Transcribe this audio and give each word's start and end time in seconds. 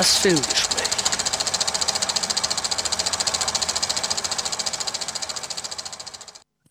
Das 0.00 0.16
Filmgespräch. 0.16 0.88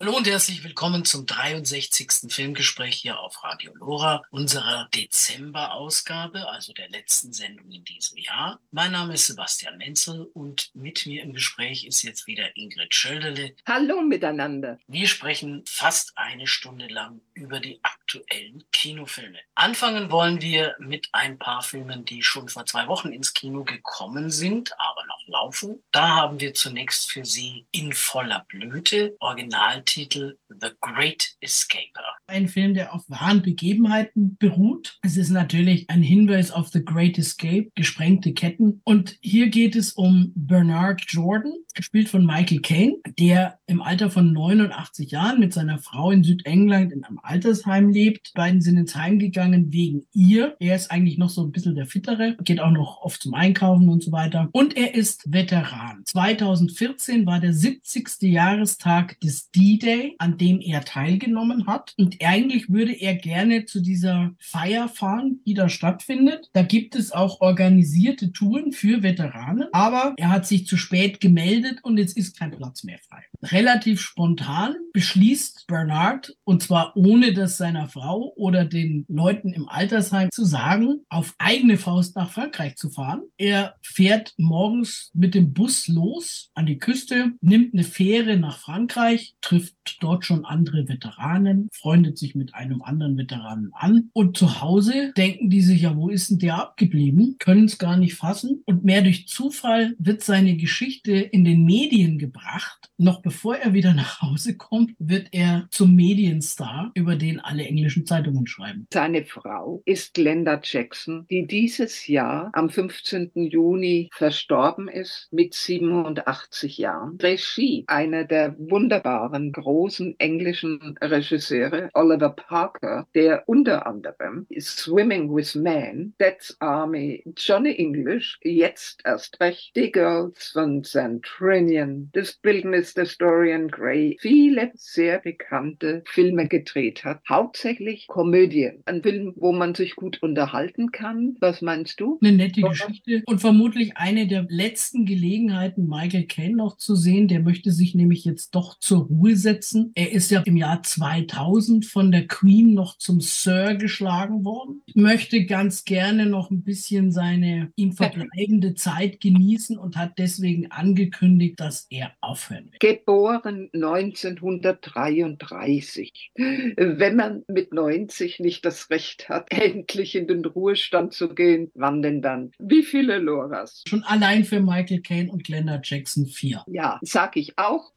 Hallo 0.00 0.09
und 0.20 0.26
herzlich 0.26 0.62
willkommen 0.62 1.06
zum 1.06 1.24
63. 1.24 2.30
Filmgespräch 2.30 2.96
hier 2.96 3.18
auf 3.20 3.42
Radio 3.42 3.72
Lora, 3.74 4.22
unserer 4.30 4.86
Dezember-Ausgabe, 4.94 6.46
also 6.46 6.74
der 6.74 6.90
letzten 6.90 7.32
Sendung 7.32 7.70
in 7.70 7.84
diesem 7.84 8.18
Jahr. 8.18 8.60
Mein 8.70 8.92
Name 8.92 9.14
ist 9.14 9.28
Sebastian 9.28 9.78
Menzel 9.78 10.28
und 10.34 10.72
mit 10.74 11.06
mir 11.06 11.22
im 11.22 11.32
Gespräch 11.32 11.86
ist 11.86 12.02
jetzt 12.02 12.26
wieder 12.26 12.54
Ingrid 12.54 12.94
Schölderle. 12.94 13.54
Hallo 13.66 14.02
miteinander. 14.02 14.78
Wir 14.88 15.08
sprechen 15.08 15.62
fast 15.66 16.12
eine 16.16 16.46
Stunde 16.46 16.88
lang 16.88 17.22
über 17.32 17.58
die 17.58 17.80
aktuellen 17.82 18.62
Kinofilme. 18.72 19.38
Anfangen 19.54 20.10
wollen 20.10 20.42
wir 20.42 20.76
mit 20.78 21.08
ein 21.12 21.38
paar 21.38 21.62
Filmen, 21.62 22.04
die 22.04 22.22
schon 22.22 22.50
vor 22.50 22.66
zwei 22.66 22.88
Wochen 22.88 23.10
ins 23.10 23.32
Kino 23.32 23.64
gekommen 23.64 24.30
sind, 24.30 24.78
aber 24.78 25.06
laufen. 25.30 25.82
Da 25.92 26.16
haben 26.16 26.40
wir 26.40 26.54
zunächst 26.54 27.10
für 27.10 27.24
Sie 27.24 27.66
In 27.72 27.92
voller 27.92 28.44
Blüte, 28.48 29.16
Originaltitel 29.20 30.36
The 30.48 30.70
Great 30.80 31.36
Escaper. 31.40 32.04
Ein 32.26 32.48
Film, 32.48 32.74
der 32.74 32.94
auf 32.94 33.02
wahren 33.08 33.42
Begebenheiten 33.42 34.36
beruht. 34.36 34.98
Es 35.02 35.16
ist 35.16 35.30
natürlich 35.30 35.88
ein 35.88 36.02
Hinweis 36.02 36.50
auf 36.50 36.68
The 36.68 36.84
Great 36.84 37.18
Escape, 37.18 37.70
gesprengte 37.74 38.32
Ketten. 38.32 38.80
Und 38.84 39.16
hier 39.20 39.48
geht 39.48 39.76
es 39.76 39.92
um 39.92 40.32
Bernard 40.34 41.02
Jordan, 41.08 41.52
gespielt 41.74 42.08
von 42.08 42.26
Michael 42.26 42.60
Caine, 42.60 42.96
der 43.18 43.58
im 43.66 43.80
Alter 43.80 44.10
von 44.10 44.32
89 44.32 45.10
Jahren 45.10 45.40
mit 45.40 45.52
seiner 45.52 45.78
Frau 45.78 46.10
in 46.10 46.24
Südengland 46.24 46.92
in 46.92 47.04
einem 47.04 47.20
Altersheim 47.22 47.90
lebt. 47.90 48.32
Beiden 48.34 48.60
sind 48.60 48.76
ins 48.76 48.96
Heim 48.96 49.18
gegangen 49.18 49.72
wegen 49.72 50.06
ihr. 50.12 50.56
Er 50.58 50.76
ist 50.76 50.90
eigentlich 50.90 51.18
noch 51.18 51.30
so 51.30 51.42
ein 51.42 51.52
bisschen 51.52 51.74
der 51.74 51.86
Fittere, 51.86 52.36
geht 52.42 52.60
auch 52.60 52.70
noch 52.70 53.02
oft 53.02 53.22
zum 53.22 53.34
Einkaufen 53.34 53.88
und 53.88 54.02
so 54.02 54.12
weiter. 54.12 54.48
Und 54.52 54.76
er 54.76 54.94
ist 54.94 55.32
Veteran. 55.32 56.02
2014 56.04 57.26
war 57.26 57.40
der 57.40 57.52
70. 57.52 58.22
Jahrestag 58.22 59.18
des 59.20 59.50
D-Day, 59.50 60.16
an 60.18 60.36
dem 60.36 60.60
er 60.60 60.84
teilgenommen 60.84 61.66
hat. 61.66 61.94
Und 61.96 62.16
eigentlich 62.24 62.68
würde 62.70 62.92
er 62.92 63.14
gerne 63.14 63.64
zu 63.64 63.80
dieser 63.80 64.32
Feier 64.40 64.88
fahren, 64.88 65.40
die 65.46 65.54
da 65.54 65.68
stattfindet. 65.68 66.50
Da 66.52 66.62
gibt 66.62 66.96
es 66.96 67.12
auch 67.12 67.40
organisierte 67.40 68.32
Touren 68.32 68.72
für 68.72 69.02
Veteranen. 69.02 69.68
Aber 69.72 70.14
er 70.16 70.30
hat 70.30 70.46
sich 70.46 70.66
zu 70.66 70.76
spät 70.76 71.20
gemeldet 71.20 71.59
und 71.82 71.98
jetzt 71.98 72.16
ist 72.16 72.38
kein 72.38 72.50
Platz 72.50 72.84
mehr 72.84 72.98
frei. 73.08 73.22
Relativ 73.42 74.00
spontan 74.00 74.74
beschließt 74.92 75.66
Bernard, 75.66 76.36
und 76.44 76.62
zwar 76.62 76.96
ohne 76.96 77.32
das 77.32 77.56
seiner 77.56 77.88
Frau 77.88 78.32
oder 78.36 78.64
den 78.64 79.04
Leuten 79.08 79.52
im 79.52 79.68
Altersheim 79.68 80.30
zu 80.30 80.44
sagen, 80.44 81.00
auf 81.08 81.34
eigene 81.38 81.76
Faust 81.76 82.16
nach 82.16 82.30
Frankreich 82.30 82.76
zu 82.76 82.90
fahren. 82.90 83.22
Er 83.36 83.76
fährt 83.82 84.34
morgens 84.36 85.10
mit 85.14 85.34
dem 85.34 85.52
Bus 85.52 85.88
los 85.88 86.50
an 86.54 86.66
die 86.66 86.78
Küste, 86.78 87.32
nimmt 87.40 87.74
eine 87.74 87.84
Fähre 87.84 88.36
nach 88.36 88.58
Frankreich, 88.58 89.34
trifft 89.40 89.98
dort 90.00 90.24
schon 90.24 90.44
andere 90.44 90.88
Veteranen, 90.88 91.68
freundet 91.72 92.18
sich 92.18 92.34
mit 92.34 92.54
einem 92.54 92.82
anderen 92.82 93.16
Veteranen 93.16 93.70
an 93.72 94.10
und 94.12 94.36
zu 94.36 94.60
Hause 94.60 95.12
denken 95.16 95.50
die 95.50 95.62
sich, 95.62 95.82
ja, 95.82 95.96
wo 95.96 96.08
ist 96.08 96.30
denn 96.30 96.38
der 96.38 96.56
abgeblieben? 96.56 97.36
Können 97.38 97.64
es 97.64 97.78
gar 97.78 97.96
nicht 97.96 98.14
fassen 98.14 98.62
und 98.66 98.84
mehr 98.84 99.02
durch 99.02 99.26
Zufall 99.28 99.94
wird 99.98 100.22
seine 100.22 100.56
Geschichte 100.56 101.12
in 101.12 101.44
den 101.44 101.49
Medien 101.56 102.18
gebracht. 102.18 102.90
Noch 102.96 103.22
bevor 103.22 103.56
er 103.56 103.72
wieder 103.72 103.94
nach 103.94 104.20
Hause 104.22 104.56
kommt, 104.56 104.92
wird 104.98 105.28
er 105.32 105.66
zum 105.70 105.94
Medienstar, 105.94 106.90
über 106.94 107.16
den 107.16 107.40
alle 107.40 107.64
englischen 107.64 108.06
Zeitungen 108.06 108.46
schreiben. 108.46 108.86
Seine 108.92 109.24
Frau 109.24 109.82
ist 109.84 110.14
Glenda 110.14 110.60
Jackson, 110.62 111.26
die 111.30 111.46
dieses 111.46 112.06
Jahr 112.06 112.50
am 112.52 112.70
15. 112.70 113.32
Juni 113.34 114.10
verstorben 114.12 114.88
ist 114.88 115.28
mit 115.30 115.54
87 115.54 116.78
Jahren. 116.78 117.18
Regie 117.20 117.84
einer 117.86 118.24
der 118.24 118.54
wunderbaren 118.58 119.52
großen 119.52 120.18
englischen 120.18 120.96
Regisseure, 121.00 121.90
Oliver 121.94 122.30
Parker, 122.30 123.06
der 123.14 123.48
unter 123.48 123.86
anderem 123.86 124.46
Swimming 124.58 125.34
with 125.34 125.54
Men, 125.54 126.14
Dead's 126.20 126.56
Army, 126.60 127.22
Johnny 127.36 127.74
English, 127.76 128.38
jetzt 128.42 129.02
erst 129.04 129.40
recht 129.40 129.74
Die 129.76 129.90
Girls 129.90 130.48
von 130.48 130.84
St. 130.84 131.22
Trinian, 131.40 132.10
das 132.12 132.34
Bildnis 132.34 132.92
der 132.92 133.08
Dorian 133.18 133.68
Gray, 133.68 134.18
viele 134.20 134.72
sehr 134.74 135.20
bekannte 135.20 136.02
Filme 136.06 136.46
gedreht 136.48 137.02
hat. 137.02 137.22
Hauptsächlich 137.26 138.06
Komödien. 138.08 138.82
Ein 138.84 139.02
Film, 139.02 139.32
wo 139.36 139.50
man 139.52 139.74
sich 139.74 139.96
gut 139.96 140.22
unterhalten 140.22 140.92
kann. 140.92 141.36
Was 141.40 141.62
meinst 141.62 141.98
du? 141.98 142.18
Eine 142.20 142.36
nette 142.36 142.60
Geschichte 142.60 143.22
und 143.24 143.40
vermutlich 143.40 143.96
eine 143.96 144.26
der 144.26 144.46
letzten 144.50 145.06
Gelegenheiten, 145.06 145.88
Michael 145.88 146.26
Caine 146.26 146.56
noch 146.56 146.76
zu 146.76 146.94
sehen. 146.94 147.26
Der 147.26 147.40
möchte 147.40 147.72
sich 147.72 147.94
nämlich 147.94 148.26
jetzt 148.26 148.54
doch 148.54 148.78
zur 148.78 149.06
Ruhe 149.06 149.34
setzen. 149.34 149.92
Er 149.94 150.12
ist 150.12 150.30
ja 150.30 150.42
im 150.44 150.58
Jahr 150.58 150.82
2000 150.82 151.86
von 151.86 152.12
der 152.12 152.26
Queen 152.26 152.74
noch 152.74 152.98
zum 152.98 153.22
Sir 153.22 153.76
geschlagen 153.76 154.44
worden. 154.44 154.82
Möchte 154.94 155.46
ganz 155.46 155.84
gerne 155.84 156.26
noch 156.26 156.50
ein 156.50 156.64
bisschen 156.64 157.12
seine 157.12 157.72
ihm 157.76 157.92
verbleibende 157.92 158.74
Zeit 158.74 159.20
genießen 159.20 159.78
und 159.78 159.96
hat 159.96 160.18
deswegen 160.18 160.70
angekündigt, 160.70 161.29
dass 161.38 161.86
er 161.90 162.12
aufhören 162.20 162.72
wird. 162.72 162.80
Geboren 162.80 163.70
1933. 163.72 166.32
Wenn 166.36 167.16
man 167.16 167.44
mit 167.48 167.72
90 167.72 168.40
nicht 168.40 168.64
das 168.64 168.90
Recht 168.90 169.28
hat, 169.28 169.46
endlich 169.50 170.14
in 170.14 170.26
den 170.26 170.44
Ruhestand 170.44 171.12
zu 171.12 171.34
gehen, 171.34 171.70
wann 171.74 172.02
denn 172.02 172.22
dann? 172.22 172.52
Wie 172.58 172.82
viele 172.82 173.18
Loras? 173.18 173.82
Schon 173.86 174.02
allein 174.04 174.44
für 174.44 174.60
Michael 174.60 175.02
Caine 175.02 175.30
und 175.30 175.44
Glenda 175.44 175.80
Jackson 175.82 176.26
vier. 176.26 176.64
Ja, 176.66 176.98
sag 177.02 177.36
ich 177.36 177.58
auch. 177.58 177.92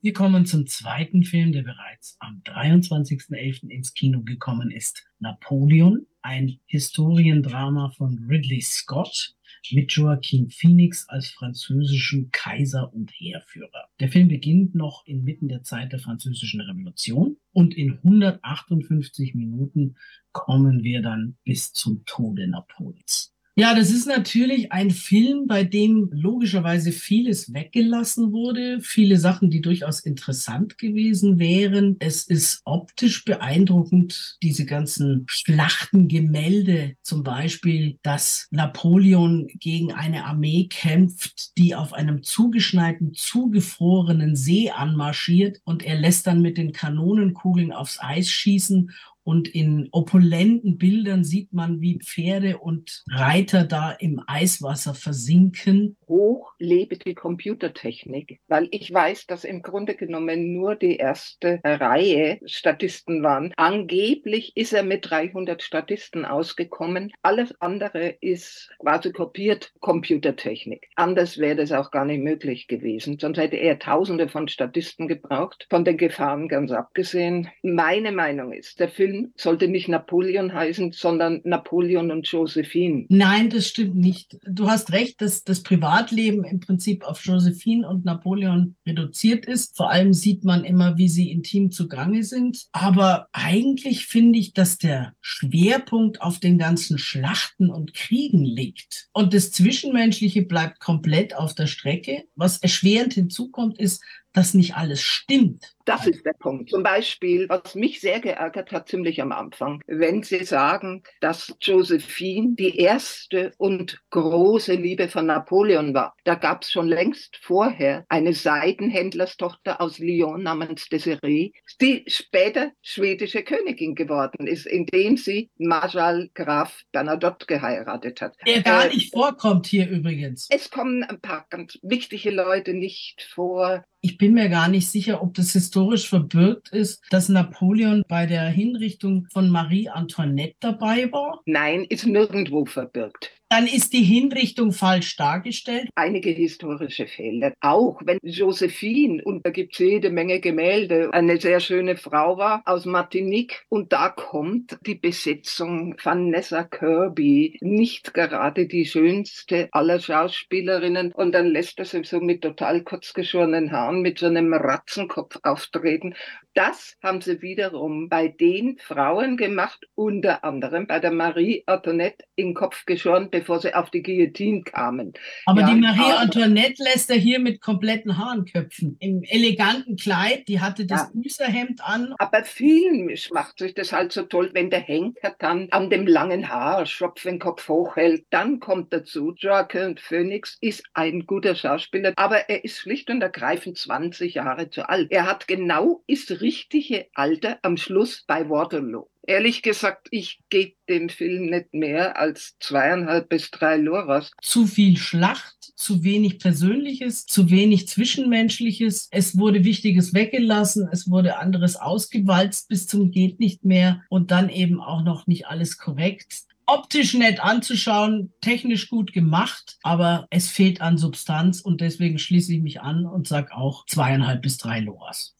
Wir 0.00 0.12
kommen 0.12 0.46
zum 0.46 0.66
zweiten 0.66 1.24
Film, 1.24 1.52
der 1.52 1.62
bereits 1.62 2.16
am 2.20 2.40
23.11. 2.44 3.68
ins 3.68 3.94
Kino 3.94 4.22
gekommen 4.22 4.70
ist. 4.70 5.04
Napoleon, 5.18 6.06
ein 6.22 6.58
Historiendrama 6.66 7.90
von 7.90 8.18
Ridley 8.28 8.60
Scott 8.60 9.34
mit 9.70 9.92
Joaquin 9.92 10.50
Phoenix 10.50 11.08
als 11.08 11.28
französischen 11.28 12.30
Kaiser 12.30 12.92
und 12.92 13.10
Heerführer. 13.10 13.88
Der 14.00 14.08
Film 14.08 14.28
beginnt 14.28 14.74
noch 14.74 15.04
inmitten 15.06 15.48
der 15.48 15.62
Zeit 15.62 15.92
der 15.92 15.98
französischen 15.98 16.60
Revolution 16.60 17.36
und 17.52 17.76
in 17.76 17.98
158 17.98 19.34
Minuten 19.34 19.96
kommen 20.32 20.82
wir 20.82 21.02
dann 21.02 21.36
bis 21.44 21.72
zum 21.72 22.04
Tode 22.04 22.46
Napoleons. 22.46 23.34
Ja, 23.60 23.74
das 23.74 23.90
ist 23.90 24.06
natürlich 24.06 24.70
ein 24.70 24.92
Film, 24.92 25.48
bei 25.48 25.64
dem 25.64 26.10
logischerweise 26.12 26.92
vieles 26.92 27.52
weggelassen 27.52 28.30
wurde, 28.30 28.78
viele 28.80 29.18
Sachen, 29.18 29.50
die 29.50 29.60
durchaus 29.60 29.98
interessant 29.98 30.78
gewesen 30.78 31.40
wären. 31.40 31.96
Es 31.98 32.28
ist 32.28 32.60
optisch 32.64 33.24
beeindruckend, 33.24 34.36
diese 34.44 34.64
ganzen 34.64 35.24
Schlachtengemälde, 35.26 36.94
zum 37.02 37.24
Beispiel, 37.24 37.98
dass 38.02 38.46
Napoleon 38.52 39.48
gegen 39.58 39.92
eine 39.92 40.26
Armee 40.26 40.68
kämpft, 40.70 41.58
die 41.58 41.74
auf 41.74 41.92
einem 41.92 42.22
zugeschneiten, 42.22 43.12
zugefrorenen 43.12 44.36
See 44.36 44.70
anmarschiert 44.70 45.60
und 45.64 45.82
er 45.82 45.96
lässt 45.96 46.28
dann 46.28 46.42
mit 46.42 46.58
den 46.58 46.70
Kanonenkugeln 46.70 47.72
aufs 47.72 47.98
Eis 47.98 48.28
schießen 48.28 48.92
und 49.28 49.46
in 49.54 49.90
opulenten 49.92 50.78
Bildern 50.78 51.22
sieht 51.22 51.52
man, 51.52 51.82
wie 51.82 51.98
Pferde 51.98 52.56
und 52.56 53.04
Reiter 53.10 53.64
da 53.64 53.90
im 53.92 54.22
Eiswasser 54.26 54.94
versinken. 54.94 55.98
Hoch 56.08 56.54
lebe 56.58 56.96
die 56.96 57.14
Computertechnik, 57.14 58.40
weil 58.48 58.68
ich 58.70 58.90
weiß, 58.90 59.26
dass 59.26 59.44
im 59.44 59.60
Grunde 59.60 59.96
genommen 59.96 60.54
nur 60.54 60.76
die 60.76 60.96
erste 60.96 61.60
Reihe 61.62 62.40
Statisten 62.46 63.22
waren. 63.22 63.52
Angeblich 63.58 64.56
ist 64.56 64.72
er 64.72 64.82
mit 64.82 65.10
300 65.10 65.60
Statisten 65.60 66.24
ausgekommen. 66.24 67.12
Alles 67.20 67.54
andere 67.60 68.16
ist 68.22 68.70
quasi 68.78 69.12
kopiert 69.12 69.74
Computertechnik. 69.80 70.88
Anders 70.96 71.36
wäre 71.36 71.56
das 71.56 71.72
auch 71.72 71.90
gar 71.90 72.06
nicht 72.06 72.22
möglich 72.22 72.66
gewesen. 72.66 73.18
Sonst 73.20 73.36
hätte 73.36 73.56
er 73.56 73.78
Tausende 73.78 74.30
von 74.30 74.48
Statisten 74.48 75.06
gebraucht, 75.06 75.66
von 75.68 75.84
den 75.84 75.98
Gefahren 75.98 76.48
ganz 76.48 76.72
abgesehen. 76.72 77.50
Meine 77.62 78.10
Meinung 78.10 78.52
ist, 78.52 78.80
der 78.80 78.88
Film 78.88 79.17
sollte 79.36 79.68
nicht 79.68 79.88
Napoleon 79.88 80.52
heißen, 80.52 80.92
sondern 80.92 81.40
Napoleon 81.44 82.10
und 82.10 82.26
Josephine. 82.26 83.06
Nein, 83.08 83.50
das 83.50 83.66
stimmt 83.66 83.96
nicht. 83.96 84.38
Du 84.46 84.68
hast 84.68 84.92
recht, 84.92 85.20
dass 85.20 85.44
das 85.44 85.62
Privatleben 85.62 86.44
im 86.44 86.60
Prinzip 86.60 87.04
auf 87.04 87.24
Josephine 87.24 87.88
und 87.88 88.04
Napoleon 88.04 88.76
reduziert 88.86 89.46
ist. 89.46 89.76
Vor 89.76 89.90
allem 89.90 90.12
sieht 90.12 90.44
man 90.44 90.64
immer, 90.64 90.96
wie 90.96 91.08
sie 91.08 91.30
intim 91.30 91.70
zugange 91.70 92.24
sind. 92.24 92.66
Aber 92.72 93.28
eigentlich 93.32 94.06
finde 94.06 94.38
ich, 94.38 94.52
dass 94.52 94.78
der 94.78 95.14
Schwerpunkt 95.20 96.22
auf 96.22 96.38
den 96.38 96.58
ganzen 96.58 96.98
Schlachten 96.98 97.70
und 97.70 97.94
Kriegen 97.94 98.44
liegt. 98.44 99.08
Und 99.12 99.34
das 99.34 99.52
Zwischenmenschliche 99.52 100.42
bleibt 100.42 100.80
komplett 100.80 101.34
auf 101.34 101.54
der 101.54 101.66
Strecke. 101.66 102.24
Was 102.34 102.58
erschwerend 102.58 103.14
hinzukommt, 103.14 103.78
ist, 103.78 104.02
dass 104.38 104.54
nicht 104.54 104.76
alles 104.76 105.02
stimmt. 105.02 105.74
Das 105.84 106.06
ist 106.06 106.24
der 106.24 106.34
Punkt. 106.34 106.70
Zum 106.70 106.82
Beispiel, 106.82 107.48
was 107.48 107.74
mich 107.74 108.00
sehr 108.00 108.20
geärgert 108.20 108.72
hat, 108.72 108.88
ziemlich 108.88 109.22
am 109.22 109.32
Anfang, 109.32 109.82
wenn 109.86 110.22
Sie 110.22 110.44
sagen, 110.44 111.02
dass 111.20 111.54
Josephine 111.60 112.54
die 112.54 112.76
erste 112.76 113.52
und 113.56 113.98
große 114.10 114.74
Liebe 114.74 115.08
von 115.08 115.26
Napoleon 115.26 115.94
war. 115.94 116.14
Da 116.24 116.34
gab 116.34 116.62
es 116.62 116.70
schon 116.70 116.88
längst 116.88 117.38
vorher 117.40 118.04
eine 118.10 118.34
Seidenhändlerstochter 118.34 119.80
aus 119.80 119.98
Lyon 119.98 120.42
namens 120.42 120.88
Desiree, 120.90 121.52
die 121.80 122.04
später 122.06 122.70
schwedische 122.82 123.42
Königin 123.42 123.94
geworden 123.94 124.46
ist, 124.46 124.66
indem 124.66 125.16
sie 125.16 125.50
Marschall 125.56 126.28
Graf 126.34 126.82
Bernadotte 126.92 127.46
geheiratet 127.46 128.20
hat. 128.20 128.36
Der 128.46 128.62
gar 128.62 128.84
äh, 128.84 128.94
nicht 128.94 129.12
vorkommt 129.12 129.66
hier 129.66 129.88
übrigens. 129.88 130.48
Es 130.50 130.70
kommen 130.70 131.02
ein 131.02 131.20
paar 131.20 131.46
ganz 131.48 131.78
wichtige 131.82 132.30
Leute 132.30 132.74
nicht 132.74 133.22
vor. 133.22 133.84
Ich 134.00 134.16
bin 134.16 134.34
mir 134.34 134.48
gar 134.48 134.68
nicht 134.68 134.88
sicher, 134.88 135.22
ob 135.22 135.34
das 135.34 135.52
historisch 135.52 136.08
verbirgt 136.08 136.68
ist, 136.68 137.02
dass 137.10 137.28
Napoleon 137.28 138.02
bei 138.06 138.26
der 138.26 138.48
Hinrichtung 138.48 139.26
von 139.32 139.50
Marie 139.50 139.88
Antoinette 139.88 140.54
dabei 140.60 141.10
war. 141.10 141.40
Nein, 141.46 141.84
ist 141.88 142.06
nirgendwo 142.06 142.64
verbirgt 142.64 143.37
dann 143.48 143.66
ist 143.66 143.94
die 143.94 144.02
Hinrichtung 144.02 144.72
falsch 144.72 145.16
dargestellt. 145.16 145.88
Einige 145.94 146.30
historische 146.30 147.06
Fehler. 147.06 147.54
Auch 147.60 148.00
wenn 148.04 148.18
Josephine, 148.22 149.22
und 149.24 149.44
da 149.46 149.50
gibt 149.50 149.72
es 149.72 149.78
jede 149.78 150.10
Menge 150.10 150.40
Gemälde, 150.40 151.10
eine 151.12 151.40
sehr 151.40 151.60
schöne 151.60 151.96
Frau 151.96 152.36
war 152.36 152.62
aus 152.66 152.84
Martinique. 152.84 153.64
Und 153.70 153.92
da 153.92 154.10
kommt 154.10 154.78
die 154.86 154.96
Besetzung 154.96 155.96
Vanessa 156.02 156.64
Kirby, 156.64 157.58
nicht 157.62 158.12
gerade 158.12 158.66
die 158.66 158.84
schönste 158.84 159.68
aller 159.72 159.98
Schauspielerinnen. 159.98 161.12
Und 161.12 161.32
dann 161.32 161.46
lässt 161.46 161.78
er 161.78 161.86
sie 161.86 162.04
so 162.04 162.20
mit 162.20 162.42
total 162.42 162.82
kurzgeschorenen 162.82 163.72
Haaren, 163.72 164.02
mit 164.02 164.18
so 164.18 164.26
einem 164.26 164.52
Ratzenkopf 164.52 165.38
auftreten. 165.42 166.14
Das 166.52 166.96
haben 167.02 167.20
sie 167.20 167.40
wiederum 167.40 168.08
bei 168.08 168.28
den 168.28 168.78
Frauen 168.78 169.36
gemacht, 169.36 169.86
unter 169.94 170.44
anderem 170.44 170.86
bei 170.86 170.98
der 170.98 171.12
Marie 171.12 171.62
Antoinette 171.66 172.24
in 172.34 172.52
Kopf 172.52 172.84
geschoren, 172.84 173.30
bevor 173.38 173.60
sie 173.60 173.74
auf 173.74 173.90
die 173.90 174.02
Guillotine 174.02 174.62
kamen. 174.62 175.12
Aber 175.46 175.60
ja, 175.60 175.70
die 175.70 175.80
Marie 175.80 176.12
Antoinette 176.12 176.82
lässt 176.82 177.10
er 177.10 177.16
hier 177.16 177.38
mit 177.38 177.60
kompletten 177.60 178.18
Haaren 178.18 178.44
köpfen. 178.44 178.96
Im 179.00 179.22
eleganten 179.22 179.96
Kleid, 179.96 180.48
die 180.48 180.60
hatte 180.60 180.86
das 180.86 181.02
ja. 181.02 181.10
Büßerhemd 181.14 181.80
an. 181.84 182.14
Aber 182.18 182.44
filmisch 182.44 183.30
macht 183.30 183.58
sich 183.58 183.74
das 183.74 183.92
halt 183.92 184.12
so 184.12 184.22
toll, 184.22 184.50
wenn 184.54 184.70
der 184.70 184.80
Henker 184.80 185.34
dann 185.38 185.68
an 185.70 185.90
dem 185.90 186.06
langen 186.06 186.48
Haar 186.48 186.86
Schopf 186.86 187.22
den 187.22 187.38
Kopf 187.38 187.68
hochhält. 187.68 188.26
Dann 188.30 188.60
kommt 188.60 188.92
dazu, 188.92 189.34
Joaquin 189.36 189.96
Phoenix 189.96 190.58
ist 190.60 190.84
ein 190.94 191.26
guter 191.26 191.54
Schauspieler, 191.54 192.12
aber 192.16 192.48
er 192.48 192.64
ist 192.64 192.78
schlicht 192.78 193.10
und 193.10 193.22
ergreifend 193.22 193.78
20 193.78 194.34
Jahre 194.34 194.70
zu 194.70 194.88
alt. 194.88 195.12
Er 195.12 195.26
hat 195.26 195.46
genau, 195.46 196.02
ist 196.06 196.40
richtige 196.40 197.06
Alter 197.14 197.58
am 197.62 197.76
Schluss 197.76 198.24
bei 198.26 198.48
Waterloo. 198.48 199.06
Ehrlich 199.28 199.60
gesagt, 199.60 200.08
ich 200.10 200.40
gebe 200.48 200.72
dem 200.88 201.10
Film 201.10 201.50
nicht 201.50 201.74
mehr 201.74 202.18
als 202.18 202.56
zweieinhalb 202.60 203.28
bis 203.28 203.50
drei 203.50 203.76
Loras. 203.76 204.30
Zu 204.40 204.66
viel 204.66 204.96
Schlacht, 204.96 205.74
zu 205.76 206.02
wenig 206.02 206.38
Persönliches, 206.38 207.26
zu 207.26 207.50
wenig 207.50 207.88
Zwischenmenschliches. 207.88 209.08
Es 209.10 209.36
wurde 209.36 209.64
Wichtiges 209.64 210.14
weggelassen, 210.14 210.88
es 210.92 211.10
wurde 211.10 211.36
anderes 211.36 211.76
ausgewalzt 211.76 212.70
bis 212.70 212.86
zum 212.86 213.10
geht 213.10 213.38
nicht 213.38 213.66
mehr 213.66 214.00
und 214.08 214.30
dann 214.30 214.48
eben 214.48 214.80
auch 214.80 215.02
noch 215.02 215.26
nicht 215.26 215.46
alles 215.46 215.76
korrekt 215.76 216.44
optisch 216.70 217.14
nett 217.14 217.40
anzuschauen, 217.40 218.30
technisch 218.42 218.90
gut 218.90 219.14
gemacht, 219.14 219.78
aber 219.82 220.26
es 220.28 220.50
fehlt 220.50 220.82
an 220.82 220.98
Substanz 220.98 221.62
und 221.62 221.80
deswegen 221.80 222.18
schließe 222.18 222.52
ich 222.52 222.60
mich 222.60 222.82
an 222.82 223.06
und 223.06 223.26
sage 223.26 223.56
auch 223.56 223.86
zweieinhalb 223.86 224.42
bis 224.42 224.58
drei 224.58 224.80
Loras. 224.80 225.34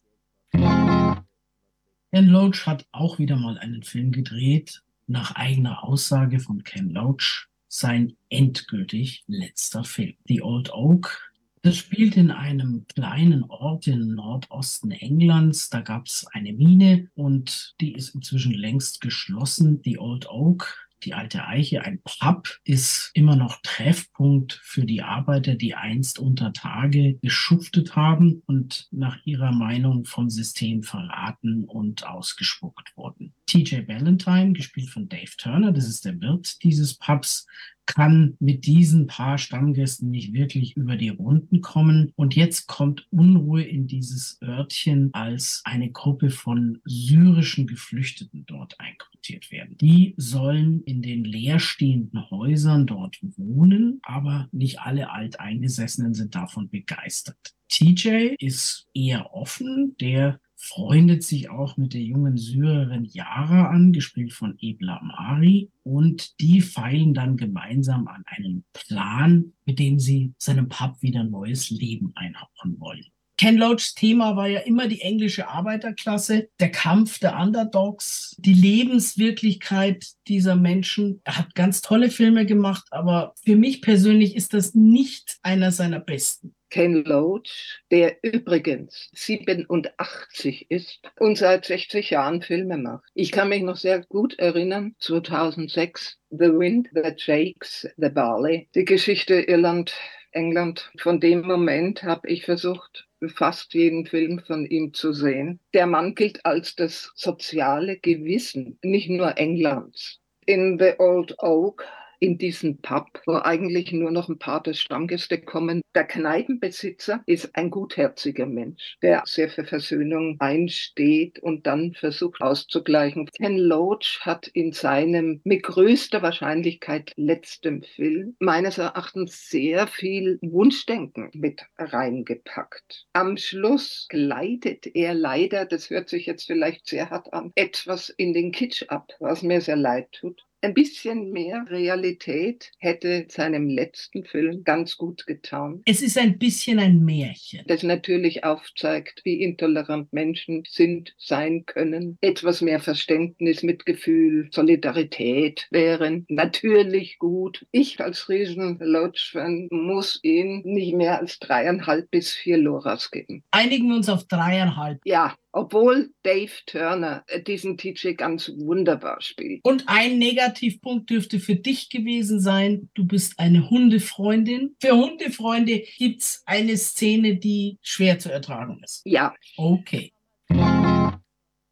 Ken 2.11 2.25
Loach 2.25 2.65
hat 2.65 2.87
auch 2.91 3.19
wieder 3.19 3.35
mal 3.35 3.59
einen 3.59 3.83
Film 3.83 4.11
gedreht, 4.11 4.81
nach 5.05 5.35
eigener 5.35 5.83
Aussage 5.83 6.39
von 6.39 6.63
Ken 6.63 6.89
Loach, 6.89 7.47
sein 7.67 8.15
endgültig 8.29 9.23
letzter 9.27 9.83
Film. 9.83 10.15
The 10.25 10.41
Old 10.41 10.73
Oak. 10.73 11.31
Das 11.61 11.77
spielt 11.77 12.17
in 12.17 12.31
einem 12.31 12.87
kleinen 12.87 13.43
Ort 13.43 13.85
im 13.85 14.15
Nordosten 14.15 14.89
Englands. 14.89 15.69
Da 15.69 15.81
gab 15.81 16.07
es 16.07 16.25
eine 16.31 16.51
Mine 16.51 17.09
und 17.13 17.75
die 17.79 17.93
ist 17.93 18.15
inzwischen 18.15 18.53
längst 18.53 19.01
geschlossen. 19.01 19.81
The 19.83 19.99
Old 19.99 20.27
Oak 20.29 20.88
die 21.03 21.13
alte 21.13 21.45
Eiche, 21.45 21.83
ein 21.83 22.01
Pub, 22.03 22.47
ist 22.63 23.11
immer 23.13 23.35
noch 23.35 23.59
Treffpunkt 23.63 24.59
für 24.63 24.85
die 24.85 25.01
Arbeiter, 25.01 25.55
die 25.55 25.75
einst 25.75 26.19
unter 26.19 26.53
Tage 26.53 27.17
geschuftet 27.21 27.95
haben 27.95 28.43
und 28.45 28.87
nach 28.91 29.17
ihrer 29.25 29.51
Meinung 29.51 30.05
vom 30.05 30.29
System 30.29 30.83
verraten 30.83 31.63
und 31.63 32.05
ausgespuckt 32.05 32.95
wurden. 32.95 33.33
TJ 33.45 33.81
Ballantyne, 33.81 34.53
gespielt 34.53 34.89
von 34.89 35.09
Dave 35.09 35.31
Turner, 35.37 35.71
das 35.71 35.87
ist 35.87 36.05
der 36.05 36.19
Wirt 36.21 36.63
dieses 36.63 36.95
Pubs, 36.95 37.47
kann 37.89 38.37
mit 38.39 38.67
diesen 38.67 39.07
paar 39.07 39.39
Stammgästen 39.39 40.11
nicht 40.11 40.31
wirklich 40.31 40.77
über 40.77 40.95
die 40.95 41.09
Runden 41.09 41.61
kommen. 41.61 42.13
Und 42.15 42.35
jetzt 42.35 42.67
kommt 42.67 43.07
Unruhe 43.09 43.63
in 43.63 43.87
dieses 43.87 44.37
Örtchen, 44.43 45.09
als 45.13 45.61
eine 45.65 45.89
Gruppe 45.89 46.29
von 46.29 46.81
syrischen 46.85 47.65
Geflüchteten 47.65 48.45
dort 48.45 48.79
einquartiert 48.79 49.51
werden. 49.51 49.75
Die 49.77 50.13
sollen 50.17 50.83
in 50.83 51.01
den 51.01 51.23
leerstehenden 51.23 52.29
Häusern 52.29 52.85
dort 52.85 53.17
wohnen, 53.21 53.99
aber 54.03 54.47
nicht 54.51 54.79
alle 54.81 55.09
Alteingesessenen 55.09 56.13
sind 56.13 56.35
davon 56.35 56.69
begeistert. 56.69 57.55
TJ 57.69 58.35
ist 58.37 58.87
eher 58.93 59.33
offen, 59.33 59.95
der 59.99 60.39
freundet 60.61 61.23
sich 61.23 61.49
auch 61.49 61.77
mit 61.77 61.93
der 61.93 62.01
jungen 62.01 62.37
Syrerin 62.37 63.05
Yara 63.05 63.69
an, 63.69 63.93
gespielt 63.93 64.33
von 64.33 64.57
Ebla 64.59 65.01
Mari. 65.01 65.71
Und 65.83 66.39
die 66.41 66.59
feilen 66.61 67.13
dann 67.13 67.37
gemeinsam 67.37 68.07
an 68.07 68.23
einem 68.27 68.65
Plan, 68.73 69.53
mit 69.65 69.79
dem 69.79 69.99
sie 69.99 70.33
seinem 70.37 70.67
Pub 70.67 71.01
wieder 71.01 71.23
neues 71.23 71.69
Leben 71.69 72.11
einhauchen 72.15 72.79
wollen. 72.79 73.05
Ken 73.37 73.55
Loachs 73.55 73.95
Thema 73.95 74.35
war 74.35 74.47
ja 74.49 74.59
immer 74.59 74.89
die 74.89 74.99
englische 74.99 75.47
Arbeiterklasse, 75.47 76.49
der 76.59 76.71
Kampf 76.71 77.19
der 77.19 77.37
Underdogs, 77.39 78.35
die 78.37 78.53
Lebenswirklichkeit 78.53 80.07
dieser 80.27 80.57
Menschen. 80.57 81.21
Er 81.23 81.37
hat 81.37 81.55
ganz 81.55 81.79
tolle 81.79 82.09
Filme 82.09 82.45
gemacht, 82.45 82.87
aber 82.91 83.33
für 83.45 83.55
mich 83.55 83.81
persönlich 83.81 84.35
ist 84.35 84.53
das 84.53 84.75
nicht 84.75 85.39
einer 85.41 85.71
seiner 85.71 86.01
besten. 86.01 86.53
Ken 86.69 87.03
Loach, 87.03 87.81
der 87.91 88.17
übrigens 88.21 89.09
87 89.13 90.69
ist 90.69 91.11
und 91.19 91.37
seit 91.37 91.65
60 91.65 92.11
Jahren 92.11 92.41
Filme 92.41 92.77
macht. 92.77 93.09
Ich 93.13 93.31
kann 93.31 93.49
mich 93.49 93.63
noch 93.63 93.77
sehr 93.77 94.03
gut 94.05 94.37
erinnern, 94.37 94.95
2006, 94.99 96.19
The 96.29 96.53
Wind 96.53 96.89
That 96.93 97.19
Shakes 97.19 97.87
the 97.97 98.09
Barley, 98.09 98.67
die 98.75 98.85
Geschichte 98.85 99.41
Irland, 99.41 99.93
England. 100.31 100.91
Von 100.99 101.19
dem 101.19 101.41
Moment 101.41 102.03
habe 102.03 102.29
ich 102.29 102.45
versucht, 102.45 103.07
fast 103.27 103.73
jeden 103.73 104.05
Film 104.05 104.39
von 104.39 104.65
ihm 104.65 104.93
zu 104.93 105.11
sehen. 105.11 105.59
Der 105.73 105.87
Mann 105.87 106.15
gilt 106.15 106.45
als 106.45 106.75
das 106.75 107.11
soziale 107.15 107.97
Gewissen, 107.97 108.77
nicht 108.83 109.09
nur 109.09 109.37
Englands. 109.37 110.19
In 110.45 110.79
The 110.79 110.93
Old 110.99 111.35
Oak 111.39 111.85
in 112.19 112.37
diesen 112.37 112.81
Pub, 112.81 113.21
wo 113.25 113.33
eigentlich 113.35 113.91
nur 113.91 114.11
noch 114.11 114.29
ein 114.29 114.39
paar 114.39 114.61
der 114.61 114.73
Stammgäste 114.73 115.41
kommen. 115.41 115.81
Der 115.95 116.03
Kneipenbesitzer 116.03 117.21
ist 117.25 117.55
ein 117.55 117.71
gutherziger 117.71 118.45
Mensch, 118.45 118.97
der 119.01 119.23
sehr 119.25 119.49
für 119.49 119.65
Versöhnung 119.65 120.37
einsteht 120.39 121.39
und 121.39 121.65
dann 121.65 121.93
versucht 121.93 122.41
auszugleichen. 122.41 123.27
Ken 123.27 123.57
Loach 123.57 124.19
hat 124.21 124.47
in 124.47 124.71
seinem 124.71 125.41
mit 125.43 125.63
größter 125.63 126.21
Wahrscheinlichkeit 126.21 127.13
letztem 127.15 127.83
Film 127.83 128.35
meines 128.39 128.77
Erachtens 128.77 129.49
sehr 129.49 129.87
viel 129.87 130.37
Wunschdenken 130.41 131.29
mit 131.33 131.61
reingepackt. 131.77 133.07
Am 133.13 133.37
Schluss 133.37 134.07
gleitet 134.09 134.87
er 134.93 135.13
leider, 135.13 135.65
das 135.65 135.89
hört 135.89 136.09
sich 136.09 136.25
jetzt 136.25 136.47
vielleicht 136.47 136.87
sehr 136.87 137.09
hart 137.09 137.33
an, 137.33 137.51
etwas 137.55 138.09
in 138.09 138.33
den 138.33 138.51
Kitsch 138.51 138.83
ab, 138.87 139.13
was 139.19 139.43
mir 139.43 139.61
sehr 139.61 139.75
leid 139.75 140.11
tut. 140.11 140.45
Ein 140.61 140.73
bisschen 140.73 141.31
mehr 141.31 141.63
Realität 141.69 142.71
hätte 142.79 143.25
seinem 143.29 143.69
letzten 143.69 144.25
Film 144.25 144.65
ganz 144.65 144.97
gut 144.97 145.25
getan. 145.25 145.81
Es 145.85 146.01
ist 146.01 146.17
ein 146.17 146.37
bisschen 146.37 146.79
ein 146.79 146.99
Märchen. 147.05 147.63
Das 147.67 147.81
natürlich 147.81 148.43
aufzeigt, 148.43 149.21
wie 149.23 149.41
intolerant 149.41 150.11
Menschen 150.11 150.63
sind, 150.67 151.15
sein 151.17 151.65
können. 151.65 152.17
Etwas 152.19 152.59
mehr 152.59 152.81
Verständnis, 152.81 153.63
Mitgefühl, 153.63 154.49
Solidarität 154.51 155.67
wären 155.71 156.25
natürlich 156.27 157.19
gut. 157.19 157.65
Ich 157.71 158.01
als 158.01 158.27
riesen 158.27 158.79
Lodge-Fan 158.81 159.69
muss 159.71 160.19
ihm 160.23 160.61
nicht 160.65 160.93
mehr 160.93 161.19
als 161.21 161.39
dreieinhalb 161.39 162.11
bis 162.11 162.33
vier 162.33 162.57
Loras 162.57 163.11
geben. 163.11 163.45
Einigen 163.51 163.87
wir 163.87 163.95
uns 163.95 164.09
auf 164.09 164.25
dreieinhalb. 164.25 164.99
Ja, 165.05 165.35
obwohl 165.51 166.11
Dave 166.23 166.51
Turner 166.65 167.23
äh, 167.27 167.41
diesen 167.41 167.77
TJ 167.77 168.13
ganz 168.13 168.51
wunderbar 168.57 169.21
spielt. 169.21 169.61
Und 169.63 169.85
ein 169.87 170.17
Negativpunkt 170.17 171.09
dürfte 171.09 171.39
für 171.39 171.55
dich 171.55 171.89
gewesen 171.89 172.39
sein, 172.39 172.89
du 172.93 173.05
bist 173.05 173.39
eine 173.39 173.69
Hundefreundin. 173.69 174.75
Für 174.79 174.95
Hundefreunde 174.95 175.83
gibt 175.97 176.21
es 176.21 176.43
eine 176.45 176.77
Szene, 176.77 177.37
die 177.37 177.77
schwer 177.81 178.19
zu 178.19 178.31
ertragen 178.31 178.81
ist. 178.83 179.01
Ja. 179.05 179.33
Okay. 179.57 180.13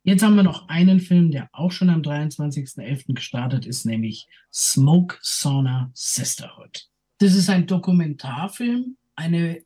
Jetzt 0.04 0.24
haben 0.24 0.36
wir 0.36 0.44
noch 0.44 0.70
einen 0.70 1.02
Film, 1.02 1.32
der 1.32 1.50
auch 1.52 1.72
schon 1.72 1.90
am 1.90 2.02
23.11. 2.02 3.14
gestartet 3.14 3.66
ist, 3.66 3.86
nämlich 3.86 4.28
Smoke 4.54 5.18
Sauna 5.22 5.92
Sisterhood. 5.94 6.88
Das 7.18 7.34
ist 7.34 7.50
ein 7.50 7.68
Dokumentarfilm, 7.68 8.96
eine 9.18 9.62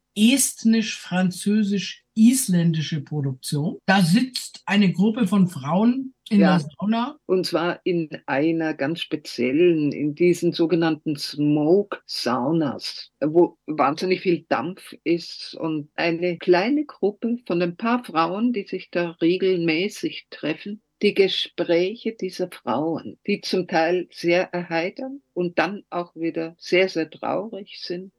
estnisch-französisch-isländische 2.16 3.02
Produktion. 3.02 3.78
Da 3.86 4.02
sitzt 4.02 4.62
eine 4.66 4.92
Gruppe 4.92 5.28
von 5.28 5.48
Frauen 5.48 6.14
in 6.30 6.42
ja, 6.42 6.58
der 6.58 6.68
Sauna. 6.78 7.18
Und 7.26 7.46
zwar 7.46 7.82
in 7.84 8.10
einer 8.26 8.74
ganz 8.74 9.02
speziellen, 9.02 9.92
in 9.92 10.16
diesen 10.16 10.54
sogenannten 10.54 11.18
Smoke 11.18 12.00
Saunas, 12.06 13.12
wo 13.20 13.58
wahnsinnig 13.66 14.22
viel 14.22 14.46
Dampf 14.48 14.96
ist 15.04 15.56
und 15.56 15.90
eine 15.96 16.38
kleine 16.38 16.86
Gruppe 16.86 17.38
von 17.46 17.62
ein 17.62 17.76
paar 17.76 18.04
Frauen, 18.04 18.54
die 18.54 18.66
sich 18.66 18.90
da 18.92 19.12
regelmäßig 19.22 20.28
treffen, 20.30 20.82
die 21.02 21.14
Gespräche 21.14 22.14
dieser 22.14 22.50
Frauen, 22.52 23.18
die 23.26 23.42
zum 23.42 23.68
Teil 23.68 24.08
sehr 24.12 24.54
erheitern 24.54 25.22
und 25.34 25.58
dann 25.58 25.84
auch 25.90 26.16
wieder 26.16 26.56
sehr, 26.60 26.90
sehr 26.90 27.10
traurig 27.10 27.80
sind, 27.82 28.14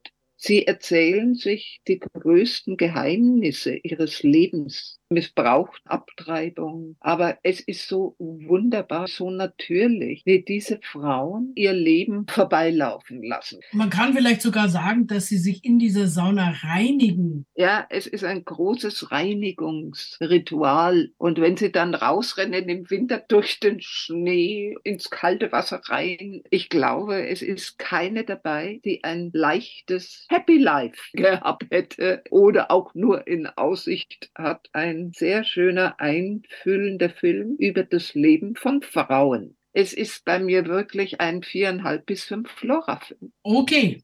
Sie 0.45 0.67
erzählen 0.67 1.37
sich 1.37 1.83
die 1.87 2.01
größten 2.01 2.77
Geheimnisse 2.77 3.77
ihres 3.77 4.25
Lebens 4.25 4.99
missbraucht, 5.13 5.83
Abtreibung. 5.85 6.97
Aber 7.01 7.39
es 7.43 7.61
ist 7.61 7.89
so 7.89 8.17
wunderbar, 8.19 9.07
so 9.07 9.31
natürlich, 9.31 10.23
wie 10.25 10.43
diese 10.43 10.81
Frauen 10.83 11.53
ihr 11.55 11.73
Leben 11.73 12.27
vorbeilaufen 12.29 13.23
lassen. 13.23 13.61
Man 13.73 13.91
kann 13.91 14.15
vielleicht 14.15 14.43
sogar 14.43 14.69
sagen, 14.69 15.07
dass 15.07 15.27
sie 15.27 15.39
sich 15.39 15.65
in 15.65 15.79
dieser 15.79 16.07
Sauna 16.07 16.55
reinigen. 16.63 17.47
Ja, 17.55 17.87
es 17.91 18.07
ist 18.07 18.25
ein 18.25 18.45
großes 18.45 19.13
Reinigungsritual. 19.13 21.11
Und 21.19 21.41
wenn 21.41 21.57
sie 21.57 21.73
dann 21.73 21.95
rausrennen 21.95 22.69
im 22.69 22.91
Winter 22.91 23.23
durch 23.29 23.61
den 23.61 23.81
Schnee 23.81 24.75
ins 24.85 25.11
kalte 25.11 25.53
Wasser 25.53 25.81
rein, 25.85 26.43
ich 26.51 26.69
glaube, 26.69 27.27
es 27.27 27.43
ist 27.43 27.79
keine 27.79 28.25
dabei, 28.25 28.81
die 28.85 29.05
ein 29.05 29.31
leichtes 29.33 30.27
Happy 30.29 30.59
Life 30.59 31.01
gehabt 31.13 31.67
hätte 31.71 32.23
oder 32.31 32.71
auch 32.71 32.95
nur 32.95 33.27
in 33.27 33.47
Aussicht 33.47 34.31
hat, 34.35 34.69
ein 34.73 35.02
sehr 35.11 35.43
schöner, 35.45 35.99
einfühlender 35.99 37.11
Film 37.11 37.57
über 37.59 37.83
das 37.83 38.15
Leben 38.15 38.55
von 38.55 38.83
Frauen. 38.83 39.57
Es 39.73 39.93
ist 39.93 40.25
bei 40.25 40.39
mir 40.39 40.67
wirklich 40.67 41.21
ein 41.21 41.43
viereinhalb 41.43 42.07
bis 42.07 42.25
fünf 42.25 42.51
Flora-Film. 42.51 43.33
Okay. 43.43 44.03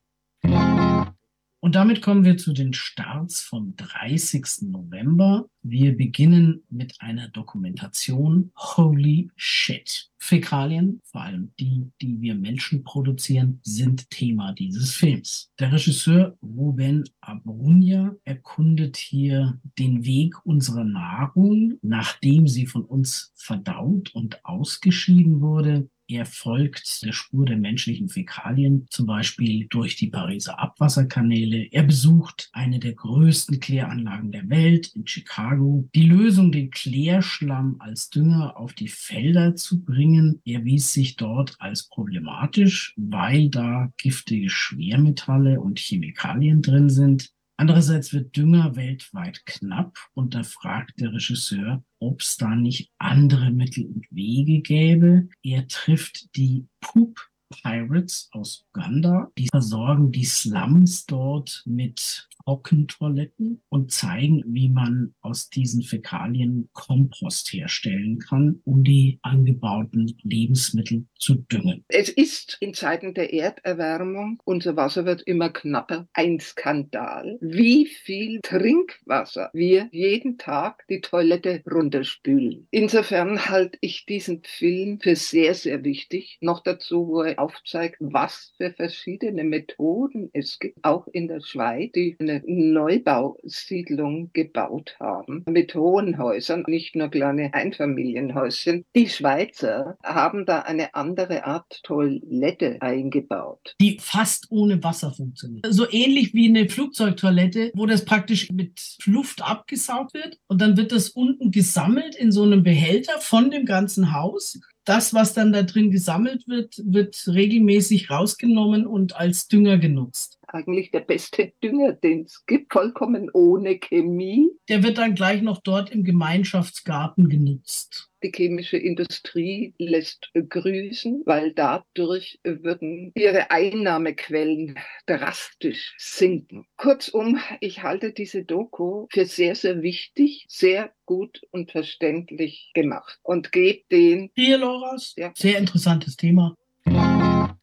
Und 1.68 1.74
damit 1.74 2.00
kommen 2.00 2.24
wir 2.24 2.38
zu 2.38 2.54
den 2.54 2.72
Starts 2.72 3.42
vom 3.42 3.76
30. 3.76 4.70
November. 4.70 5.50
Wir 5.60 5.94
beginnen 5.94 6.62
mit 6.70 6.94
einer 7.00 7.28
Dokumentation 7.28 8.52
Holy 8.56 9.30
Shit. 9.36 10.08
Fäkalien, 10.16 11.02
vor 11.04 11.20
allem 11.20 11.52
die, 11.60 11.90
die 12.00 12.22
wir 12.22 12.36
Menschen 12.36 12.84
produzieren, 12.84 13.60
sind 13.64 14.08
Thema 14.08 14.54
dieses 14.54 14.94
Films. 14.94 15.52
Der 15.58 15.70
Regisseur 15.70 16.38
Ruben 16.42 17.04
Abrunia 17.20 18.16
erkundet 18.24 18.96
hier 18.96 19.60
den 19.78 20.06
Weg 20.06 20.36
unserer 20.46 20.84
Nahrung, 20.84 21.74
nachdem 21.82 22.48
sie 22.48 22.64
von 22.64 22.86
uns 22.86 23.30
verdaut 23.36 24.14
und 24.14 24.42
ausgeschieden 24.46 25.42
wurde, 25.42 25.90
er 26.08 26.24
folgt 26.24 27.02
der 27.04 27.12
Spur 27.12 27.44
der 27.44 27.58
menschlichen 27.58 28.08
Fäkalien, 28.08 28.86
zum 28.88 29.04
Beispiel 29.04 29.66
durch 29.68 29.96
die 29.96 30.08
Pariser 30.08 30.58
Abwasserkanäle. 30.58 31.68
Er 31.70 31.82
besucht 31.82 32.48
eine 32.52 32.78
der 32.78 32.94
größten 32.94 33.60
Kläranlagen 33.60 34.32
der 34.32 34.48
Welt 34.48 34.90
in 34.94 35.06
Chicago. 35.06 35.86
Die 35.94 36.06
Lösung, 36.06 36.50
den 36.50 36.70
Klärschlamm 36.70 37.76
als 37.78 38.08
Dünger 38.08 38.56
auf 38.56 38.72
die 38.72 38.88
Felder 38.88 39.54
zu 39.54 39.84
bringen, 39.84 40.40
erwies 40.46 40.94
sich 40.94 41.16
dort 41.16 41.56
als 41.58 41.88
problematisch, 41.88 42.94
weil 42.96 43.50
da 43.50 43.92
giftige 43.98 44.48
Schwermetalle 44.48 45.60
und 45.60 45.78
Chemikalien 45.78 46.62
drin 46.62 46.88
sind. 46.88 47.32
Andererseits 47.60 48.12
wird 48.12 48.36
Dünger 48.36 48.76
weltweit 48.76 49.44
knapp 49.44 49.98
und 50.14 50.36
da 50.36 50.44
fragt 50.44 51.00
der 51.00 51.12
Regisseur, 51.12 51.82
ob 51.98 52.20
es 52.20 52.36
da 52.36 52.54
nicht 52.54 52.92
andere 52.98 53.50
Mittel 53.50 53.86
und 53.86 54.06
Wege 54.10 54.60
gäbe. 54.60 55.28
Er 55.42 55.66
trifft 55.66 56.36
die 56.36 56.68
Poop 56.80 57.28
Pirates 57.50 58.28
aus 58.32 58.66
Uganda. 58.70 59.30
Die 59.38 59.48
versorgen 59.50 60.12
die 60.12 60.24
Slums 60.24 61.06
dort 61.06 61.62
mit 61.66 62.28
Trockentoiletten 62.48 63.60
und 63.68 63.92
zeigen, 63.92 64.42
wie 64.46 64.70
man 64.70 65.14
aus 65.20 65.50
diesen 65.50 65.82
Fäkalien 65.82 66.70
Kompost 66.72 67.52
herstellen 67.52 68.18
kann, 68.18 68.62
um 68.64 68.84
die 68.84 69.18
angebauten 69.20 70.16
Lebensmittel 70.22 71.04
zu 71.18 71.34
düngen. 71.34 71.84
Es 71.88 72.08
ist 72.08 72.56
in 72.60 72.72
Zeiten 72.72 73.12
der 73.12 73.34
Erderwärmung, 73.34 74.40
unser 74.44 74.76
Wasser 74.76 75.04
wird 75.04 75.20
immer 75.22 75.50
knapper, 75.50 76.08
ein 76.14 76.40
Skandal, 76.40 77.36
wie 77.42 77.84
viel 77.84 78.40
Trinkwasser 78.42 79.50
wir 79.52 79.88
jeden 79.92 80.38
Tag 80.38 80.86
die 80.88 81.02
Toilette 81.02 81.62
runterspülen. 81.70 82.66
Insofern 82.70 83.50
halte 83.50 83.76
ich 83.82 84.06
diesen 84.06 84.42
Film 84.42 85.00
für 85.00 85.16
sehr, 85.16 85.52
sehr 85.54 85.84
wichtig. 85.84 86.38
Noch 86.40 86.62
dazu, 86.62 87.08
wo 87.08 87.22
er 87.22 87.37
aufzeigt, 87.38 87.96
was 88.00 88.52
für 88.56 88.72
verschiedene 88.72 89.44
Methoden 89.44 90.30
es 90.32 90.58
gibt, 90.58 90.84
auch 90.84 91.06
in 91.08 91.28
der 91.28 91.40
Schweiz, 91.40 91.92
die 91.94 92.16
eine 92.18 92.42
Neubausiedlung 92.46 94.30
gebaut 94.32 94.96
haben 95.00 95.44
mit 95.48 95.74
hohen 95.74 96.18
Häusern, 96.18 96.64
nicht 96.66 96.96
nur 96.96 97.08
kleine 97.08 97.54
Einfamilienhäuschen. 97.54 98.84
Die 98.94 99.08
Schweizer 99.08 99.96
haben 100.02 100.46
da 100.46 100.60
eine 100.60 100.94
andere 100.94 101.44
Art 101.44 101.80
Toilette 101.82 102.78
eingebaut. 102.80 103.74
Die 103.80 103.98
fast 104.00 104.46
ohne 104.50 104.82
Wasser 104.82 105.12
funktioniert. 105.12 105.66
So 105.70 105.86
ähnlich 105.90 106.34
wie 106.34 106.48
eine 106.48 106.68
Flugzeugtoilette, 106.68 107.70
wo 107.74 107.86
das 107.86 108.04
praktisch 108.04 108.50
mit 108.50 108.98
Luft 109.04 109.42
abgesaugt 109.42 110.14
wird 110.14 110.38
und 110.46 110.60
dann 110.60 110.76
wird 110.76 110.92
das 110.92 111.10
unten 111.10 111.50
gesammelt 111.50 112.16
in 112.16 112.32
so 112.32 112.42
einem 112.42 112.62
Behälter 112.62 113.20
von 113.20 113.50
dem 113.50 113.64
ganzen 113.64 114.12
Haus 114.12 114.58
das, 114.88 115.12
was 115.12 115.34
dann 115.34 115.52
da 115.52 115.62
drin 115.62 115.90
gesammelt 115.90 116.48
wird, 116.48 116.80
wird 116.84 117.24
regelmäßig 117.26 118.10
rausgenommen 118.10 118.86
und 118.86 119.16
als 119.16 119.48
Dünger 119.48 119.78
genutzt. 119.78 120.37
Eigentlich 120.50 120.90
der 120.90 121.00
beste 121.00 121.52
Dünger, 121.62 121.92
den 121.92 122.22
es 122.22 122.46
gibt, 122.46 122.72
vollkommen 122.72 123.28
ohne 123.34 123.78
Chemie. 123.78 124.48
Der 124.70 124.82
wird 124.82 124.96
dann 124.96 125.14
gleich 125.14 125.42
noch 125.42 125.58
dort 125.58 125.90
im 125.90 126.04
Gemeinschaftsgarten 126.04 127.28
genutzt. 127.28 128.08
Die 128.22 128.32
chemische 128.34 128.78
Industrie 128.78 129.74
lässt 129.78 130.30
grüßen, 130.32 131.22
weil 131.26 131.52
dadurch 131.52 132.40
würden 132.42 133.12
ihre 133.14 133.50
Einnahmequellen 133.50 134.78
drastisch 135.06 135.94
sinken. 135.98 136.66
Kurzum, 136.78 137.38
ich 137.60 137.82
halte 137.82 138.12
diese 138.12 138.42
Doku 138.44 139.06
für 139.12 139.26
sehr, 139.26 139.54
sehr 139.54 139.82
wichtig, 139.82 140.46
sehr 140.48 140.92
gut 141.04 141.42
und 141.50 141.70
verständlich 141.70 142.70
gemacht 142.72 143.18
und 143.22 143.52
gebe 143.52 143.82
den. 143.92 144.30
Hier, 144.34 144.56
Loras. 144.56 145.12
Ja. 145.16 145.30
Sehr 145.36 145.58
interessantes 145.58 146.16
Thema. 146.16 146.56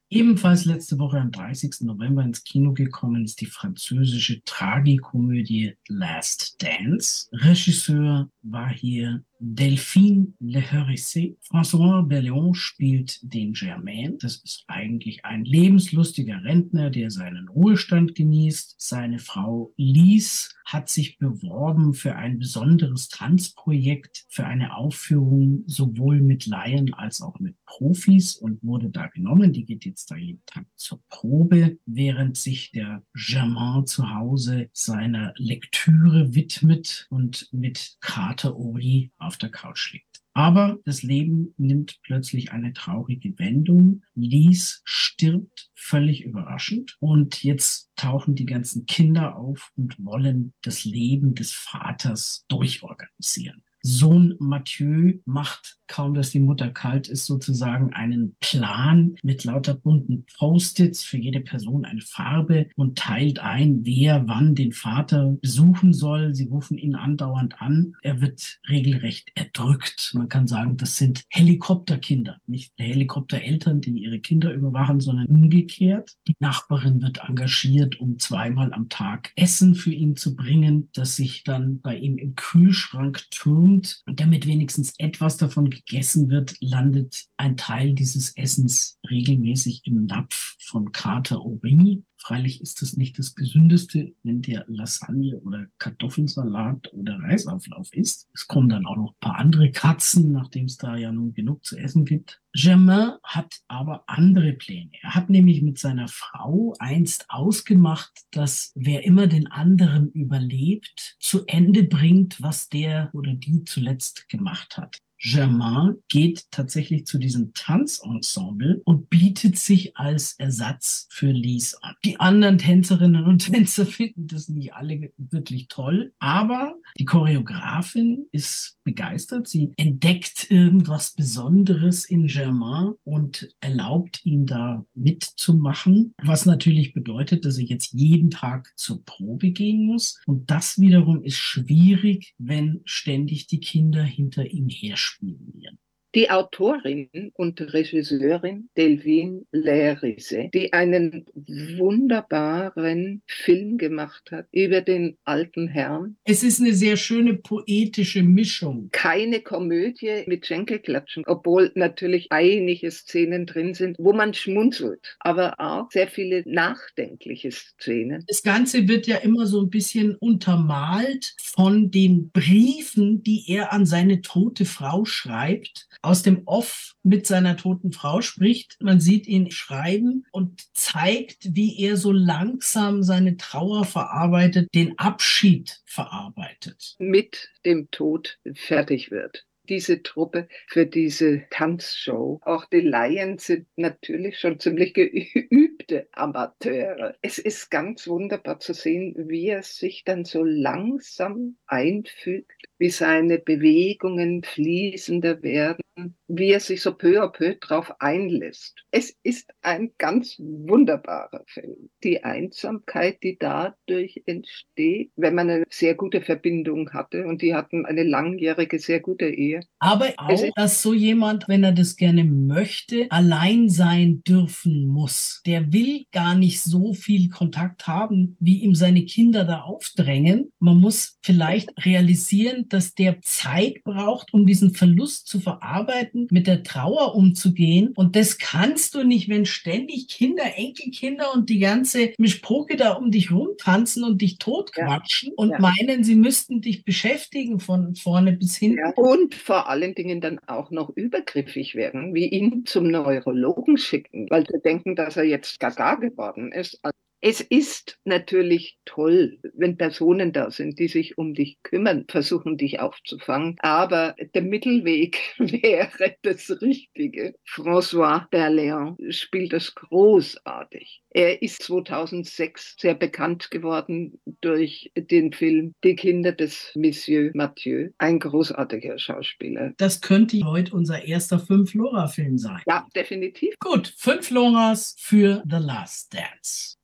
Ebenfalls 0.09 0.65
letzte 0.65 0.99
Woche 0.99 1.19
am 1.19 1.31
30. 1.31 1.81
November 1.81 2.23
ins 2.23 2.43
Kino 2.43 2.73
gekommen 2.73 3.25
ist 3.25 3.41
die 3.41 3.47
französische 3.47 4.43
Tragikomödie 4.43 5.75
Last 5.87 6.61
Dance. 6.61 7.27
Regisseur 7.31 8.29
war 8.43 8.69
hier 8.69 9.23
Delphine 9.47 10.33
Leherissé. 10.39 11.37
François 11.39 12.01
Bellion 12.01 12.55
spielt 12.55 13.19
den 13.21 13.53
Germain. 13.53 14.17
Das 14.19 14.37
ist 14.37 14.63
eigentlich 14.65 15.23
ein 15.23 15.45
lebenslustiger 15.45 16.43
Rentner, 16.43 16.89
der 16.89 17.11
seinen 17.11 17.47
Ruhestand 17.49 18.15
genießt. 18.15 18.73
Seine 18.79 19.19
Frau 19.19 19.71
Lise 19.77 20.49
hat 20.65 20.89
sich 20.89 21.19
beworben 21.19 21.93
für 21.93 22.15
ein 22.15 22.39
besonderes 22.39 23.07
Tanzprojekt, 23.09 24.25
für 24.29 24.47
eine 24.47 24.75
Aufführung 24.75 25.63
sowohl 25.67 26.21
mit 26.21 26.47
Laien 26.47 26.95
als 26.95 27.21
auch 27.21 27.39
mit 27.39 27.55
Profis 27.65 28.35
und 28.35 28.63
wurde 28.63 28.89
da 28.89 29.07
genommen. 29.07 29.53
Die 29.53 29.65
geht 29.65 29.85
jetzt 29.85 30.09
da 30.09 30.15
jeden 30.15 30.41
Tag 30.47 30.65
zur 30.75 31.01
Probe, 31.07 31.77
während 31.85 32.35
sich 32.35 32.71
der 32.71 33.03
Germain 33.13 33.85
zu 33.85 34.09
Hause 34.09 34.69
seiner 34.73 35.35
Lektüre 35.37 36.33
widmet 36.33 37.05
und 37.11 37.47
mit 37.51 37.97
Kater 38.01 38.57
Ori 38.57 39.11
auf 39.19 39.34
der 39.37 39.49
Couch 39.49 39.93
liegt. 39.93 40.21
Aber 40.33 40.77
das 40.83 41.01
Leben 41.01 41.53
nimmt 41.57 41.99
plötzlich 42.03 42.51
eine 42.51 42.73
traurige 42.73 43.37
Wendung. 43.39 44.03
Lies 44.15 44.81
stirbt 44.83 45.71
völlig 45.73 46.23
überraschend 46.23 46.97
und 46.99 47.43
jetzt 47.43 47.89
tauchen 47.95 48.35
die 48.35 48.45
ganzen 48.45 48.85
Kinder 48.85 49.37
auf 49.37 49.71
und 49.77 49.95
wollen 50.03 50.53
das 50.61 50.83
Leben 50.83 51.35
des 51.35 51.53
Vaters 51.53 52.43
durchorganisieren. 52.49 53.63
Sohn 53.85 54.35
Mathieu 54.39 55.19
macht, 55.25 55.77
kaum 55.87 56.15
dass 56.15 56.31
die 56.31 56.39
Mutter 56.39 56.69
kalt 56.69 57.07
ist, 57.07 57.25
sozusagen 57.25 57.93
einen 57.93 58.35
Plan 58.39 59.15
mit 59.21 59.43
lauter 59.43 59.75
bunten 59.75 60.25
Post-its 60.37 61.03
für 61.03 61.17
jede 61.17 61.39
Person 61.39 61.85
eine 61.85 62.01
Farbe 62.01 62.67
und 62.75 62.97
teilt 62.97 63.37
ein, 63.39 63.85
wer 63.85 64.27
wann 64.27 64.55
den 64.55 64.71
Vater 64.71 65.37
besuchen 65.39 65.93
soll. 65.93 66.33
Sie 66.33 66.45
rufen 66.45 66.79
ihn 66.79 66.95
andauernd 66.95 67.61
an. 67.61 67.93
Er 68.01 68.21
wird 68.21 68.59
regelrecht 68.67 69.31
erdrückt. 69.35 70.11
Man 70.15 70.29
kann 70.29 70.47
sagen, 70.47 70.77
das 70.77 70.97
sind 70.97 71.23
Helikopterkinder, 71.29 72.37
nicht 72.47 72.73
Helikoptereltern, 72.77 73.81
die 73.81 73.91
ihre 73.91 74.19
Kinder 74.19 74.51
überwachen, 74.51 74.99
sondern 74.99 75.27
umgekehrt. 75.27 76.15
Die 76.27 76.35
Nachbarin 76.39 77.03
wird 77.03 77.19
engagiert, 77.19 77.99
um 77.99 78.17
zweimal 78.17 78.73
am 78.73 78.89
Tag 78.89 79.31
Essen 79.35 79.75
für 79.75 79.91
ihn 79.91 80.15
zu 80.15 80.35
bringen, 80.35 80.89
das 80.93 81.15
sich 81.15 81.43
dann 81.43 81.81
bei 81.81 81.95
ihm 81.95 82.17
im 82.17 82.33
Kühlschrank 82.33 83.21
türmt. 83.29 83.74
Und 84.05 84.19
damit 84.19 84.45
wenigstens 84.45 84.93
etwas 84.97 85.37
davon 85.37 85.69
gegessen 85.69 86.29
wird, 86.29 86.55
landet 86.61 87.25
ein 87.37 87.57
Teil 87.57 87.93
dieses 87.93 88.35
Essens 88.37 88.99
regelmäßig 89.09 89.81
im 89.85 90.05
Napf 90.05 90.55
von 90.59 90.91
Carter 90.91 91.37
O'Reilly. 91.37 92.03
Freilich 92.17 92.61
ist 92.61 92.81
das 92.81 92.97
nicht 92.97 93.19
das 93.19 93.35
Gesündeste, 93.35 94.13
wenn 94.23 94.41
der 94.41 94.65
Lasagne 94.67 95.37
oder 95.39 95.67
Kartoffelsalat 95.77 96.93
oder 96.93 97.19
Reisauflauf 97.19 97.93
ist. 97.93 98.29
Es 98.33 98.47
kommen 98.47 98.69
dann 98.69 98.85
auch 98.85 98.95
noch 98.95 99.11
ein 99.11 99.19
paar 99.19 99.37
andere 99.37 99.71
Katzen, 99.71 100.31
nachdem 100.31 100.65
es 100.65 100.77
da 100.77 100.95
ja 100.95 101.11
nun 101.11 101.33
genug 101.33 101.63
zu 101.63 101.77
essen 101.77 102.05
gibt. 102.05 102.41
Germain 102.53 103.17
hat 103.23 103.61
aber 103.67 104.05
andere 104.07 104.53
Pläne. 104.53 104.91
Er 105.01 105.13
hat 105.13 105.29
nämlich 105.29 105.61
mit 105.61 105.77
seiner 105.77 106.07
Frau 106.07 106.73
einst 106.79 107.25
ausgemacht, 107.29 108.11
dass 108.31 108.71
wer 108.75 109.03
immer 109.03 109.27
den 109.27 109.47
anderen 109.47 110.09
überlebt, 110.11 111.17
zu 111.19 111.45
Ende 111.47 111.83
bringt, 111.83 112.41
was 112.41 112.69
der 112.69 113.09
oder 113.13 113.33
die 113.33 113.65
zuletzt 113.65 114.29
gemacht 114.29 114.77
hat. 114.77 114.97
Germain 115.17 115.95
geht 116.09 116.51
tatsächlich 116.51 117.05
zu 117.05 117.17
diesem 117.17 117.53
Tanzensemble 117.53 118.81
und 118.85 119.09
bietet 119.09 119.57
sich 119.57 119.97
als 119.97 120.33
Ersatz 120.33 121.07
für 121.09 121.31
Lise 121.31 121.77
an. 121.81 121.95
Die 122.03 122.19
anderen 122.19 122.57
Tänzerinnen 122.57 123.25
und 123.25 123.45
Tänzer 123.51 123.85
finden 123.85 124.27
das 124.27 124.49
nicht 124.49 124.73
alle 124.73 125.11
wirklich 125.17 125.67
toll, 125.67 126.13
aber 126.19 126.75
die 126.97 127.05
Choreografin 127.05 128.25
ist 128.31 128.77
begeistert. 128.83 129.47
Sie 129.47 129.71
entdeckt 129.77 130.49
irgendwas 130.49 131.13
Besonderes 131.13 132.05
in 132.05 132.27
Germain 132.27 132.93
und 133.03 133.49
erlaubt 133.59 134.25
ihn 134.25 134.45
da 134.45 134.85
mitzumachen, 134.93 136.13
was 136.21 136.45
natürlich 136.45 136.93
bedeutet, 136.93 137.45
dass 137.45 137.57
er 137.57 137.65
jetzt 137.65 137.93
jeden 137.93 138.29
Tag 138.29 138.71
zur 138.75 139.03
Probe 139.03 139.51
gehen 139.51 139.85
muss. 139.85 140.21
Und 140.25 140.51
das 140.51 140.79
wiederum 140.79 141.23
ist 141.23 141.37
schwierig, 141.37 142.33
wenn 142.37 142.81
ständig 142.85 143.47
die 143.47 143.59
Kinder 143.59 144.03
hinter 144.03 144.45
ihm 144.45 144.69
her 144.69 144.97
spionieren. 145.05 145.79
Die 146.15 146.29
Autorin 146.29 147.09
und 147.35 147.59
Regisseurin 147.73 148.69
Delvin 148.77 149.45
Lerise, 149.51 150.49
die 150.53 150.71
einen 150.71 151.25
wunderbaren 151.35 153.21
Film 153.27 153.77
gemacht 153.77 154.31
hat 154.31 154.47
über 154.53 154.79
den 154.79 155.17
alten 155.25 155.67
Herrn. 155.67 156.15
Es 156.23 156.41
ist 156.41 156.61
eine 156.61 156.73
sehr 156.73 156.95
schöne 156.95 157.33
poetische 157.33 158.23
Mischung. 158.23 158.87
Keine 158.93 159.41
Komödie 159.41 160.23
mit 160.25 160.45
Schenkelklatschen, 160.45 161.25
obwohl 161.27 161.73
natürlich 161.75 162.27
einige 162.29 162.89
Szenen 162.91 163.45
drin 163.45 163.73
sind, 163.73 163.97
wo 163.99 164.13
man 164.13 164.33
schmunzelt, 164.33 165.17
aber 165.19 165.59
auch 165.59 165.91
sehr 165.91 166.07
viele 166.07 166.43
nachdenkliche 166.45 167.51
Szenen. 167.51 168.23
Das 168.29 168.41
Ganze 168.41 168.87
wird 168.87 169.05
ja 169.05 169.17
immer 169.17 169.47
so 169.47 169.59
ein 169.59 169.69
bisschen 169.69 170.15
untermalt 170.15 171.35
von 171.41 171.91
den 171.91 172.29
Briefen, 172.29 173.21
die 173.21 173.43
er 173.49 173.73
an 173.73 173.85
seine 173.85 174.21
tote 174.21 174.63
Frau 174.63 175.03
schreibt 175.03 175.89
aus 176.05 176.23
dem 176.23 176.43
Off 176.45 176.93
mit 177.03 177.27
seiner 177.27 177.57
toten 177.57 177.91
Frau 177.91 178.21
spricht. 178.21 178.77
Man 178.79 178.99
sieht 178.99 179.27
ihn 179.27 179.51
schreiben 179.51 180.25
und 180.31 180.61
zeigt, 180.75 181.55
wie 181.55 181.79
er 181.81 181.97
so 181.97 182.11
langsam 182.11 183.03
seine 183.03 183.37
Trauer 183.37 183.85
verarbeitet, 183.85 184.69
den 184.73 184.97
Abschied 184.97 185.81
verarbeitet. 185.85 186.95
Mit 186.99 187.49
dem 187.65 187.89
Tod 187.91 188.39
fertig 188.53 189.11
wird 189.11 189.45
diese 189.67 190.03
Truppe 190.03 190.47
für 190.67 190.85
diese 190.85 191.43
Tanzshow. 191.49 192.39
Auch 192.43 192.65
die 192.65 192.81
Laien 192.81 193.37
sind 193.37 193.67
natürlich 193.75 194.39
schon 194.39 194.59
ziemlich 194.59 194.93
geübte 194.93 196.07
Amateure. 196.11 197.15
Es 197.21 197.37
ist 197.37 197.69
ganz 197.71 198.07
wunderbar 198.07 198.59
zu 198.59 198.73
sehen, 198.73 199.15
wie 199.17 199.47
er 199.47 199.63
sich 199.63 200.03
dann 200.03 200.25
so 200.25 200.43
langsam 200.43 201.57
einfügt, 201.65 202.51
wie 202.77 202.89
seine 202.89 203.39
Bewegungen 203.39 204.43
fließender 204.43 205.41
werden 205.43 205.84
wie 206.27 206.51
er 206.51 206.59
sich 206.59 206.81
so 206.81 206.93
peu 206.93 207.21
à 207.21 207.29
peu 207.29 207.55
drauf 207.55 207.93
einlässt. 207.99 208.75
Es 208.91 209.15
ist 209.23 209.51
ein 209.61 209.91
ganz 209.97 210.35
wunderbarer 210.39 211.43
Film. 211.47 211.89
Die 212.03 212.23
Einsamkeit, 212.23 213.23
die 213.23 213.37
dadurch 213.39 214.21
entsteht, 214.25 215.11
wenn 215.15 215.35
man 215.35 215.49
eine 215.49 215.63
sehr 215.69 215.95
gute 215.95 216.21
Verbindung 216.21 216.91
hatte 216.91 217.25
und 217.25 217.41
die 217.41 217.53
hatten 217.53 217.85
eine 217.85 218.03
langjährige, 218.03 218.79
sehr 218.79 218.99
gute 218.99 219.29
Ehe. 219.29 219.61
Aber 219.79 220.13
auch, 220.17 220.43
dass 220.55 220.81
so 220.81 220.93
jemand, 220.93 221.47
wenn 221.47 221.63
er 221.63 221.71
das 221.71 221.95
gerne 221.95 222.23
möchte, 222.23 223.07
allein 223.09 223.69
sein 223.69 224.21
dürfen 224.23 224.87
muss. 224.87 225.41
Der 225.45 225.71
will 225.71 226.05
gar 226.11 226.35
nicht 226.35 226.61
so 226.61 226.93
viel 226.93 227.29
Kontakt 227.29 227.87
haben, 227.87 228.35
wie 228.39 228.59
ihm 228.59 228.75
seine 228.75 229.05
Kinder 229.05 229.45
da 229.45 229.61
aufdrängen. 229.61 230.51
Man 230.59 230.79
muss 230.79 231.17
vielleicht 231.21 231.71
realisieren, 231.85 232.67
dass 232.69 232.93
der 232.93 233.21
Zeit 233.21 233.83
braucht, 233.83 234.33
um 234.33 234.45
diesen 234.45 234.73
Verlust 234.73 235.27
zu 235.27 235.39
verarbeiten 235.39 235.84
Leuten 235.87 236.27
mit 236.31 236.47
der 236.47 236.63
Trauer 236.63 237.15
umzugehen. 237.15 237.93
Und 237.95 238.15
das 238.15 238.37
kannst 238.37 238.95
du 238.95 239.03
nicht, 239.03 239.29
wenn 239.29 239.45
ständig 239.45 240.07
Kinder, 240.07 240.43
Enkelkinder 240.55 241.33
und 241.33 241.49
die 241.49 241.59
ganze 241.59 242.13
Mischpoke 242.17 242.75
da 242.75 242.93
um 242.93 243.11
dich 243.11 243.31
rumtanzen 243.31 244.03
und 244.03 244.21
dich 244.21 244.37
totquatschen 244.37 245.29
ja. 245.29 245.35
und 245.37 245.51
ja. 245.51 245.59
meinen, 245.59 246.03
sie 246.03 246.15
müssten 246.15 246.61
dich 246.61 246.83
beschäftigen 246.83 247.59
von 247.59 247.95
vorne 247.95 248.33
bis 248.33 248.55
hinten. 248.55 248.79
Ja. 248.79 248.93
Und 248.95 249.35
vor 249.35 249.69
allen 249.69 249.95
Dingen 249.95 250.21
dann 250.21 250.39
auch 250.47 250.71
noch 250.71 250.89
übergriffig 250.89 251.75
werden, 251.75 252.13
wie 252.13 252.27
ihn 252.27 252.65
zum 252.65 252.89
Neurologen 252.89 253.77
schicken, 253.77 254.27
weil 254.29 254.45
sie 254.47 254.59
denken, 254.61 254.95
dass 254.95 255.17
er 255.17 255.23
jetzt 255.23 255.59
gaga 255.59 255.95
geworden 255.95 256.51
ist. 256.51 256.79
Es 257.27 257.41
ist 257.41 257.97
natürlich 258.05 258.77
toll, 258.85 259.39
wenn 259.55 259.77
Personen 259.77 260.31
da 260.31 260.51
sind, 260.51 260.77
die 260.77 260.87
sich 260.87 261.17
um 261.17 261.33
dich 261.33 261.57
kümmern, 261.63 262.05
versuchen 262.07 262.55
dich 262.55 262.79
aufzufangen. 262.79 263.55
Aber 263.61 264.13
der 264.35 264.43
Mittelweg 264.43 265.17
wäre 265.39 266.15
das 266.21 266.61
Richtige. 266.61 267.33
François 267.43 268.29
Berléand 268.29 268.97
spielt 269.11 269.53
das 269.53 269.73
großartig. 269.73 271.01
Er 271.09 271.41
ist 271.41 271.63
2006 271.63 272.75
sehr 272.77 272.93
bekannt 272.93 273.49
geworden 273.49 274.21
durch 274.41 274.91
den 274.95 275.33
Film 275.33 275.73
Die 275.83 275.95
Kinder 275.95 276.31
des 276.31 276.73
Monsieur 276.75 277.31
Mathieu. 277.33 277.89
Ein 277.97 278.19
großartiger 278.19 278.99
Schauspieler. 278.99 279.73
Das 279.77 280.01
könnte 280.01 280.45
heute 280.45 280.75
unser 280.75 281.03
erster 281.03 281.39
Fünf-Lora-Film 281.39 282.37
sein. 282.37 282.61
Ja, 282.67 282.85
definitiv. 282.95 283.55
Gut, 283.59 283.91
fünf 283.97 284.29
Loras 284.29 284.95
für 284.99 285.41
The 285.49 285.57
Last 285.57 286.13
Dance. 286.13 286.75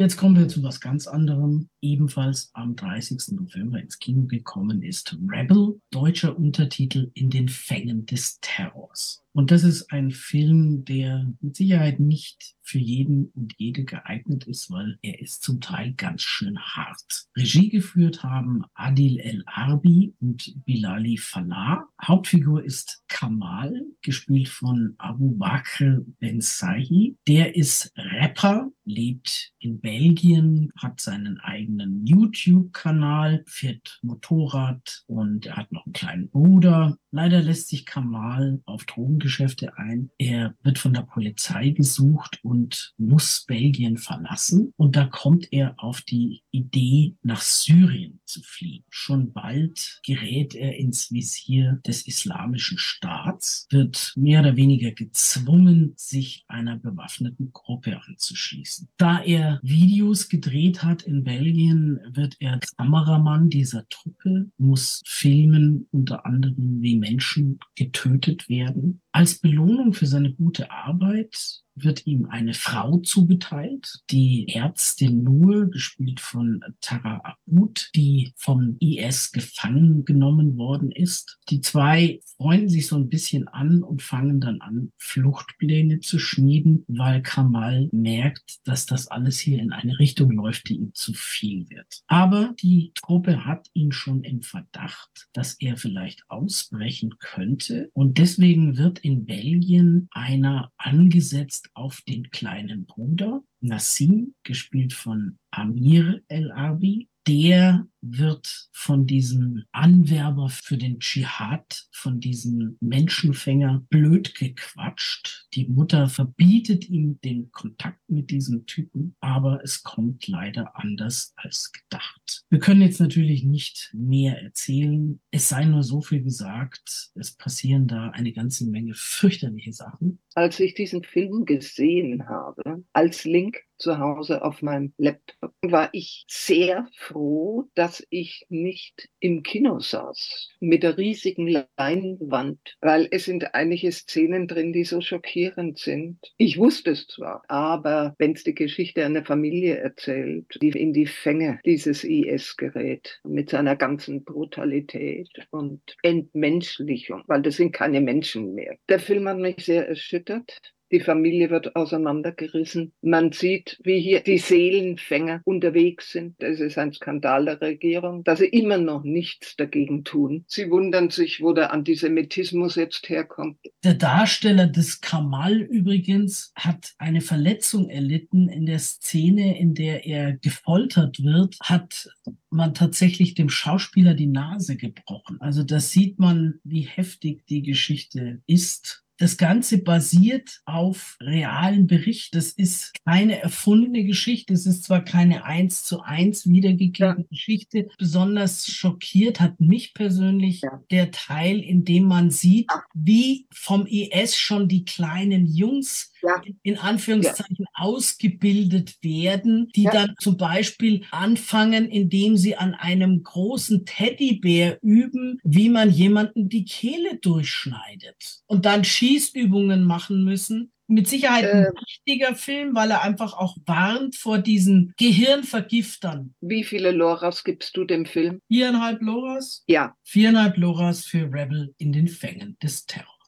Jetzt 0.00 0.16
kommen 0.16 0.38
wir 0.38 0.48
zu 0.48 0.62
was 0.62 0.80
ganz 0.80 1.06
anderem. 1.06 1.68
Ebenfalls 1.82 2.50
am 2.52 2.76
30. 2.76 3.36
November 3.36 3.80
ins 3.80 3.98
Kino 3.98 4.26
gekommen 4.26 4.82
ist 4.82 5.16
Rebel, 5.28 5.80
deutscher 5.90 6.36
Untertitel 6.36 7.10
in 7.14 7.30
den 7.30 7.48
Fängen 7.48 8.04
des 8.06 8.38
Terrors. 8.40 9.24
Und 9.32 9.52
das 9.52 9.62
ist 9.62 9.92
ein 9.92 10.10
Film, 10.10 10.84
der 10.84 11.32
mit 11.40 11.56
Sicherheit 11.56 12.00
nicht 12.00 12.56
für 12.62 12.78
jeden 12.78 13.30
und 13.34 13.54
jede 13.58 13.84
geeignet 13.84 14.46
ist, 14.46 14.70
weil 14.70 14.98
er 15.02 15.20
ist 15.20 15.42
zum 15.42 15.60
Teil 15.60 15.92
ganz 15.94 16.22
schön 16.22 16.58
hart. 16.58 17.26
Regie 17.36 17.68
geführt 17.68 18.22
haben 18.22 18.64
Adil 18.74 19.18
El 19.18 19.42
Arbi 19.46 20.14
und 20.20 20.52
Bilali 20.64 21.16
Falah. 21.16 21.88
Hauptfigur 22.02 22.64
ist 22.64 23.02
Kamal, 23.08 23.84
gespielt 24.02 24.48
von 24.48 24.94
Abu 24.98 25.36
Bakr 25.36 26.00
Ben 26.18 26.40
Sahi. 26.40 27.16
Der 27.26 27.56
ist 27.56 27.92
Rapper, 27.96 28.70
lebt 28.84 29.52
in 29.58 29.80
Belgien, 29.80 30.72
hat 30.76 31.00
seinen 31.00 31.38
eigenen 31.38 31.69
YouTube-Kanal, 32.04 33.44
fährt 33.46 33.98
Motorrad 34.02 35.04
und 35.06 35.46
er 35.46 35.56
hat 35.56 35.72
noch 35.72 35.86
einen 35.86 35.92
kleinen 35.92 36.30
Bruder. 36.30 36.96
Leider 37.10 37.42
lässt 37.42 37.68
sich 37.68 37.86
Kamal 37.86 38.60
auf 38.64 38.84
Drogen 38.84 39.10
Drogengeschäfte 39.10 39.76
ein. 39.76 40.10
Er 40.18 40.54
wird 40.62 40.78
von 40.78 40.94
der 40.94 41.02
Polizei 41.02 41.70
gesucht 41.70 42.38
und 42.42 42.92
muss 42.96 43.44
Belgien 43.46 43.96
verlassen. 43.96 44.72
Und 44.76 44.96
da 44.96 45.06
kommt 45.06 45.48
er 45.52 45.74
auf 45.78 46.02
die 46.02 46.42
Idee, 46.50 47.16
nach 47.22 47.40
Syrien 47.40 48.20
zu 48.24 48.42
fliehen. 48.42 48.84
Schon 48.88 49.32
bald 49.32 50.00
gerät 50.04 50.54
er 50.54 50.76
ins 50.76 51.10
Visier 51.10 51.80
des 51.86 52.06
Islamischen 52.06 52.78
Staats, 52.78 53.66
wird 53.70 54.12
mehr 54.16 54.40
oder 54.40 54.56
weniger 54.56 54.92
gezwungen, 54.92 55.92
sich 55.96 56.44
einer 56.46 56.76
bewaffneten 56.76 57.50
Gruppe 57.52 58.00
anzuschließen. 58.06 58.88
Da 58.96 59.22
er 59.22 59.60
Videos 59.62 60.28
gedreht 60.28 60.82
hat 60.82 61.02
in 61.02 61.24
Belgien, 61.24 61.50
wird 61.68 62.36
er 62.40 62.60
Kameramann 62.76 63.50
dieser 63.50 63.86
Truppe, 63.88 64.50
muss 64.58 65.02
filmen, 65.06 65.86
unter 65.90 66.24
anderem 66.26 66.80
wie 66.80 66.96
Menschen 66.96 67.58
getötet 67.76 68.48
werden. 68.48 69.00
Als 69.12 69.38
Belohnung 69.38 69.92
für 69.92 70.06
seine 70.06 70.32
gute 70.32 70.70
Arbeit 70.70 71.62
wird 71.82 72.06
ihm 72.06 72.26
eine 72.26 72.54
Frau 72.54 72.98
zugeteilt, 72.98 74.00
die 74.10 74.48
Ärztin 74.48 75.22
Nur, 75.22 75.70
gespielt 75.70 76.20
von 76.20 76.60
Tara 76.80 77.20
Abud, 77.24 77.90
die 77.94 78.32
vom 78.36 78.76
IS 78.80 79.32
gefangen 79.32 80.04
genommen 80.04 80.56
worden 80.56 80.90
ist. 80.90 81.38
Die 81.48 81.60
zwei 81.60 82.20
freunden 82.36 82.68
sich 82.68 82.86
so 82.86 82.96
ein 82.96 83.08
bisschen 83.08 83.48
an 83.48 83.82
und 83.82 84.02
fangen 84.02 84.40
dann 84.40 84.60
an, 84.60 84.92
Fluchtpläne 84.98 86.00
zu 86.00 86.18
schmieden, 86.18 86.84
weil 86.88 87.22
Kamal 87.22 87.88
merkt, 87.92 88.60
dass 88.64 88.86
das 88.86 89.08
alles 89.08 89.38
hier 89.38 89.58
in 89.60 89.72
eine 89.72 89.98
Richtung 89.98 90.30
läuft, 90.32 90.68
die 90.68 90.76
ihm 90.76 90.94
zu 90.94 91.12
viel 91.14 91.68
wird. 91.68 92.02
Aber 92.06 92.54
die 92.60 92.92
Truppe 92.94 93.44
hat 93.44 93.68
ihn 93.74 93.92
schon 93.92 94.24
im 94.24 94.42
Verdacht, 94.42 95.28
dass 95.32 95.54
er 95.54 95.76
vielleicht 95.76 96.22
ausbrechen 96.28 97.14
könnte 97.18 97.90
und 97.92 98.18
deswegen 98.18 98.76
wird 98.76 98.98
in 99.00 99.24
Belgien 99.26 100.08
einer 100.10 100.72
angesetzt 100.76 101.69
auf 101.74 102.00
den 102.08 102.30
kleinen 102.30 102.86
Bruder, 102.86 103.42
Nassim, 103.60 104.34
gespielt 104.42 104.92
von 104.92 105.38
Amir 105.50 106.22
El 106.28 106.52
Arbi. 106.52 107.08
Der 107.26 107.86
wird 108.02 108.68
von 108.72 109.06
diesem 109.06 109.64
Anwerber 109.72 110.48
für 110.48 110.76
den 110.76 110.98
Dschihad, 111.00 111.88
von 111.92 112.20
diesem 112.20 112.76
Menschenfänger 112.80 113.84
blöd 113.88 114.34
gequatscht. 114.34 115.46
Die 115.54 115.66
Mutter 115.68 116.08
verbietet 116.08 116.88
ihm 116.88 117.20
den 117.22 117.50
Kontakt 117.50 118.00
mit 118.08 118.30
diesem 118.30 118.66
Typen, 118.66 119.16
aber 119.20 119.60
es 119.62 119.82
kommt 119.82 120.26
leider 120.28 120.76
anders 120.76 121.34
als 121.36 121.72
gedacht. 121.72 122.44
Wir 122.48 122.58
können 122.58 122.82
jetzt 122.82 123.00
natürlich 123.00 123.44
nicht 123.44 123.90
mehr 123.92 124.40
erzählen. 124.42 125.20
Es 125.30 125.48
sei 125.48 125.64
nur 125.64 125.82
so 125.82 126.00
viel 126.00 126.22
gesagt. 126.22 127.10
Es 127.14 127.32
passieren 127.36 127.86
da 127.86 128.10
eine 128.10 128.32
ganze 128.32 128.66
Menge 128.66 128.94
fürchterliche 128.94 129.72
Sachen. 129.72 130.20
Als 130.34 130.60
ich 130.60 130.74
diesen 130.74 131.02
Film 131.02 131.44
gesehen 131.44 132.28
habe, 132.28 132.84
als 132.92 133.24
Link 133.24 133.58
zu 133.80 133.98
Hause 133.98 134.42
auf 134.44 134.62
meinem 134.62 134.92
Laptop, 134.98 135.54
war 135.62 135.88
ich 135.92 136.24
sehr 136.28 136.88
froh, 136.96 137.68
dass 137.74 137.89
ich 138.10 138.46
nicht 138.48 139.08
im 139.20 139.42
Kino 139.42 139.80
saß 139.80 140.48
mit 140.60 140.82
der 140.82 140.98
riesigen 140.98 141.46
Leinwand, 141.76 142.76
weil 142.80 143.08
es 143.10 143.24
sind 143.24 143.54
einige 143.54 143.90
Szenen 143.92 144.46
drin, 144.46 144.72
die 144.72 144.84
so 144.84 145.00
schockierend 145.00 145.78
sind. 145.78 146.18
Ich 146.36 146.58
wusste 146.58 146.90
es 146.90 147.06
zwar, 147.06 147.42
aber 147.48 148.14
wenn 148.18 148.32
es 148.32 148.44
die 148.44 148.54
Geschichte 148.54 149.04
einer 149.04 149.24
Familie 149.24 149.76
erzählt, 149.76 150.46
die 150.62 150.68
in 150.68 150.92
die 150.92 151.06
Fänge 151.06 151.60
dieses 151.64 152.04
IS 152.04 152.56
gerät, 152.56 153.20
mit 153.24 153.50
seiner 153.50 153.76
ganzen 153.76 154.24
Brutalität 154.24 155.28
und 155.50 155.80
Entmenschlichung, 156.02 157.24
weil 157.26 157.42
das 157.42 157.56
sind 157.56 157.72
keine 157.72 158.00
Menschen 158.00 158.54
mehr. 158.54 158.76
Der 158.88 159.00
Film 159.00 159.28
hat 159.28 159.38
mich 159.38 159.64
sehr 159.64 159.88
erschüttert. 159.88 160.72
Die 160.92 161.00
Familie 161.00 161.50
wird 161.50 161.76
auseinandergerissen. 161.76 162.92
Man 163.00 163.30
sieht, 163.32 163.78
wie 163.84 164.00
hier 164.00 164.20
die 164.20 164.38
Seelenfänger 164.38 165.40
unterwegs 165.44 166.10
sind. 166.10 166.34
Das 166.40 166.58
ist 166.58 166.78
ein 166.78 166.92
Skandal 166.92 167.44
der 167.44 167.60
Regierung, 167.60 168.24
dass 168.24 168.40
sie 168.40 168.46
immer 168.46 168.78
noch 168.78 169.04
nichts 169.04 169.54
dagegen 169.56 170.02
tun. 170.02 170.44
Sie 170.48 170.68
wundern 170.70 171.10
sich, 171.10 171.40
wo 171.40 171.52
der 171.52 171.72
Antisemitismus 171.72 172.74
jetzt 172.74 173.08
herkommt. 173.08 173.58
Der 173.84 173.94
Darsteller 173.94 174.66
des 174.66 175.00
Kamal 175.00 175.60
übrigens 175.60 176.52
hat 176.56 176.94
eine 176.98 177.20
Verletzung 177.20 177.88
erlitten 177.88 178.48
in 178.48 178.66
der 178.66 178.80
Szene, 178.80 179.58
in 179.58 179.74
der 179.74 180.06
er 180.06 180.32
gefoltert 180.32 181.22
wird, 181.22 181.56
hat 181.62 182.08
man 182.50 182.74
tatsächlich 182.74 183.34
dem 183.34 183.48
Schauspieler 183.48 184.14
die 184.14 184.26
Nase 184.26 184.76
gebrochen. 184.76 185.40
Also 185.40 185.62
das 185.62 185.90
sieht 185.90 186.18
man, 186.18 186.60
wie 186.64 186.82
heftig 186.82 187.46
die 187.46 187.62
Geschichte 187.62 188.42
ist. 188.46 189.04
Das 189.20 189.36
Ganze 189.36 189.76
basiert 189.76 190.62
auf 190.64 191.18
realen 191.20 191.86
Bericht. 191.86 192.34
Das 192.34 192.52
ist 192.52 192.94
keine 193.04 193.38
erfundene 193.42 194.04
Geschichte. 194.04 194.54
Es 194.54 194.64
ist 194.64 194.84
zwar 194.84 195.04
keine 195.04 195.44
eins 195.44 195.84
zu 195.84 196.00
eins 196.00 196.46
wiedergegebene 196.46 197.18
ja. 197.18 197.26
Geschichte. 197.28 197.88
Besonders 197.98 198.66
schockiert 198.66 199.38
hat 199.38 199.60
mich 199.60 199.92
persönlich 199.92 200.62
ja. 200.62 200.82
der 200.90 201.10
Teil, 201.10 201.60
in 201.60 201.84
dem 201.84 202.04
man 202.04 202.30
sieht, 202.30 202.70
wie 202.94 203.46
vom 203.52 203.84
IS 203.86 204.38
schon 204.38 204.68
die 204.68 204.86
kleinen 204.86 205.44
Jungs 205.44 206.09
ja. 206.22 206.42
in 206.62 206.78
Anführungszeichen 206.78 207.56
ja. 207.58 207.66
ausgebildet 207.74 208.96
werden, 209.02 209.68
die 209.74 209.84
ja. 209.84 209.90
dann 209.90 210.14
zum 210.20 210.36
Beispiel 210.36 211.04
anfangen, 211.10 211.88
indem 211.88 212.36
sie 212.36 212.56
an 212.56 212.74
einem 212.74 213.22
großen 213.22 213.84
Teddybär 213.84 214.78
üben, 214.82 215.38
wie 215.42 215.68
man 215.68 215.90
jemanden 215.90 216.48
die 216.48 216.64
Kehle 216.64 217.18
durchschneidet 217.18 218.40
und 218.46 218.66
dann 218.66 218.84
Schießübungen 218.84 219.84
machen 219.84 220.24
müssen. 220.24 220.72
Mit 220.86 221.06
Sicherheit 221.06 221.44
ein 221.44 221.66
äh, 221.66 221.70
wichtiger 221.86 222.34
Film, 222.34 222.74
weil 222.74 222.90
er 222.90 223.02
einfach 223.02 223.34
auch 223.34 223.56
warnt 223.64 224.16
vor 224.16 224.38
diesen 224.38 224.92
Gehirnvergiftern. 224.98 226.34
Wie 226.40 226.64
viele 226.64 226.90
Loras 226.90 227.44
gibst 227.44 227.76
du 227.76 227.84
dem 227.84 228.06
Film? 228.06 228.40
Viereinhalb 228.48 229.00
Loras? 229.00 229.62
Ja. 229.68 229.94
Viereinhalb 230.02 230.56
Loras 230.56 231.06
für 231.06 231.32
Rebel 231.32 231.72
in 231.78 231.92
den 231.92 232.08
Fängen 232.08 232.56
des 232.60 232.86
Terrors. 232.86 233.19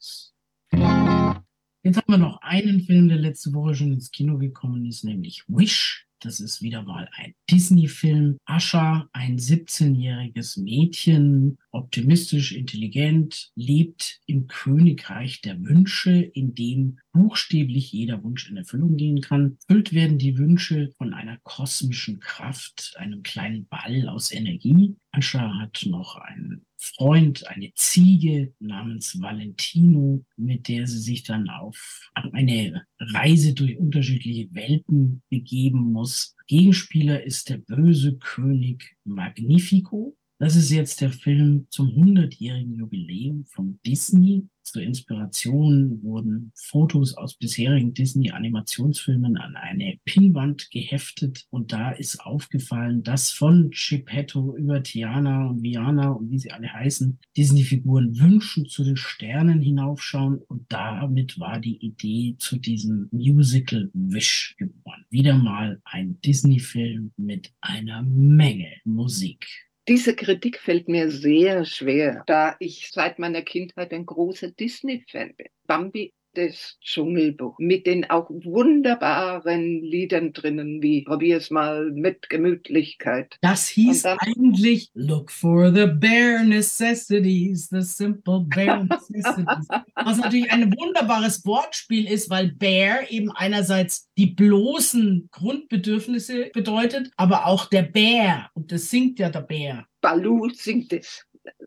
Jetzt 1.85 1.97
haben 1.97 2.13
wir 2.13 2.19
noch 2.19 2.41
einen 2.43 2.81
Film, 2.81 3.09
der 3.09 3.19
letzte 3.19 3.53
Woche 3.55 3.75
schon 3.75 3.93
ins 3.93 4.13
Kino 4.13 4.39
gekommen 4.39 4.87
ist, 4.87 5.03
nämlich 5.03 5.43
Wish. 5.49 6.07
Das 6.21 6.39
ist 6.39 6.63
wieder 6.63 6.83
mal 6.83 7.09
ein 7.17 7.35
Disney-Film. 7.51 8.39
Asha, 8.45 9.09
ein 9.13 9.39
17-jähriges 9.39 10.63
Mädchen, 10.63 11.59
optimistisch, 11.73 12.53
intelligent, 12.53 13.51
lebt 13.57 14.21
im 14.27 14.47
Königreich 14.47 15.41
der 15.41 15.61
Wünsche, 15.65 16.13
in 16.13 16.55
dem 16.55 17.01
buchstäblich 17.13 17.91
jeder 17.91 18.23
Wunsch 18.23 18.49
in 18.49 18.57
Erfüllung 18.57 18.97
gehen 18.97 19.21
kann. 19.21 19.59
Erfüllt 19.67 19.93
werden 19.93 20.19
die 20.19 20.39
Wünsche 20.39 20.93
von 20.97 21.13
einer 21.13 21.39
kosmischen 21.43 22.21
Kraft, 22.21 22.95
einem 22.99 23.25
kleinen 23.25 23.67
Ball 23.67 24.09
aus 24.09 24.31
Energie. 24.31 24.95
Asha 25.11 25.59
hat 25.59 25.85
noch 25.87 26.15
einen 26.15 26.65
Freund, 26.85 27.47
eine 27.47 27.73
Ziege 27.75 28.53
namens 28.59 29.21
Valentino, 29.21 30.25
mit 30.37 30.67
der 30.67 30.89
sie 30.89 30.99
sich 30.99 31.23
dann 31.23 31.49
auf 31.49 32.11
eine 32.33 32.85
Reise 32.99 33.55
durch 33.55 33.79
unterschiedliche 33.79 34.53
Welten 34.53 35.23
begeben 35.29 35.93
muss. 35.93 36.35
Gegenspieler 36.49 37.23
ist 37.23 37.51
der 37.51 37.59
böse 37.59 38.19
König 38.19 38.97
Magnifico. 39.05 40.17
Das 40.43 40.57
ist 40.57 40.71
jetzt 40.71 41.01
der 41.01 41.13
Film 41.13 41.69
zum 41.71 41.91
100-jährigen 41.91 42.75
Jubiläum 42.75 43.45
von 43.45 43.79
Disney. 43.87 44.49
Zur 44.65 44.83
Inspiration 44.83 46.03
wurden 46.03 46.51
Fotos 46.57 47.17
aus 47.17 47.35
bisherigen 47.35 47.95
Disney-Animationsfilmen 47.95 49.37
an 49.37 49.55
eine 49.55 50.01
Pinnwand 50.05 50.69
geheftet 50.73 51.47
und 51.51 51.73
da 51.73 51.93
ist 51.93 52.27
aufgefallen, 52.27 53.05
dass 53.05 53.31
von 53.31 53.71
Geppetto 53.71 54.57
über 54.57 54.83
Tiana 54.83 55.47
und 55.47 55.63
Viana 55.63 56.11
und 56.11 56.33
wie 56.33 56.41
sie 56.41 56.51
alle 56.51 56.73
heißen, 56.73 57.21
Disney-Figuren 57.37 58.19
wünschen 58.19 58.67
zu 58.67 58.83
den 58.83 58.97
Sternen 58.97 59.63
hinaufschauen 59.63 60.39
und 60.49 60.65
damit 60.73 61.39
war 61.39 61.61
die 61.61 61.77
Idee 61.77 62.35
zu 62.41 62.59
diesem 62.59 63.09
Musical 63.13 63.93
Wish 63.95 64.57
geboren. 64.59 65.05
Wieder 65.09 65.39
mal 65.39 65.81
ein 65.85 66.21
Disney-Film 66.23 67.13
mit 67.17 67.53
einer 67.61 68.03
Menge 68.03 68.73
Musik. 68.85 69.47
Diese 69.89 70.15
Kritik 70.15 70.59
fällt 70.61 70.89
mir 70.89 71.11
sehr 71.11 71.65
schwer, 71.65 72.23
da 72.27 72.55
ich 72.61 72.91
seit 72.93 73.19
meiner 73.19 73.43
Kindheit 73.43 73.93
ein 73.93 74.07
großer 74.07 74.53
Disney-Fan 74.53 75.35
bin. 75.35 75.49
Bambi 75.67 76.13
das 76.35 76.79
Dschungelbuch 76.81 77.59
mit 77.59 77.87
den 77.87 78.09
auch 78.09 78.29
wunderbaren 78.31 79.83
Liedern 79.83 80.33
drinnen, 80.33 80.83
wie 80.83 81.03
probier's 81.03 81.51
mal 81.51 81.91
mit 81.93 82.29
Gemütlichkeit. 82.29 83.37
Das 83.41 83.69
hieß 83.69 84.05
eigentlich 84.07 84.91
Look 84.95 85.31
for 85.31 85.73
the 85.73 85.87
bare 85.87 86.45
necessities, 86.45 87.69
the 87.71 87.83
simple 87.83 88.47
bare 88.49 88.85
necessities. 88.91 89.69
Was 89.95 90.19
natürlich 90.19 90.51
ein 90.51 90.73
wunderbares 90.73 91.45
Wortspiel 91.45 92.11
ist, 92.11 92.31
weil 92.31 92.53
bare 92.53 93.11
eben 93.11 93.31
einerseits 93.31 94.09
die 94.17 94.27
bloßen 94.27 95.29
Grundbedürfnisse 95.31 96.51
bedeutet, 96.53 97.11
aber 97.17 97.47
auch 97.47 97.67
der 97.67 97.83
Bär. 97.83 98.49
Und 98.55 98.73
das 98.73 98.91
singt 98.91 99.19
ja 99.19 99.31
der 99.31 99.43
Bär. 99.43 99.87
Balu 100.01 100.49
singt 100.51 100.93
es 100.93 101.25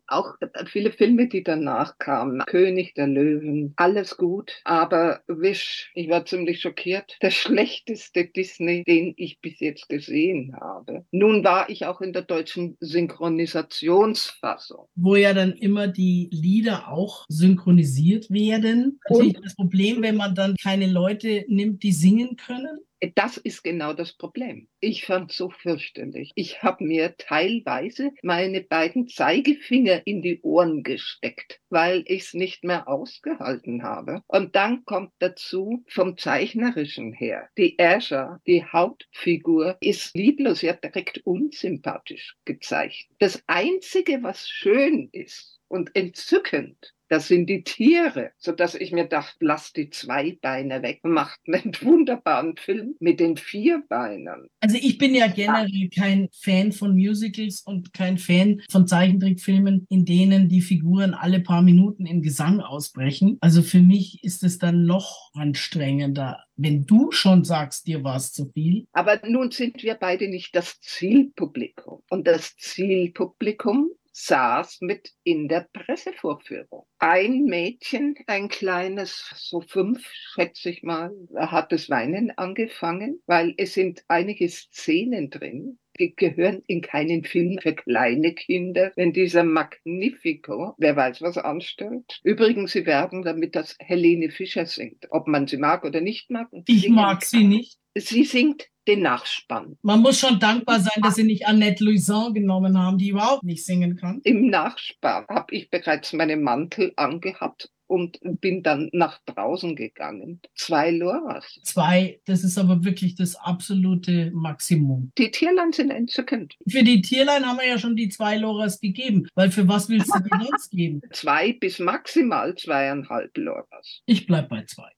auch 0.07 0.35
viele 0.67 0.91
Filme, 0.91 1.27
die 1.27 1.43
danach 1.43 1.97
kamen. 1.97 2.43
König 2.45 2.93
der 2.93 3.07
Löwen, 3.07 3.73
alles 3.75 4.17
gut. 4.17 4.61
Aber 4.63 5.21
Wish, 5.27 5.91
ich 5.95 6.09
war 6.09 6.25
ziemlich 6.25 6.61
schockiert. 6.61 7.17
Der 7.21 7.31
schlechteste 7.31 8.25
Disney, 8.25 8.83
den 8.83 9.13
ich 9.17 9.39
bis 9.41 9.59
jetzt 9.59 9.89
gesehen 9.89 10.55
habe. 10.59 11.05
Nun 11.11 11.43
war 11.43 11.69
ich 11.69 11.85
auch 11.85 12.01
in 12.01 12.13
der 12.13 12.23
deutschen 12.23 12.77
Synchronisationsfassung. 12.79 14.87
Wo 14.95 15.15
ja 15.15 15.33
dann 15.33 15.53
immer 15.53 15.87
die 15.87 16.29
Lieder 16.31 16.89
auch 16.89 17.25
synchronisiert 17.29 18.29
werden. 18.29 18.99
Natürlich 19.09 19.39
das 19.41 19.55
Problem, 19.55 20.01
wenn 20.01 20.17
man 20.17 20.35
dann 20.35 20.55
keine 20.61 20.87
Leute 20.87 21.45
nimmt, 21.47 21.83
die 21.83 21.91
singen 21.91 22.37
können. 22.37 22.79
Das 23.15 23.37
ist 23.37 23.63
genau 23.63 23.93
das 23.93 24.13
Problem. 24.13 24.67
Ich 24.79 25.05
fand 25.05 25.31
so 25.31 25.49
fürchterlich. 25.49 26.31
Ich 26.35 26.63
habe 26.63 26.83
mir 26.83 27.15
teilweise 27.17 28.11
meine 28.23 28.61
beiden 28.61 29.07
Zeigefinger 29.07 30.01
in 30.05 30.21
die 30.21 30.41
Ohren 30.41 30.83
gesteckt, 30.83 31.59
weil 31.69 32.03
ich 32.07 32.23
es 32.23 32.33
nicht 32.33 32.63
mehr 32.63 32.87
ausgehalten 32.87 33.83
habe. 33.83 34.21
Und 34.27 34.55
dann 34.55 34.85
kommt 34.85 35.11
dazu 35.19 35.83
vom 35.87 36.17
Zeichnerischen 36.17 37.13
her. 37.13 37.49
Die 37.57 37.77
Asher, 37.79 38.41
die 38.47 38.63
Hauptfigur, 38.63 39.77
ist 39.81 40.15
lieblos, 40.15 40.61
ja 40.61 40.73
direkt 40.73 41.19
unsympathisch 41.25 42.37
gezeichnet. 42.45 43.15
Das 43.19 43.43
Einzige, 43.47 44.23
was 44.23 44.49
schön 44.49 45.09
ist 45.11 45.59
und 45.67 45.95
entzückend, 45.95 46.94
das 47.07 47.27
sind 47.27 47.47
die 47.47 47.63
Tiere, 47.63 48.31
so 48.37 48.51
dass 48.51 48.75
ich 48.75 48.91
mir 48.91 49.05
dachte, 49.05 49.37
lass 49.39 49.73
die 49.73 49.89
zwei 49.89 50.37
Beine 50.41 50.81
weg, 50.81 50.99
macht 51.03 51.39
einen 51.47 51.73
wunderbaren 51.81 52.57
Film 52.57 52.95
mit 52.99 53.19
den 53.19 53.37
vier 53.37 53.83
Beinen. 53.87 54.47
Also 54.59 54.77
ich 54.79 54.97
bin 54.97 55.15
ja 55.15 55.27
generell 55.27 55.89
kein 55.95 56.29
Fan 56.31 56.71
von 56.71 56.95
Musicals 56.95 57.61
und 57.61 57.93
kein 57.93 58.17
Fan 58.17 58.61
von 58.69 58.87
Zeichentrickfilmen, 58.87 59.85
in 59.89 60.05
denen 60.05 60.49
die 60.49 60.61
Figuren 60.61 61.13
alle 61.13 61.39
paar 61.39 61.61
Minuten 61.61 62.05
in 62.05 62.21
Gesang 62.21 62.59
ausbrechen. 62.59 63.37
Also 63.41 63.61
für 63.61 63.81
mich 63.81 64.23
ist 64.23 64.43
es 64.43 64.57
dann 64.57 64.85
noch 64.85 65.31
anstrengender, 65.33 66.43
wenn 66.55 66.85
du 66.85 67.11
schon 67.11 67.43
sagst, 67.43 67.87
dir 67.87 68.03
war 68.03 68.15
es 68.15 68.31
zu 68.31 68.49
viel. 68.51 68.87
Aber 68.93 69.19
nun 69.27 69.51
sind 69.51 69.83
wir 69.83 69.95
beide 69.95 70.29
nicht 70.29 70.55
das 70.55 70.79
Zielpublikum. 70.81 72.01
Und 72.09 72.27
das 72.27 72.55
Zielpublikum 72.57 73.91
saß 74.15 74.79
mit 74.79 75.11
in 75.23 75.49
der 75.49 75.67
Pressevorführung. 75.73 76.85
Ein 76.99 77.43
Mädchen, 77.43 78.15
ein 78.27 78.47
kleines, 78.47 79.29
so 79.35 79.59
fünf, 79.59 80.07
schätze 80.33 80.69
ich 80.69 80.83
mal, 80.83 81.11
hat 81.35 81.73
das 81.73 81.89
Weinen 81.89 82.31
angefangen, 82.37 83.21
weil 83.25 83.53
es 83.57 83.73
sind 83.73 84.05
einige 84.07 84.47
Szenen 84.47 85.29
drin, 85.29 85.79
die 85.99 86.15
gehören 86.15 86.61
in 86.65 86.81
keinen 86.81 87.25
Film 87.25 87.57
für 87.61 87.73
kleine 87.73 88.33
Kinder, 88.33 88.93
wenn 88.95 89.11
dieser 89.11 89.43
Magnifico, 89.43 90.75
wer 90.77 90.95
weiß, 90.95 91.21
was 91.21 91.37
anstellt. 91.37 92.21
Übrigens, 92.23 92.71
sie 92.71 92.85
werben 92.85 93.21
damit, 93.21 93.55
dass 93.55 93.75
Helene 93.79 94.29
Fischer 94.29 94.65
singt, 94.65 95.07
ob 95.09 95.27
man 95.27 95.47
sie 95.47 95.57
mag 95.57 95.83
oder 95.83 95.99
nicht 95.99 96.29
mag. 96.29 96.47
Ich 96.67 96.87
mag 96.89 97.23
sie 97.23 97.43
nicht. 97.43 97.79
Sie 97.95 98.23
singt 98.25 98.67
den 98.87 99.01
Nachspann. 99.01 99.77
Man 99.81 100.01
muss 100.01 100.19
schon 100.19 100.39
dankbar 100.39 100.79
sein, 100.79 101.01
dass 101.01 101.15
sie 101.15 101.23
nicht 101.23 101.47
Annette 101.47 101.83
Louison 101.83 102.33
genommen 102.33 102.77
haben, 102.77 102.97
die 102.97 103.09
überhaupt 103.09 103.43
nicht 103.43 103.65
singen 103.65 103.95
kann. 103.95 104.21
Im 104.23 104.47
Nachspann 104.47 105.25
habe 105.27 105.55
ich 105.55 105.69
bereits 105.69 106.13
meinen 106.13 106.43
Mantel 106.43 106.93
angehabt 106.95 107.69
und 107.87 108.19
bin 108.41 108.63
dann 108.63 108.89
nach 108.93 109.19
draußen 109.25 109.75
gegangen. 109.75 110.41
Zwei 110.55 110.91
Loras. 110.91 111.59
Zwei, 111.63 112.19
das 112.25 112.43
ist 112.43 112.57
aber 112.57 112.83
wirklich 112.83 113.15
das 113.15 113.35
absolute 113.35 114.31
Maximum. 114.33 115.11
Die 115.17 115.31
Tierlein 115.31 115.71
sind 115.71 115.91
entzückend. 115.91 116.55
Für 116.67 116.83
die 116.83 117.01
Tierlein 117.01 117.45
haben 117.45 117.57
wir 117.57 117.67
ja 117.67 117.77
schon 117.77 117.95
die 117.95 118.09
zwei 118.09 118.37
Loras 118.37 118.79
gegeben, 118.79 119.27
weil 119.35 119.51
für 119.51 119.67
was 119.67 119.89
willst 119.89 120.13
du 120.13 120.19
die 120.19 120.29
sonst 120.45 120.71
geben? 120.71 121.01
Zwei 121.11 121.53
bis 121.53 121.79
maximal 121.79 122.55
zweieinhalb 122.55 123.37
Loras. 123.37 124.01
Ich 124.05 124.25
bleib 124.25 124.49
bei 124.49 124.63
zwei. 124.65 124.89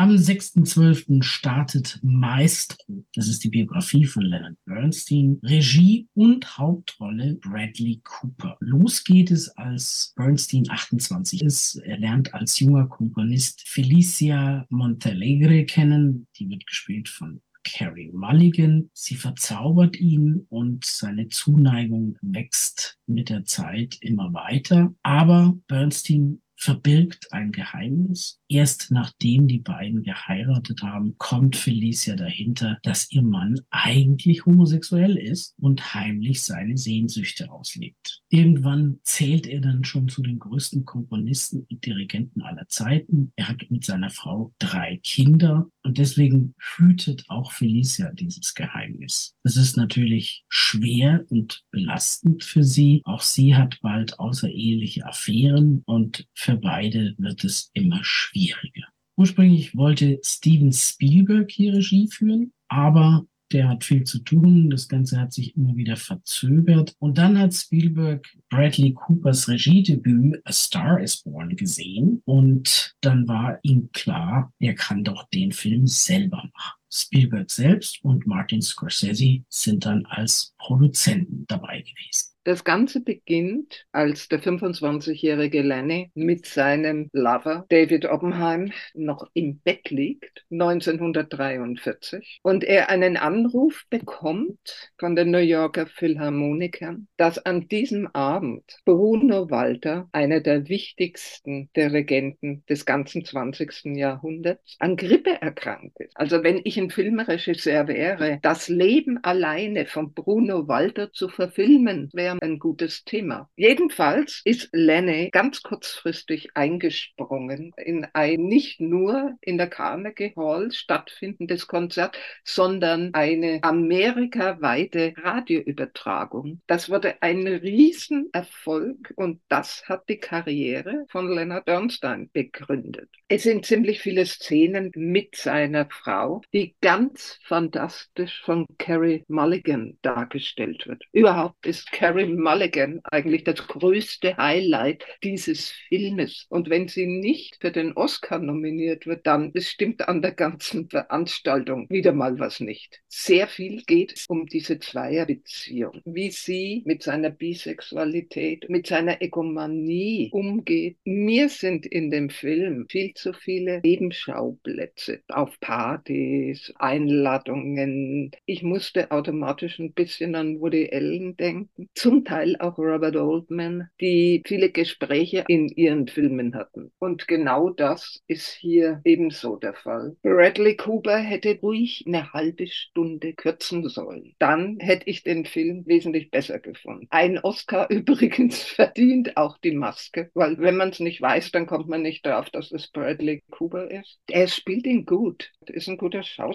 Am 0.00 0.16
6.12. 0.16 1.22
startet 1.22 2.00
Maestro. 2.02 3.04
Das 3.12 3.28
ist 3.28 3.44
die 3.44 3.50
Biografie 3.50 4.06
von 4.06 4.22
Leonard 4.22 4.56
Bernstein. 4.64 5.38
Regie 5.42 6.08
und 6.14 6.56
Hauptrolle 6.56 7.34
Bradley 7.42 8.00
Cooper. 8.02 8.56
Los 8.60 9.04
geht 9.04 9.30
es, 9.30 9.50
als 9.58 10.14
Bernstein 10.16 10.64
28 10.70 11.42
ist. 11.42 11.82
Er 11.84 11.98
lernt 11.98 12.32
als 12.32 12.58
junger 12.60 12.86
Komponist 12.86 13.68
Felicia 13.68 14.64
Montalegre 14.70 15.66
kennen. 15.66 16.26
Die 16.38 16.48
wird 16.48 16.66
gespielt 16.66 17.10
von 17.10 17.42
Carrie 17.62 18.10
Mulligan. 18.10 18.90
Sie 18.94 19.16
verzaubert 19.16 20.00
ihn 20.00 20.46
und 20.48 20.82
seine 20.82 21.28
Zuneigung 21.28 22.16
wächst 22.22 22.98
mit 23.06 23.28
der 23.28 23.44
Zeit 23.44 23.98
immer 24.00 24.32
weiter. 24.32 24.94
Aber 25.02 25.58
Bernstein 25.66 26.40
verbirgt 26.60 27.32
ein 27.32 27.52
Geheimnis. 27.52 28.38
Erst 28.46 28.90
nachdem 28.90 29.48
die 29.48 29.60
beiden 29.60 30.02
geheiratet 30.02 30.82
haben, 30.82 31.16
kommt 31.16 31.56
Felicia 31.56 32.16
dahinter, 32.16 32.78
dass 32.82 33.10
ihr 33.10 33.22
Mann 33.22 33.60
eigentlich 33.70 34.44
homosexuell 34.44 35.16
ist 35.16 35.54
und 35.58 35.94
heimlich 35.94 36.42
seine 36.42 36.76
Sehnsüchte 36.76 37.50
auslebt. 37.50 38.20
Irgendwann 38.28 39.00
zählt 39.04 39.46
er 39.46 39.60
dann 39.60 39.84
schon 39.84 40.08
zu 40.08 40.22
den 40.22 40.38
größten 40.38 40.84
Komponisten 40.84 41.66
und 41.70 41.86
Dirigenten 41.86 42.42
aller 42.42 42.68
Zeiten. 42.68 43.32
Er 43.36 43.48
hat 43.48 43.70
mit 43.70 43.84
seiner 43.84 44.10
Frau 44.10 44.52
drei 44.58 45.00
Kinder 45.02 45.70
und 45.82 45.96
deswegen 45.96 46.54
hütet 46.76 47.24
auch 47.28 47.52
Felicia 47.52 48.12
dieses 48.12 48.54
Geheimnis. 48.54 49.34
Es 49.44 49.56
ist 49.56 49.78
natürlich 49.78 50.44
schwer 50.48 51.24
und 51.30 51.62
belastend 51.70 52.44
für 52.44 52.64
sie. 52.64 53.00
Auch 53.04 53.22
sie 53.22 53.54
hat 53.56 53.78
bald 53.80 54.18
außereheliche 54.18 55.06
Affären 55.06 55.82
und 55.86 56.26
für 56.50 56.56
beide 56.56 57.14
wird 57.18 57.44
es 57.44 57.70
immer 57.74 58.00
schwieriger. 58.02 58.86
Ursprünglich 59.16 59.76
wollte 59.76 60.18
Steven 60.24 60.72
Spielberg 60.72 61.50
hier 61.50 61.74
Regie 61.74 62.08
führen, 62.10 62.52
aber 62.68 63.24
der 63.52 63.68
hat 63.68 63.84
viel 63.84 64.04
zu 64.04 64.20
tun. 64.20 64.70
Das 64.70 64.88
Ganze 64.88 65.20
hat 65.20 65.32
sich 65.32 65.56
immer 65.56 65.76
wieder 65.76 65.96
verzögert. 65.96 66.94
Und 66.98 67.18
dann 67.18 67.38
hat 67.38 67.54
Spielberg 67.54 68.26
Bradley 68.48 68.94
Coopers 68.94 69.48
Regiedebüt 69.48 70.40
A 70.44 70.52
Star 70.52 71.00
is 71.00 71.18
Born 71.22 71.54
gesehen. 71.56 72.22
Und 72.24 72.94
dann 73.00 73.28
war 73.28 73.58
ihm 73.62 73.90
klar, 73.92 74.52
er 74.58 74.74
kann 74.74 75.04
doch 75.04 75.28
den 75.30 75.52
Film 75.52 75.86
selber 75.86 76.48
machen. 76.52 76.79
Spielberg 76.90 77.50
selbst 77.50 78.04
und 78.04 78.26
Martin 78.26 78.62
Scorsese 78.62 79.44
sind 79.48 79.86
dann 79.86 80.04
als 80.06 80.54
Produzenten 80.58 81.46
dabei 81.46 81.80
gewesen. 81.80 82.30
Das 82.44 82.64
Ganze 82.64 83.02
beginnt, 83.02 83.86
als 83.92 84.28
der 84.28 84.42
25-jährige 84.42 85.60
Lenny 85.60 86.10
mit 86.14 86.46
seinem 86.46 87.10
Lover 87.12 87.66
David 87.68 88.06
Oppenheim 88.06 88.72
noch 88.94 89.28
im 89.34 89.60
Bett 89.60 89.90
liegt, 89.90 90.46
1943, 90.50 92.40
und 92.42 92.64
er 92.64 92.88
einen 92.88 93.18
Anruf 93.18 93.84
bekommt 93.90 94.90
von 94.98 95.16
den 95.16 95.30
New 95.30 95.38
Yorker 95.38 95.86
Philharmonikern, 95.86 97.08
dass 97.18 97.38
an 97.38 97.68
diesem 97.68 98.06
Abend 98.14 98.64
Bruno 98.86 99.50
Walter, 99.50 100.08
einer 100.12 100.40
der 100.40 100.66
wichtigsten 100.70 101.68
Dirigenten 101.76 102.64
des 102.70 102.86
ganzen 102.86 103.22
20. 103.22 103.96
Jahrhunderts, 103.96 104.76
an 104.78 104.96
Grippe 104.96 105.42
erkrankt 105.42 106.00
ist. 106.00 106.16
Also 106.16 106.42
wenn 106.42 106.62
ich 106.64 106.78
ein 106.80 106.90
Filmregisseur 106.90 107.86
wäre, 107.88 108.38
das 108.42 108.68
Leben 108.68 109.22
alleine 109.22 109.86
von 109.86 110.14
Bruno 110.14 110.66
Walter 110.66 111.12
zu 111.12 111.28
verfilmen, 111.28 112.08
wäre 112.12 112.38
ein 112.40 112.58
gutes 112.58 113.04
Thema. 113.04 113.50
Jedenfalls 113.56 114.40
ist 114.44 114.70
Lenny 114.72 115.28
ganz 115.30 115.62
kurzfristig 115.62 116.48
eingesprungen 116.54 117.72
in 117.76 118.06
ein 118.14 118.40
nicht 118.40 118.80
nur 118.80 119.36
in 119.42 119.58
der 119.58 119.68
Carnegie 119.68 120.32
Hall 120.36 120.72
stattfindendes 120.72 121.66
Konzert, 121.66 122.16
sondern 122.44 123.12
eine 123.12 123.58
amerikaweite 123.62 125.12
Radioübertragung. 125.16 126.60
Das 126.66 126.88
wurde 126.88 127.20
ein 127.20 127.46
Riesenerfolg 127.46 129.12
und 129.16 129.40
das 129.48 129.84
hat 129.86 130.08
die 130.08 130.18
Karriere 130.18 131.04
von 131.08 131.30
Leonard 131.30 131.66
Bernstein 131.66 132.30
begründet. 132.32 133.10
Es 133.28 133.42
sind 133.42 133.66
ziemlich 133.66 134.00
viele 134.00 134.24
Szenen 134.24 134.90
mit 134.94 135.36
seiner 135.36 135.86
Frau, 135.90 136.40
die 136.52 136.69
ganz 136.80 137.38
fantastisch 137.44 138.42
von 138.44 138.66
Carrie 138.78 139.24
Mulligan 139.28 139.98
dargestellt 140.02 140.86
wird. 140.86 141.02
Überhaupt 141.12 141.66
ist 141.66 141.90
Carrie 141.92 142.26
Mulligan 142.26 143.00
eigentlich 143.04 143.44
das 143.44 143.66
größte 143.66 144.36
Highlight 144.36 145.04
dieses 145.22 145.70
Filmes. 145.70 146.46
Und 146.48 146.70
wenn 146.70 146.88
sie 146.88 147.06
nicht 147.06 147.58
für 147.60 147.70
den 147.70 147.92
Oscar 147.92 148.38
nominiert 148.38 149.06
wird, 149.06 149.26
dann 149.26 149.52
stimmt 149.56 150.08
an 150.08 150.22
der 150.22 150.32
ganzen 150.32 150.88
Veranstaltung 150.88 151.88
wieder 151.90 152.12
mal 152.12 152.38
was 152.38 152.60
nicht. 152.60 153.00
Sehr 153.08 153.48
viel 153.48 153.82
geht 153.82 154.24
um 154.28 154.46
diese 154.46 154.78
Zweierbeziehung, 154.78 156.00
wie 156.04 156.30
sie 156.30 156.82
mit 156.86 157.02
seiner 157.02 157.30
Bisexualität, 157.30 158.68
mit 158.68 158.86
seiner 158.86 159.20
Egomanie 159.22 160.30
umgeht. 160.32 160.98
Mir 161.04 161.48
sind 161.48 161.86
in 161.86 162.10
dem 162.10 162.30
Film 162.30 162.86
viel 162.88 163.14
zu 163.14 163.32
viele 163.32 163.80
Nebenschauplätze 163.82 165.22
auf 165.28 165.58
Partys, 165.60 166.59
Einladungen. 166.76 168.30
Ich 168.44 168.62
musste 168.62 169.10
automatisch 169.10 169.78
ein 169.78 169.92
bisschen 169.92 170.34
an 170.34 170.60
Woody 170.60 170.90
Allen 170.92 171.36
denken. 171.36 171.88
Zu 171.94 172.10
zum 172.10 172.24
Teil 172.24 172.56
auch 172.58 172.76
Robert 172.76 173.14
Oldman, 173.14 173.88
die 174.00 174.42
viele 174.44 174.72
Gespräche 174.72 175.44
in 175.46 175.68
ihren 175.68 176.08
Filmen 176.08 176.56
hatten. 176.56 176.90
Und 176.98 177.28
genau 177.28 177.70
das 177.70 178.20
ist 178.26 178.48
hier 178.48 179.00
ebenso 179.04 179.54
der 179.54 179.74
Fall. 179.74 180.16
Bradley 180.22 180.74
Cooper 180.74 181.18
hätte 181.18 181.56
ruhig 181.60 182.02
eine 182.04 182.32
halbe 182.32 182.66
Stunde 182.66 183.32
kürzen 183.34 183.88
sollen. 183.88 184.34
Dann 184.40 184.80
hätte 184.80 185.08
ich 185.08 185.22
den 185.22 185.44
Film 185.44 185.86
wesentlich 185.86 186.32
besser 186.32 186.58
gefunden. 186.58 187.06
Ein 187.10 187.38
Oscar 187.38 187.88
übrigens 187.90 188.60
verdient 188.64 189.36
auch 189.36 189.58
die 189.58 189.76
Maske, 189.76 190.32
weil 190.34 190.58
wenn 190.58 190.76
man 190.76 190.88
es 190.88 190.98
nicht 190.98 191.22
weiß, 191.22 191.52
dann 191.52 191.68
kommt 191.68 191.88
man 191.88 192.02
nicht 192.02 192.26
darauf, 192.26 192.50
dass 192.50 192.72
es 192.72 192.88
Bradley 192.90 193.44
Cooper 193.52 193.88
ist. 193.88 194.18
Er 194.28 194.48
spielt 194.48 194.84
ihn 194.84 195.06
gut, 195.06 195.52
ist 195.66 195.88
ein 195.88 195.96
guter 195.96 196.24
Schauspieler, 196.24 196.49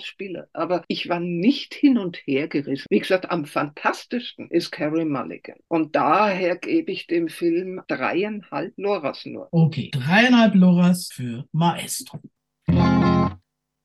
aber 0.54 0.84
ich 0.88 1.10
war 1.10 1.20
nicht 1.20 1.74
hin 1.74 1.98
und 1.98 2.18
her 2.26 2.48
gerissen. 2.48 2.86
Wie 2.90 3.00
gesagt, 3.00 3.30
am 3.30 3.46
fantastischsten 3.46 4.50
ist 4.50 4.72
Carrie 4.72 5.06
Mulligan. 5.06 5.58
Und 5.68 5.96
daher 5.96 6.56
gebe 6.58 6.92
ich 6.92 7.08
dem 7.08 7.28
Film 7.28 7.82
dreieinhalb 7.88 8.74
Loras 8.78 9.26
nur. 9.26 9.48
Okay, 9.52 9.90
dreieinhalb 9.92 10.56
Loras 10.56 11.10
für 11.12 11.46
Maestro. 11.52 12.20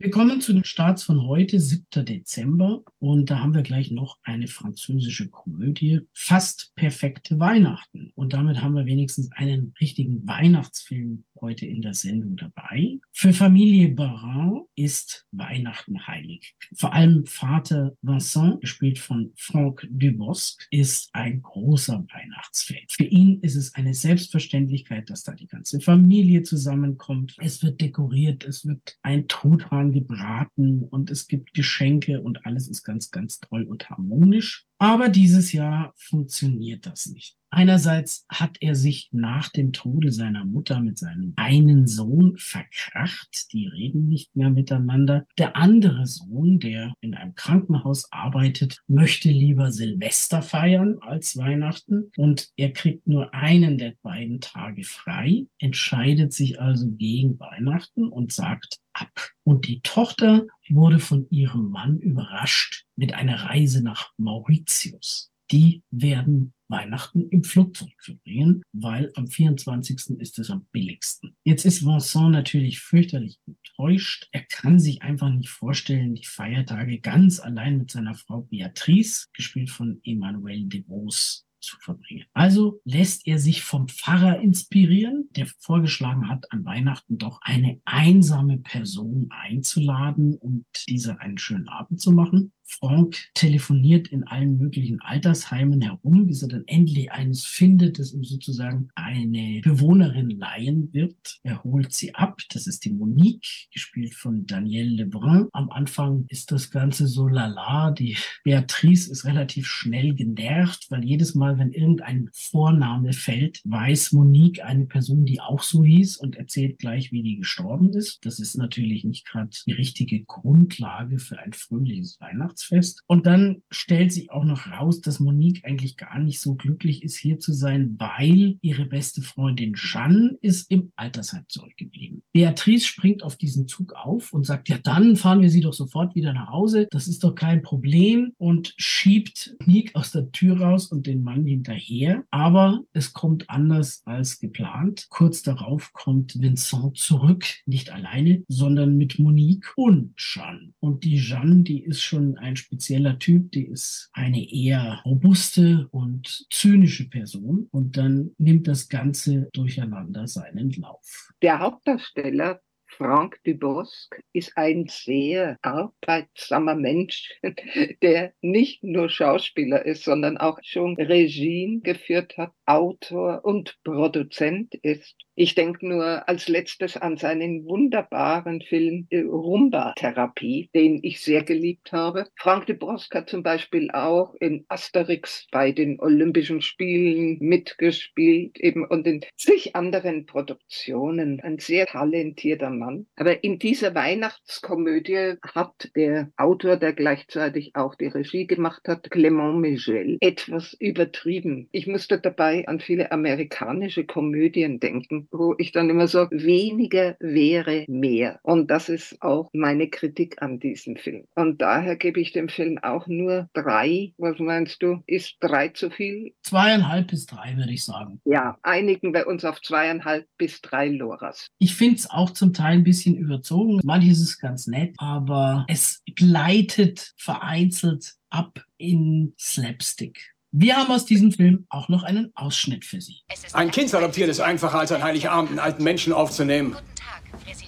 Wir 0.03 0.11
kommen 0.11 0.41
zu 0.41 0.55
den 0.55 0.65
Starts 0.65 1.03
von 1.03 1.27
heute, 1.27 1.61
7. 1.61 2.07
Dezember. 2.07 2.83
Und 3.01 3.29
da 3.29 3.41
haben 3.41 3.55
wir 3.55 3.61
gleich 3.61 3.91
noch 3.91 4.17
eine 4.23 4.49
französische 4.49 5.29
Komödie. 5.29 6.01
Fast 6.15 6.73
perfekte 6.75 7.39
Weihnachten. 7.39 8.11
Und 8.15 8.33
damit 8.33 8.63
haben 8.63 8.75
wir 8.77 8.87
wenigstens 8.87 9.31
einen 9.33 9.75
richtigen 9.79 10.27
Weihnachtsfilm 10.27 11.25
heute 11.39 11.67
in 11.67 11.83
der 11.83 11.93
Sendung 11.93 12.37
dabei. 12.37 12.99
Für 13.13 13.35
Familie 13.35 13.91
Barin 13.91 14.63
ist 14.75 15.27
Weihnachten 15.33 16.07
heilig. 16.07 16.55
Vor 16.75 16.95
allem 16.95 17.27
Vater 17.27 17.95
Vincent, 18.01 18.63
gespielt 18.63 18.99
von 18.99 19.33
Franck 19.37 19.87
Dubosc, 19.91 20.67
ist 20.71 21.11
ein 21.13 21.43
großer 21.43 22.07
Weihnachtsfan. 22.11 22.79
Für 22.89 23.05
ihn 23.05 23.41
ist 23.41 23.57
es 23.57 23.75
eine 23.75 23.93
Selbstverständlichkeit, 23.93 25.11
dass 25.11 25.25
da 25.25 25.33
die 25.33 25.47
ganze 25.47 25.81
Familie 25.81 26.43
zusammenkommt. 26.43 27.37
Es 27.39 27.63
wird 27.63 27.83
dekoriert, 27.83 28.45
es 28.45 28.67
wird 28.67 28.99
ein 29.03 29.29
Truthahn 29.29 29.90
gebraten 29.93 30.85
und 30.85 31.11
es 31.11 31.27
gibt 31.27 31.55
Geschenke 31.55 32.21
und 32.21 32.47
alles 32.47 32.69
ist 32.69 32.83
ganz, 32.83 33.11
ganz 33.11 33.41
toll 33.41 33.65
und 33.65 33.91
harmonisch. 33.91 34.67
Aber 34.79 35.11
dieses 35.11 35.53
Jahr 35.53 35.93
funktioniert 35.97 36.87
das 36.87 37.07
nicht. 37.07 37.37
Einerseits 37.53 38.25
hat 38.29 38.57
er 38.61 38.77
sich 38.77 39.09
nach 39.11 39.49
dem 39.49 39.73
Tode 39.73 40.13
seiner 40.13 40.45
Mutter 40.45 40.81
mit 40.81 40.99
seinem 40.99 41.33
einen 41.37 41.89
Sohn 41.89 42.37
verkracht. 42.39 43.53
Die 43.53 43.67
reden 43.67 44.09
nicht 44.09 44.35
mehr 44.37 44.51
miteinander. 44.51 45.27
Der 45.37 45.57
andere 45.57 46.07
Sohn, 46.07 46.61
der 46.61 46.95
in 47.01 47.15
einem 47.15 47.35
Krankenhaus 47.35 48.11
arbeitet, 48.13 48.79
möchte 48.87 49.31
lieber 49.31 49.73
Silvester 49.73 50.43
feiern 50.43 50.99
als 51.01 51.37
Weihnachten. 51.37 52.13
Und 52.17 52.51
er 52.57 52.73
kriegt 52.73 53.09
nur 53.09 53.35
einen 53.35 53.79
der 53.79 53.95
beiden 54.01 54.41
Tage 54.41 54.85
frei, 54.85 55.47
entscheidet 55.59 56.33
sich 56.33 56.61
also 56.61 56.89
gegen 56.93 57.39
Weihnachten 57.41 58.09
und 58.09 58.33
sagt 58.33 58.79
ab. 59.01 59.31
Und 59.45 59.67
die 59.67 59.81
Tochter 59.81 60.47
wurde 60.69 60.99
von 60.99 61.27
ihrem 61.31 61.71
Mann 61.71 61.99
überrascht 61.99 62.87
mit 62.97 63.15
einer 63.15 63.45
Reise 63.45 63.83
nach 63.83 64.13
Mauritius. 64.17 65.31
Die 65.51 65.83
werden 65.91 66.53
Weihnachten 66.69 67.29
im 67.29 67.43
Flugzeug 67.43 67.93
verbringen, 67.99 68.63
weil 68.73 69.11
am 69.17 69.27
24. 69.27 70.21
ist 70.21 70.39
es 70.39 70.51
am 70.51 70.67
billigsten. 70.71 71.35
Jetzt 71.43 71.65
ist 71.65 71.85
Vincent 71.85 72.31
natürlich 72.31 72.79
fürchterlich 72.79 73.41
enttäuscht. 73.47 74.29
Er 74.31 74.43
kann 74.43 74.79
sich 74.79 75.03
einfach 75.03 75.31
nicht 75.31 75.49
vorstellen, 75.49 76.15
die 76.15 76.25
Feiertage 76.25 77.01
ganz 77.01 77.41
allein 77.41 77.79
mit 77.79 77.91
seiner 77.91 78.15
Frau 78.15 78.43
Beatrice, 78.43 79.27
gespielt 79.33 79.71
von 79.71 80.01
Emmanuel 80.05 80.69
de 80.69 80.85
Vos, 80.87 81.49
zu 81.61 81.79
verbringen. 81.79 82.27
Also 82.33 82.81
lässt 82.85 83.27
er 83.27 83.39
sich 83.39 83.63
vom 83.63 83.89
Pfarrer 83.89 84.41
inspirieren, 84.41 85.29
der 85.37 85.47
vorgeschlagen 85.47 86.29
hat, 86.29 86.51
an 86.53 86.65
Weihnachten 86.65 87.19
doch 87.19 87.41
eine 87.43 87.81
einsame 87.85 88.59
Person 88.59 89.29
einzuladen 89.31 90.35
und 90.35 90.67
dieser 90.89 91.21
einen 91.21 91.39
schönen 91.39 91.69
Abend 91.69 92.01
zu 92.01 92.13
machen. 92.13 92.53
Frank 92.71 93.17
telefoniert 93.35 94.09
in 94.09 94.25
allen 94.25 94.57
möglichen 94.57 95.01
Altersheimen 95.01 95.81
herum, 95.81 96.27
bis 96.27 96.43
er 96.43 96.49
dann 96.49 96.65
endlich 96.67 97.11
eines 97.11 97.45
findet, 97.45 97.99
das 97.99 98.13
ihm 98.13 98.23
sozusagen 98.23 98.89
eine 98.95 99.61
Bewohnerin 99.63 100.31
leihen 100.31 100.93
wird. 100.93 101.41
Er 101.43 101.65
holt 101.65 101.93
sie 101.93 102.15
ab. 102.15 102.41
Das 102.53 102.67
ist 102.67 102.85
die 102.85 102.93
Monique, 102.93 103.69
gespielt 103.73 104.15
von 104.15 104.47
Danielle 104.47 104.91
Lebrun. 104.91 105.49
Am 105.53 105.71
Anfang 105.71 106.27
ist 106.29 106.53
das 106.53 106.71
Ganze 106.71 107.07
so 107.07 107.27
lala. 107.27 107.91
Die 107.91 108.17
Beatrice 108.45 109.11
ist 109.11 109.25
relativ 109.25 109.67
schnell 109.67 110.15
genervt, 110.15 110.87
weil 110.91 111.05
jedes 111.05 111.35
Mal, 111.35 111.59
wenn 111.59 111.73
irgendein 111.73 112.29
Vorname 112.33 113.13
fällt, 113.13 113.61
weiß 113.65 114.13
Monique 114.13 114.63
eine 114.65 114.87
Person, 114.87 115.25
die 115.25 115.41
auch 115.41 115.63
so 115.63 115.85
hieß 115.85 116.19
und 116.19 116.37
erzählt 116.37 116.79
gleich, 116.79 117.11
wie 117.11 117.23
die 117.23 117.39
gestorben 117.39 117.93
ist. 117.93 118.25
Das 118.25 118.39
ist 118.39 118.57
natürlich 118.57 119.05
nicht 119.05 119.27
gerade 119.27 119.51
die 119.67 119.73
richtige 119.73 120.23
Grundlage 120.25 121.19
für 121.19 121.39
ein 121.39 121.53
fröhliches 121.53 122.21
Weihnachten. 122.21 122.60
Weihnachtsfest. 122.61 123.03
Und 123.07 123.27
dann 123.27 123.63
stellt 123.71 124.13
sich 124.13 124.31
auch 124.31 124.45
noch 124.45 124.67
raus, 124.71 125.01
dass 125.01 125.21
Monique 125.21 125.65
eigentlich 125.65 125.97
gar 125.97 126.19
nicht 126.19 126.41
so 126.41 126.55
glücklich 126.55 127.03
ist, 127.03 127.17
hier 127.17 127.39
zu 127.39 127.53
sein, 127.53 127.97
weil 127.99 128.59
ihre 128.61 128.85
beste 128.85 129.23
Freundin 129.23 129.75
Jeanne 129.75 130.37
ist 130.41 130.71
im 130.71 130.93
Altersheim 130.97 131.45
zurückgeblieben. 131.49 132.23
Beatrice 132.33 132.87
springt 132.87 133.23
auf 133.23 133.37
diesen 133.37 133.67
Zug 133.67 133.95
auf 133.95 134.33
und 134.33 134.47
sagt, 134.47 134.69
ja, 134.69 134.79
dann 134.79 135.17
fahren 135.17 135.41
wir 135.41 135.51
sie 135.51 135.61
doch 135.61 135.73
sofort 135.73 136.15
wieder 136.15 136.33
nach 136.33 136.51
Hause. 136.51 136.87
Das 136.91 137.09
ist 137.09 137.25
doch 137.25 137.35
kein 137.35 137.63
Problem 137.63 138.33
und 138.39 138.75
schiebt 138.77 139.57
Monique 139.67 139.95
aus 139.95 140.13
der 140.13 140.31
Tür 140.33 140.61
raus 140.61 140.87
und 140.87 141.07
den 141.07 141.23
Mann 141.23 141.47
hinterher. 141.47 142.25
Aber 142.31 142.83
es 142.93 143.13
kommt 143.13 143.49
anders 143.49 144.03
als 144.05 144.39
geplant. 144.39 145.07
Kurz 145.11 145.43
darauf 145.43 145.93
kommt 145.93 146.41
Vincent 146.41 146.97
zurück, 146.97 147.45
nicht 147.67 147.91
alleine, 147.91 148.43
sondern 148.49 148.97
mit 148.97 149.19
Monique 149.19 149.73
und 149.77 150.17
Jeanne. 150.17 150.73
Und 150.81 151.05
die 151.05 151.19
Jeanne, 151.19 151.63
die 151.63 151.83
ist 151.83 152.03
schon 152.03 152.37
ein 152.39 152.50
ein 152.51 152.57
spezieller 152.57 153.19
Typ, 153.19 153.53
die 153.53 153.67
ist 153.67 154.11
eine 154.13 154.43
eher 154.53 155.01
robuste 155.05 155.89
und 155.93 156.47
zynische 156.51 157.09
Person 157.09 157.69
und 157.71 157.97
dann 157.97 158.33
nimmt 158.39 158.67
das 158.67 158.89
Ganze 158.89 159.49
durcheinander 159.53 160.27
seinen 160.27 160.71
Lauf. 160.71 161.31
Der 161.43 161.61
Hauptdarsteller 161.61 162.61
Frank 162.97 163.39
Dubosc 163.45 164.21
ist 164.33 164.57
ein 164.57 164.87
sehr 164.89 165.59
arbeitsamer 165.63 166.75
Mensch, 166.75 167.31
der 168.03 168.33
nicht 168.41 168.83
nur 168.83 169.09
Schauspieler 169.09 169.85
ist, 169.85 170.05
sondern 170.05 170.37
auch 170.37 170.59
schon 170.63 170.97
Regie 170.97 171.81
geführt 171.83 172.37
hat, 172.37 172.53
Autor 172.67 173.45
und 173.45 173.79
Produzent 173.85 174.75
ist. 174.75 175.17
Ich 175.35 175.55
denke 175.55 175.89
nur 175.89 176.29
als 176.29 176.49
letztes 176.49 176.99
an 176.99 177.17
seinen 177.17 177.65
wunderbaren 177.65 178.61
Film 178.61 179.07
äh, 179.09 179.21
Rumba-Therapie, 179.21 180.69
den 180.75 181.01
ich 181.03 181.23
sehr 181.23 181.43
geliebt 181.43 181.93
habe. 181.93 182.27
Frank 182.37 182.67
de 182.67 182.77
Bosque 182.77 183.15
hat 183.15 183.31
zum 183.31 183.43
Beispiel 183.43 183.91
auch 183.91 184.35
in 184.41 184.67
Asterix 184.69 185.47
bei 185.51 185.73
den 185.73 185.99
Olympischen 185.99 186.61
Spielen 186.61 187.39
mitgespielt 187.41 188.61
eben 188.61 188.85
und 188.85 189.07
in 189.07 189.25
zig 189.37 189.75
anderen 189.75 190.27
Produktionen. 190.27 191.41
Ein 191.41 191.59
sehr 191.59 191.87
talentierter 191.87 192.69
Mann. 192.81 193.07
Aber 193.17 193.45
in 193.45 193.61
dieser 193.61 193.95
Weihnachtskomödie 193.95 195.37
hat 195.43 195.91
der 195.95 196.33
Autor, 196.37 196.77
der 196.77 196.93
gleichzeitig 196.93 197.77
auch 197.77 197.95
die 197.95 198.07
Regie 198.07 198.47
gemacht 198.49 198.89
hat, 198.89 199.13
Clément 199.13 199.61
Michel, 199.61 200.17
etwas 200.21 200.75
übertrieben. 200.75 201.69
Ich 201.71 201.87
musste 201.87 202.19
dabei 202.19 202.67
an 202.67 202.81
viele 202.81 203.13
amerikanische 203.13 204.05
Komödien 204.05 204.81
denken 204.81 205.21
wo 205.31 205.55
ich 205.59 205.73
dann 205.73 205.91
immer 205.91 206.09
so, 206.09 206.29
weniger 206.31 207.17
wäre 207.21 207.85
mehr. 207.89 208.41
Und 208.43 208.71
das 208.71 208.89
ist 208.89 209.21
auch 209.21 209.51
meine 209.53 209.89
Kritik 209.89 210.41
an 210.43 210.61
diesem 210.61 210.97
Film. 210.97 211.25
Und 211.35 211.61
daher 211.61 211.97
gebe 211.97 212.21
ich 212.21 212.33
dem 212.33 212.49
Film 212.49 212.79
auch 212.79 213.07
nur 213.07 213.49
drei. 213.53 214.13
Was 214.19 214.39
meinst 214.39 214.83
du? 214.83 215.03
Ist 215.07 215.37
drei 215.41 215.69
zu 215.69 215.91
viel? 215.91 216.35
Zweieinhalb 216.43 217.09
bis 217.09 217.27
drei, 217.27 217.57
würde 217.57 217.73
ich 217.73 217.85
sagen. 217.85 218.21
Ja, 218.25 218.59
einigen 218.63 219.15
wir 219.15 219.27
uns 219.27 219.45
auf 219.45 219.61
zweieinhalb 219.61 220.27
bis 220.39 220.61
drei 220.61 220.89
Loras. 220.89 221.49
Ich 221.59 221.75
finde 221.75 221.97
es 221.97 222.11
auch 222.11 222.31
zum 222.31 222.53
Teil 222.53 222.70
ein 222.71 222.85
bisschen 222.85 223.17
überzogen. 223.17 223.81
Manches 223.85 224.21
ist 224.21 224.29
es 224.29 224.39
ganz 224.39 224.67
nett, 224.67 224.95
aber 224.99 225.65
es 225.69 226.03
gleitet 226.17 227.13
vereinzelt 227.17 228.15
ab 228.31 228.65
in 228.79 229.35
Slapstick. 229.39 230.35
Wir 230.53 230.77
haben 230.77 230.91
aus 230.91 231.05
diesem 231.05 231.31
Film 231.31 231.67
auch 231.69 231.89
noch 231.89 232.03
einen 232.03 232.33
Ausschnitt 232.35 232.85
für 232.85 233.01
Sie. 233.01 233.19
Ein 233.53 233.71
Kind 233.71 233.91
zu 233.91 233.99
adoptieren 233.99 234.31
ist 234.31 234.41
einfacher 234.41 234.81
als 234.81 234.91
an 234.91 235.03
Heiligabend 235.03 235.51
einen 235.51 235.59
alten 235.61 235.85
Menschen 235.85 236.13
aufzunehmen. 236.13 236.77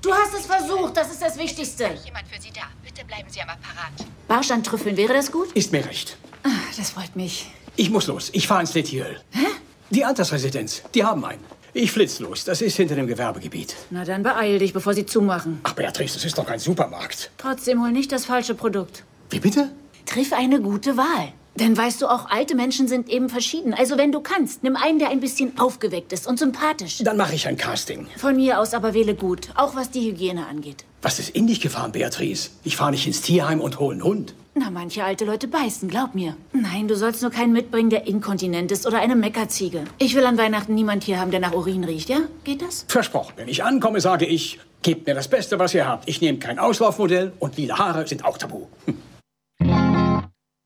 Du 0.02 0.12
hast 0.12 0.34
es 0.34 0.46
versucht, 0.46 0.96
das 0.96 1.12
ist 1.12 1.22
das 1.22 1.38
Wichtigste. 1.38 1.84
Jemand 2.04 2.26
für 2.26 2.40
Sie 2.40 2.50
da. 2.52 2.62
Bitte 2.84 3.04
bleiben 3.06 3.28
Sie 3.28 3.40
am 3.40 3.50
Apparat. 3.50 3.92
Barschantrüffeln, 4.26 4.96
wäre 4.96 5.14
das 5.14 5.30
gut? 5.30 5.52
Ist 5.52 5.70
mir 5.70 5.84
recht. 5.84 6.16
Ah, 6.42 6.48
das 6.76 6.90
freut 6.90 7.14
mich. 7.14 7.46
Ich 7.76 7.90
muss 7.90 8.08
los. 8.08 8.30
Ich 8.32 8.48
fahre 8.48 8.62
ins 8.62 8.74
Letiel. 8.74 9.20
Hä? 9.30 9.46
Die 9.90 10.04
Altersresidenz. 10.04 10.82
Die 10.94 11.04
haben 11.04 11.24
einen. 11.24 11.40
Ich 11.74 11.90
flitz 11.90 12.20
los. 12.20 12.44
Das 12.44 12.60
ist 12.60 12.76
hinter 12.76 12.96
dem 12.96 13.06
Gewerbegebiet. 13.06 13.74
Na 13.90 14.04
dann 14.04 14.22
beeil 14.22 14.58
dich, 14.58 14.74
bevor 14.74 14.92
sie 14.92 15.06
zumachen. 15.06 15.60
Ach, 15.62 15.72
Beatrice, 15.72 16.14
das 16.14 16.24
ist 16.24 16.36
doch 16.36 16.46
kein 16.46 16.58
Supermarkt. 16.58 17.30
Trotzdem 17.38 17.82
hol 17.82 17.92
nicht 17.92 18.12
das 18.12 18.26
falsche 18.26 18.54
Produkt. 18.54 19.04
Wie 19.30 19.40
bitte? 19.40 19.70
Triff 20.04 20.34
eine 20.34 20.60
gute 20.60 20.98
Wahl. 20.98 21.32
Denn 21.54 21.76
weißt 21.76 22.00
du, 22.02 22.06
auch 22.08 22.30
alte 22.30 22.54
Menschen 22.54 22.88
sind 22.88 23.08
eben 23.08 23.28
verschieden. 23.28 23.74
Also 23.74 23.98
wenn 23.98 24.12
du 24.12 24.20
kannst, 24.20 24.62
nimm 24.62 24.76
einen, 24.76 24.98
der 24.98 25.10
ein 25.10 25.20
bisschen 25.20 25.58
aufgeweckt 25.58 26.12
ist 26.12 26.26
und 26.26 26.38
sympathisch. 26.38 26.98
Dann 27.04 27.16
mache 27.16 27.34
ich 27.34 27.46
ein 27.46 27.56
Casting. 27.56 28.06
Von 28.16 28.36
mir 28.36 28.58
aus 28.58 28.74
aber 28.74 28.94
wähle 28.94 29.14
gut, 29.14 29.48
auch 29.54 29.74
was 29.74 29.90
die 29.90 30.10
Hygiene 30.10 30.46
angeht. 30.46 30.84
Was 31.02 31.18
ist 31.18 31.30
in 31.30 31.46
dich 31.46 31.60
gefahren, 31.60 31.92
Beatrice? 31.92 32.50
Ich 32.64 32.76
fahre 32.76 32.92
nicht 32.92 33.06
ins 33.06 33.20
Tierheim 33.22 33.60
und 33.60 33.78
hole 33.80 33.92
einen 33.92 34.04
Hund. 34.04 34.34
Na, 34.54 34.70
manche 34.70 35.02
alte 35.02 35.24
Leute 35.24 35.48
beißen, 35.48 35.88
glaub 35.88 36.14
mir. 36.14 36.36
Nein, 36.52 36.86
du 36.86 36.94
sollst 36.94 37.22
nur 37.22 37.30
keinen 37.30 37.54
mitbringen, 37.54 37.88
der 37.88 38.06
inkontinent 38.06 38.70
ist 38.70 38.86
oder 38.86 38.98
eine 39.00 39.16
Meckerziege. 39.16 39.84
Ich 39.98 40.14
will 40.14 40.26
an 40.26 40.36
Weihnachten 40.36 40.74
niemand 40.74 41.04
hier 41.04 41.18
haben, 41.18 41.30
der 41.30 41.40
nach 41.40 41.54
Urin 41.54 41.84
riecht, 41.84 42.10
ja? 42.10 42.18
Geht 42.44 42.60
das? 42.60 42.84
Versprochen. 42.86 43.32
Wenn 43.36 43.48
ich 43.48 43.64
ankomme, 43.64 44.02
sage 44.02 44.26
ich, 44.26 44.60
gebt 44.82 45.06
mir 45.06 45.14
das 45.14 45.28
Beste, 45.28 45.58
was 45.58 45.72
ihr 45.72 45.86
habt. 45.86 46.06
Ich 46.06 46.20
nehme 46.20 46.38
kein 46.38 46.58
Auslaufmodell 46.58 47.32
und 47.38 47.56
lila 47.56 47.78
Haare 47.78 48.06
sind 48.06 48.26
auch 48.26 48.36
tabu. 48.36 48.66
Hm. 48.84 48.98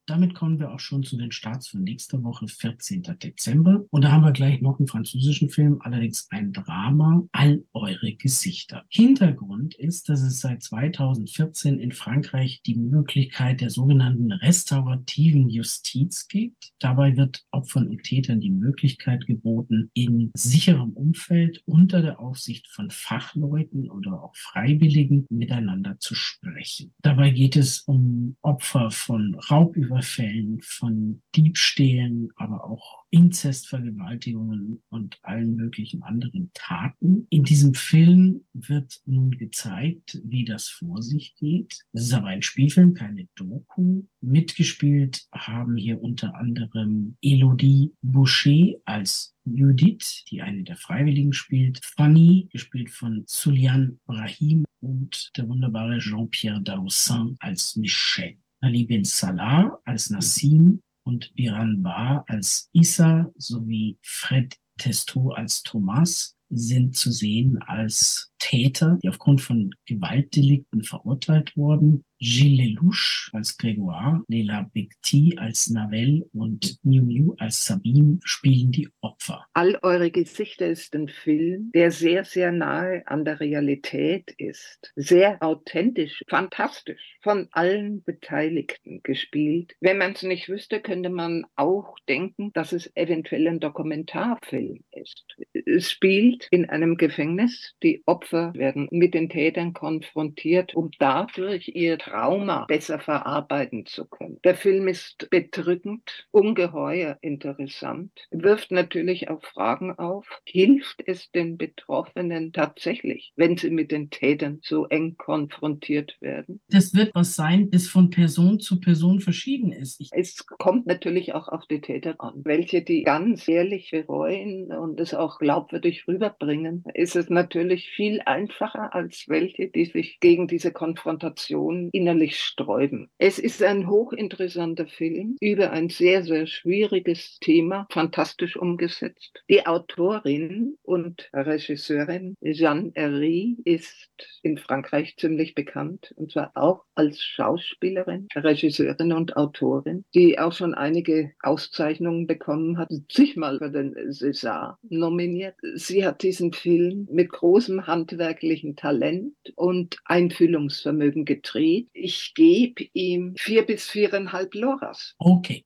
Damit 0.07 0.35
kommen 0.35 0.61
wir 0.61 0.71
auch 0.73 0.79
schon 0.79 1.03
zu 1.03 1.17
den 1.17 1.33
Starts 1.33 1.67
von 1.67 1.83
nächster 1.83 2.23
Woche, 2.23 2.47
14. 2.47 3.03
Dezember. 3.21 3.85
Und 3.91 4.05
da 4.05 4.13
haben 4.13 4.23
wir 4.23 4.31
gleich 4.31 4.61
noch 4.61 4.79
einen 4.79 4.87
französischen 4.87 5.51
Film, 5.51 5.81
allerdings 5.81 6.29
ein 6.31 6.53
Drama, 6.53 7.25
All 7.33 7.65
eure 7.73 8.13
Gesichter. 8.15 8.85
Hintergrund 8.89 9.75
ist, 9.75 10.09
dass 10.09 10.23
es 10.23 10.39
seit 10.39 10.63
2014 10.63 11.81
in 11.81 11.91
Frankreich 11.91 12.63
die 12.65 12.77
Möglichkeit 12.77 13.61
der 13.61 13.71
sogenannten 13.71 14.31
restaurativen 14.31 15.49
Justiz 15.49 16.29
gibt. 16.29 16.73
Dabei 16.79 17.17
wird 17.17 17.45
Opfern 17.51 17.89
und 17.89 18.05
Tätern 18.05 18.41
die 18.41 18.51
Möglichkeit 18.51 19.27
geboten, 19.27 19.91
in 19.93 20.31
sicherem 20.35 20.93
Umfeld 20.93 21.63
unter 21.67 22.01
der 22.01 22.21
Aufsicht 22.21 22.69
von 22.69 22.91
Fachleuten 22.91 23.91
oder 23.91 24.23
auch 24.23 24.37
Freiwilligen 24.37 25.27
miteinander 25.31 25.99
zu 25.99 26.15
sprechen. 26.15 26.95
Dabei 27.03 27.31
geht 27.31 27.57
es 27.57 27.81
um 27.81 28.37
Opfer 28.43 28.93
von 28.93 29.35
Raubüberfällen, 29.51 29.96
Überfällen, 29.97 30.61
von 30.61 31.23
Diebstählen, 31.35 32.29
aber 32.37 32.65
auch 32.65 33.05
Inzestvergewaltigungen 33.09 34.83
und 34.91 35.19
allen 35.23 35.57
möglichen 35.57 36.03
anderen 36.03 36.51
Taten. 36.53 37.27
In 37.31 37.45
diesem 37.45 37.73
Film 37.73 38.45
wird 38.53 39.01
nun 39.07 39.31
gezeigt, 39.31 40.21
wie 40.23 40.45
das 40.45 40.69
vor 40.69 41.01
sich 41.03 41.35
geht. 41.37 41.79
Es 41.95 42.03
ist 42.03 42.13
aber 42.13 42.27
ein 42.27 42.43
Spielfilm, 42.43 42.93
keine 42.93 43.27
Doku. 43.37 44.03
Mitgespielt 44.21 45.27
haben 45.33 45.77
hier 45.77 46.03
unter 46.03 46.35
anderem 46.35 47.17
Elodie 47.23 47.95
Boucher 48.03 48.75
als 48.85 49.35
Judith, 49.47 50.25
die 50.31 50.43
eine 50.43 50.63
der 50.63 50.77
Freiwilligen 50.77 51.33
spielt, 51.33 51.81
Fanny, 51.83 52.49
gespielt 52.53 52.91
von 52.91 53.25
Sulian 53.27 53.99
Brahim 54.05 54.67
und 54.81 55.31
der 55.39 55.49
wunderbare 55.49 55.99
Jean-Pierre 56.01 56.61
Daroussin 56.61 57.37
als 57.41 57.77
Michel. 57.77 58.37
Ali 58.61 58.85
bin 58.85 59.05
Salah 59.05 59.79
als 59.85 60.11
Nassim 60.11 60.83
und 61.05 61.35
Biran 61.35 61.83
Bar 61.83 62.25
als 62.29 62.69
Issa 62.73 63.31
sowie 63.37 63.99
Fred 64.03 64.57
Testo 64.79 65.31
als 65.31 65.63
Thomas 65.63 66.37
sind 66.49 66.97
zu 66.97 67.11
sehen 67.11 67.59
als 67.63 68.33
Täter, 68.39 68.99
die 69.03 69.09
aufgrund 69.09 69.41
von 69.41 69.75
Gewaltdelikten 69.87 70.85
verurteilt 70.85 71.57
wurden. 71.57 72.05
Gilles 72.19 72.57
Lelouch 72.57 73.31
als 73.33 73.59
Grégoire, 73.59 74.23
Leila 74.29 74.71
Bekti 74.73 75.37
als 75.39 75.69
Navel 75.69 76.29
und 76.33 76.79
Miu 76.83 77.05
Miu 77.05 77.35
als 77.39 77.67
Sabine 77.67 78.19
spielen 78.25 78.73
die 78.73 78.89
Opfer. 79.03 79.47
All 79.53 79.79
eure 79.83 80.11
Gesichter 80.11 80.67
ist 80.67 80.95
ein 80.95 81.09
Film, 81.09 81.71
der 81.75 81.91
sehr, 81.91 82.25
sehr 82.25 82.53
nahe 82.53 83.07
an 83.07 83.25
der 83.25 83.41
Realität 83.41 84.35
ist. 84.39 84.93
Sehr 84.97 85.43
authentisch, 85.43 86.25
fantastisch, 86.29 87.19
von 87.23 87.49
allen 87.51 88.03
Beteiligten 88.03 89.01
gespielt. 89.03 89.75
Wenn 89.81 89.99
man 89.99 90.13
es 90.13 90.23
nicht 90.23 90.49
wüsste, 90.49 90.81
könnte 90.81 91.11
man 91.11 91.45
auch 91.55 91.97
denken, 92.09 92.53
dass 92.55 92.73
es 92.73 92.91
eventuell 92.97 93.47
ein 93.47 93.61
Dokumentarfilm 93.61 94.85
ist. 94.93 95.37
Es 95.53 95.91
spielt 95.91 96.49
in 96.51 96.69
einem 96.69 96.97
Gefängnis. 96.97 97.75
Die 97.83 98.03
Opfer 98.07 98.55
werden 98.55 98.89
mit 98.91 99.13
den 99.13 99.29
Tätern 99.29 99.75
konfrontiert, 99.75 100.75
um 100.75 100.91
dadurch 100.99 101.69
ihr 101.75 101.99
Trauma 102.07 102.65
besser 102.67 102.99
verarbeiten 102.99 103.87
zu 103.87 104.07
können. 104.07 104.39
Der 104.45 104.55
Film 104.55 104.89
ist 104.89 105.29
bedrückend, 105.31 106.27
ungeheuer 106.31 107.19
interessant, 107.21 108.13
wirft 108.31 108.71
natürlich 108.71 109.29
auch 109.29 109.43
Fragen 109.43 109.93
auf. 109.99 110.27
Hilft 110.45 111.03
es 111.07 111.31
den 111.33 111.57
Betroffenen 111.57 112.53
tatsächlich, 112.53 113.33
wenn 113.37 113.57
sie 113.57 113.71
mit 113.71 113.91
den 113.91 114.11
Tätern 114.11 114.61
so 114.63 114.87
eng 114.87 115.17
konfrontiert 115.17 116.17
werden? 116.21 116.61
Das 116.69 116.95
wird 116.95 117.15
was 117.15 117.35
sein, 117.35 117.71
das 117.71 117.89
von 117.89 118.11
Person 118.11 118.61
zu 118.61 118.81
Person 118.81 119.21
verschieden 119.21 119.73
ist. 119.73 120.01
Ich 120.01 120.11
es 120.13 120.47
kommt 120.47 120.87
natürlich 120.87 121.35
auch 121.35 121.49
auf 121.49 121.67
die 121.67 121.81
Täter 121.81 122.15
an. 122.19 122.43
Welche 122.45 122.83
die 122.83 123.03
ganz 123.03 123.49
ehrlich 123.49 123.91
bereuen 123.91 124.73
und 124.73 125.01
es 125.01 125.15
auch 125.15 125.39
glaubwürdig 125.39 126.07
rüberbringen, 126.07 126.85
ist 126.95 127.17
es 127.17 127.31
natürlich 127.31 127.89
viel 127.91 128.21
einfacher 128.25 128.95
als 128.95 129.25
welche, 129.29 129.69
die 129.69 129.87
sich 129.87 130.21
gegen 130.21 130.47
diese 130.47 130.73
Konfrontation 130.73 131.91
innerlich 131.97 132.39
sträuben. 132.39 133.09
Es 133.19 133.39
ist 133.39 133.63
ein 133.63 133.89
hochinteressanter 133.89 134.87
Film 134.87 135.37
über 135.41 135.71
ein 135.71 135.89
sehr, 135.89 136.23
sehr 136.23 136.47
schwieriges 136.47 137.39
Thema, 137.41 137.87
fantastisch 137.91 138.57
umgesetzt. 138.57 139.43
Die 139.49 139.67
Autorin 139.67 140.77
und 140.83 141.29
Regisseurin 141.33 142.37
Jeanne 142.43 142.93
Herry 142.95 143.57
ist 143.65 144.11
in 144.43 144.59
Frankreich 144.59 145.17
ziemlich 145.17 145.55
bekannt 145.55 146.15
und 146.17 146.33
zwar 146.33 146.53
auch 146.55 146.85
als 146.95 147.23
Schauspielerin, 147.23 148.29
Regisseurin 148.35 149.13
und 149.13 149.37
Autorin, 149.37 150.05
die 150.15 150.39
auch 150.39 150.53
schon 150.53 150.75
einige 150.75 151.33
Auszeichnungen 151.43 152.27
bekommen 152.27 152.79
hat, 152.79 152.91
sich 153.11 153.37
mal 153.37 153.59
für 153.59 153.71
den 153.71 153.95
César 154.11 154.77
nominiert. 154.89 155.57
Sie 155.75 156.07
hat 156.07 156.23
diesen 156.23 156.53
Film 156.53 157.09
mit 157.11 157.31
großem 157.31 157.87
Handwerk 157.87 158.37
handwerklichen 158.37 158.77
Talent 158.77 159.35
und 159.55 159.97
Einfühlungsvermögen 160.05 161.25
gedreht. 161.25 161.86
Ich 161.93 162.33
gebe 162.35 162.87
ihm 162.93 163.35
vier 163.37 163.65
bis 163.65 163.89
viereinhalb 163.89 164.55
Loras. 164.55 165.15
Okay. 165.19 165.65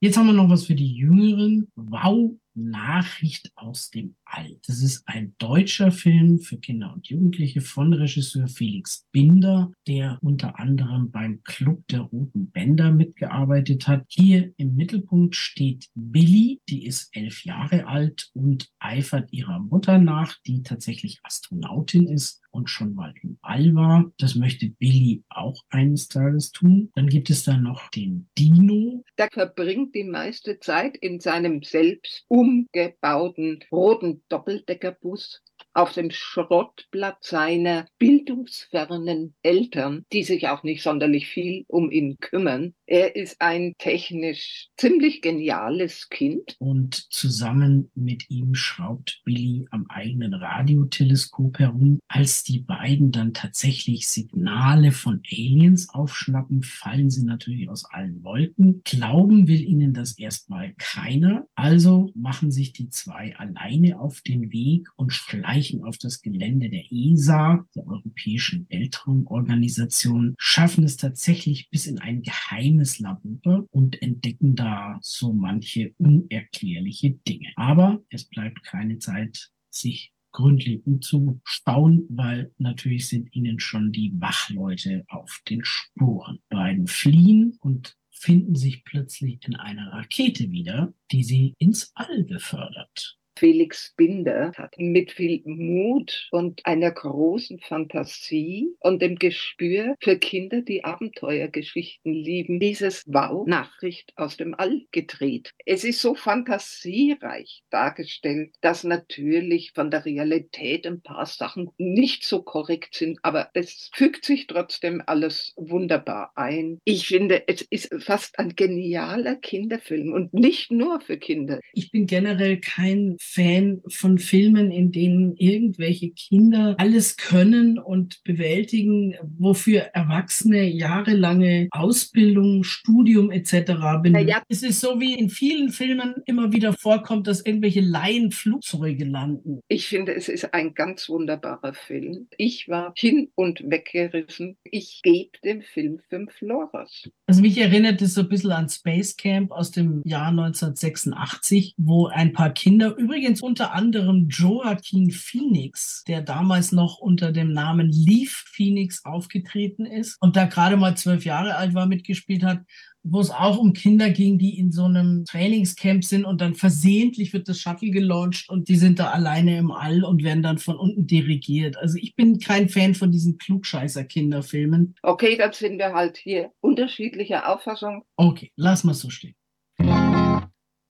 Jetzt 0.00 0.16
haben 0.16 0.26
wir 0.26 0.32
noch 0.32 0.50
was 0.50 0.66
für 0.66 0.74
die 0.74 0.94
Jüngeren. 0.94 1.70
Wow, 1.74 2.32
Nachricht 2.56 3.52
aus 3.54 3.90
dem 3.90 4.16
All. 4.24 4.58
Das 4.66 4.82
ist 4.82 5.06
ein 5.06 5.34
deutscher 5.38 5.92
Film 5.92 6.40
für 6.40 6.56
Kinder 6.56 6.92
und 6.92 7.06
Jugendliche 7.06 7.60
von 7.60 7.92
Regisseur 7.92 8.48
Felix 8.48 9.06
Binder, 9.12 9.72
der 9.86 10.18
unter 10.22 10.58
anderem 10.58 11.10
beim 11.10 11.42
Club 11.44 11.86
der 11.88 12.00
Roten 12.00 12.50
Bänder 12.50 12.90
mitgearbeitet 12.90 13.86
hat. 13.86 14.04
Hier 14.08 14.52
im 14.56 14.74
Mittelpunkt 14.74 15.36
steht 15.36 15.88
Billy, 15.94 16.60
die 16.68 16.86
ist 16.86 17.14
elf 17.14 17.44
Jahre 17.44 17.86
alt 17.86 18.30
und 18.32 18.68
eifert 18.78 19.32
ihrer 19.32 19.60
Mutter 19.60 19.98
nach, 19.98 20.36
die 20.46 20.62
tatsächlich 20.62 21.20
Astronautin 21.22 22.08
ist 22.08 22.42
und 22.56 22.70
schon 22.70 22.94
mal 22.94 23.14
im 23.22 23.38
All 23.42 23.74
war. 23.74 24.10
Das 24.18 24.34
möchte 24.34 24.70
Billy 24.70 25.22
auch 25.28 25.62
eines 25.68 26.08
Tages 26.08 26.52
tun. 26.52 26.90
Dann 26.94 27.08
gibt 27.08 27.30
es 27.30 27.44
da 27.44 27.56
noch 27.56 27.90
den 27.90 28.28
Dino. 28.38 29.04
Der 29.18 29.28
verbringt 29.30 29.94
die 29.94 30.04
meiste 30.04 30.58
Zeit 30.58 30.96
in 30.96 31.20
seinem 31.20 31.62
selbst 31.62 32.24
umgebauten 32.46 33.58
roten 33.72 34.22
Doppeldeckerbus 34.28 35.42
auf 35.76 35.92
dem 35.92 36.10
Schrottblatt 36.10 37.22
seiner 37.22 37.86
bildungsfernen 37.98 39.34
Eltern, 39.42 40.04
die 40.12 40.22
sich 40.22 40.48
auch 40.48 40.62
nicht 40.62 40.82
sonderlich 40.82 41.28
viel 41.28 41.64
um 41.68 41.90
ihn 41.90 42.16
kümmern. 42.18 42.74
Er 42.86 43.14
ist 43.14 43.40
ein 43.40 43.74
technisch 43.78 44.68
ziemlich 44.76 45.20
geniales 45.20 46.08
Kind. 46.08 46.56
Und 46.58 46.94
zusammen 47.12 47.90
mit 47.94 48.30
ihm 48.30 48.54
schraubt 48.54 49.20
Billy 49.24 49.66
am 49.70 49.86
eigenen 49.88 50.32
Radioteleskop 50.32 51.58
herum. 51.58 51.98
Als 52.08 52.42
die 52.42 52.60
beiden 52.60 53.12
dann 53.12 53.34
tatsächlich 53.34 54.08
Signale 54.08 54.92
von 54.92 55.20
Aliens 55.30 55.90
aufschnappen, 55.90 56.62
fallen 56.62 57.10
sie 57.10 57.24
natürlich 57.24 57.68
aus 57.68 57.84
allen 57.84 58.22
Wolken. 58.24 58.80
Glauben 58.84 59.46
will 59.48 59.62
ihnen 59.62 59.92
das 59.92 60.16
erstmal 60.18 60.72
keiner. 60.78 61.46
Also 61.54 62.10
machen 62.14 62.50
sich 62.50 62.72
die 62.72 62.88
zwei 62.88 63.36
alleine 63.36 64.00
auf 64.00 64.22
den 64.22 64.52
Weg 64.52 64.88
und 64.96 65.12
schleichen 65.12 65.65
Anführungsstrichen 65.66 65.84
auf 65.84 65.98
das 65.98 66.22
Gelände 66.22 66.68
der 66.68 66.84
ESA, 66.90 67.66
der 67.74 67.86
Europäischen 67.86 68.66
Weltraumorganisation, 68.70 70.34
schaffen 70.38 70.84
es 70.84 70.96
tatsächlich 70.96 71.68
bis 71.70 71.86
in 71.86 71.98
ein 71.98 72.22
geheimes 72.22 72.98
Labor 72.98 73.66
und 73.70 74.00
entdecken 74.02 74.54
da 74.54 74.98
so 75.02 75.32
manche 75.32 75.94
unerklärliche 75.98 77.10
Dinge. 77.26 77.52
Aber 77.56 78.02
es 78.10 78.24
bleibt 78.24 78.62
keine 78.62 78.98
Zeit, 78.98 79.50
sich 79.70 80.12
gründlich 80.32 80.84
umzuschauen, 80.86 82.04
weil 82.10 82.52
natürlich 82.58 83.08
sind 83.08 83.34
ihnen 83.34 83.58
schon 83.58 83.92
die 83.92 84.12
Wachleute 84.18 85.04
auf 85.08 85.40
den 85.48 85.64
Spuren. 85.64 86.40
Beiden 86.50 86.86
fliehen 86.86 87.56
und 87.60 87.96
finden 88.10 88.54
sich 88.54 88.84
plötzlich 88.84 89.38
in 89.46 89.56
einer 89.56 89.92
Rakete 89.92 90.50
wieder, 90.50 90.92
die 91.10 91.24
sie 91.24 91.54
ins 91.58 91.92
All 91.94 92.24
befördert. 92.24 93.18
Felix 93.38 93.92
Binder 93.96 94.52
hat 94.56 94.74
mit 94.78 95.12
viel 95.12 95.42
Mut 95.44 96.28
und 96.30 96.64
einer 96.64 96.90
großen 96.90 97.60
Fantasie 97.60 98.68
und 98.80 99.02
dem 99.02 99.16
Gespür 99.16 99.94
für 100.00 100.18
Kinder, 100.18 100.62
die 100.62 100.84
Abenteuergeschichten 100.84 102.12
lieben, 102.12 102.60
dieses 102.60 103.02
Wow, 103.06 103.46
Nachricht 103.46 104.12
aus 104.16 104.36
dem 104.36 104.54
All 104.54 104.82
gedreht. 104.90 105.52
Es 105.66 105.84
ist 105.84 106.00
so 106.00 106.14
fantasiereich 106.14 107.62
dargestellt, 107.70 108.54
dass 108.62 108.84
natürlich 108.84 109.72
von 109.74 109.90
der 109.90 110.04
Realität 110.04 110.86
ein 110.86 111.02
paar 111.02 111.26
Sachen 111.26 111.70
nicht 111.76 112.24
so 112.24 112.42
korrekt 112.42 112.94
sind, 112.94 113.18
aber 113.22 113.50
es 113.54 113.90
fügt 113.94 114.24
sich 114.24 114.46
trotzdem 114.46 115.02
alles 115.06 115.52
wunderbar 115.56 116.32
ein. 116.36 116.80
Ich 116.84 117.08
finde, 117.08 117.46
es 117.48 117.62
ist 117.62 117.94
fast 118.02 118.38
ein 118.38 118.54
genialer 118.56 119.36
Kinderfilm 119.36 120.12
und 120.12 120.32
nicht 120.32 120.70
nur 120.70 121.00
für 121.00 121.18
Kinder. 121.18 121.60
Ich 121.72 121.90
bin 121.90 122.06
generell 122.06 122.60
kein 122.60 123.16
Fan 123.32 123.82
von 123.88 124.18
Filmen, 124.18 124.70
in 124.70 124.92
denen 124.92 125.36
irgendwelche 125.36 126.10
Kinder 126.10 126.74
alles 126.78 127.16
können 127.16 127.78
und 127.78 128.22
bewältigen, 128.24 129.14
wofür 129.38 129.80
Erwachsene 129.92 130.64
jahrelange 130.68 131.68
Ausbildung, 131.70 132.62
Studium 132.62 133.30
etc. 133.30 133.72
benötigen. 134.02 134.28
Ja. 134.28 134.42
Es 134.48 134.62
ist 134.62 134.80
so 134.80 135.00
wie 135.00 135.14
in 135.14 135.28
vielen 135.28 135.70
Filmen 135.70 136.14
immer 136.24 136.52
wieder 136.52 136.72
vorkommt, 136.72 137.26
dass 137.26 137.44
irgendwelche 137.44 137.80
Laien 137.80 138.30
Flugzeuge 138.30 139.04
landen. 139.04 139.60
Ich 139.68 139.88
finde, 139.88 140.14
es 140.14 140.28
ist 140.28 140.54
ein 140.54 140.74
ganz 140.74 141.08
wunderbarer 141.08 141.74
Film. 141.74 142.28
Ich 142.38 142.68
war 142.68 142.92
hin 142.96 143.30
und 143.34 143.60
weggerissen. 143.68 144.56
Ich 144.64 145.00
gebe 145.02 145.32
dem 145.44 145.62
Film 145.62 145.98
fünf 146.08 146.40
Loras. 146.40 147.10
Also 147.26 147.42
mich 147.42 147.58
erinnert 147.58 148.00
es 148.02 148.14
so 148.14 148.22
ein 148.22 148.28
bisschen 148.28 148.52
an 148.52 148.68
Space 148.68 149.16
Camp 149.16 149.50
aus 149.50 149.72
dem 149.72 150.02
Jahr 150.04 150.28
1986, 150.28 151.74
wo 151.76 152.06
ein 152.06 152.32
paar 152.32 152.50
Kinder, 152.50 152.96
übrigens 152.96 153.15
unter 153.42 153.72
anderem 153.72 154.28
Joaquin 154.28 155.10
Phoenix, 155.10 156.04
der 156.06 156.22
damals 156.22 156.72
noch 156.72 156.98
unter 156.98 157.32
dem 157.32 157.52
Namen 157.52 157.90
Leaf 157.90 158.44
Phoenix 158.52 159.04
aufgetreten 159.04 159.86
ist 159.86 160.16
und 160.20 160.36
da 160.36 160.44
gerade 160.44 160.76
mal 160.76 160.96
zwölf 160.96 161.24
Jahre 161.24 161.56
alt 161.56 161.74
war, 161.74 161.86
mitgespielt 161.86 162.42
hat, 162.42 162.60
wo 163.02 163.20
es 163.20 163.30
auch 163.30 163.58
um 163.58 163.72
Kinder 163.72 164.10
ging, 164.10 164.38
die 164.38 164.58
in 164.58 164.72
so 164.72 164.84
einem 164.84 165.24
Trainingscamp 165.24 166.04
sind 166.04 166.24
und 166.24 166.40
dann 166.40 166.54
versehentlich 166.54 167.32
wird 167.32 167.48
das 167.48 167.60
Shuttle 167.60 167.90
gelauncht 167.90 168.48
und 168.48 168.68
die 168.68 168.76
sind 168.76 168.98
da 168.98 169.10
alleine 169.10 169.58
im 169.58 169.70
All 169.70 170.04
und 170.04 170.24
werden 170.24 170.42
dann 170.42 170.58
von 170.58 170.76
unten 170.76 171.06
dirigiert. 171.06 171.76
Also 171.78 171.98
ich 172.00 172.16
bin 172.16 172.38
kein 172.38 172.68
Fan 172.68 172.94
von 172.94 173.12
diesen 173.12 173.38
Klugscheißer-Kinderfilmen. 173.38 174.96
Okay, 175.02 175.36
dann 175.36 175.52
sind 175.52 175.78
wir 175.78 175.94
halt 175.94 176.16
hier 176.16 176.50
unterschiedlicher 176.60 177.48
Auffassung. 177.48 178.04
Okay, 178.16 178.50
lass 178.56 178.84
mal 178.84 178.94
so 178.94 179.08
stehen. 179.10 179.34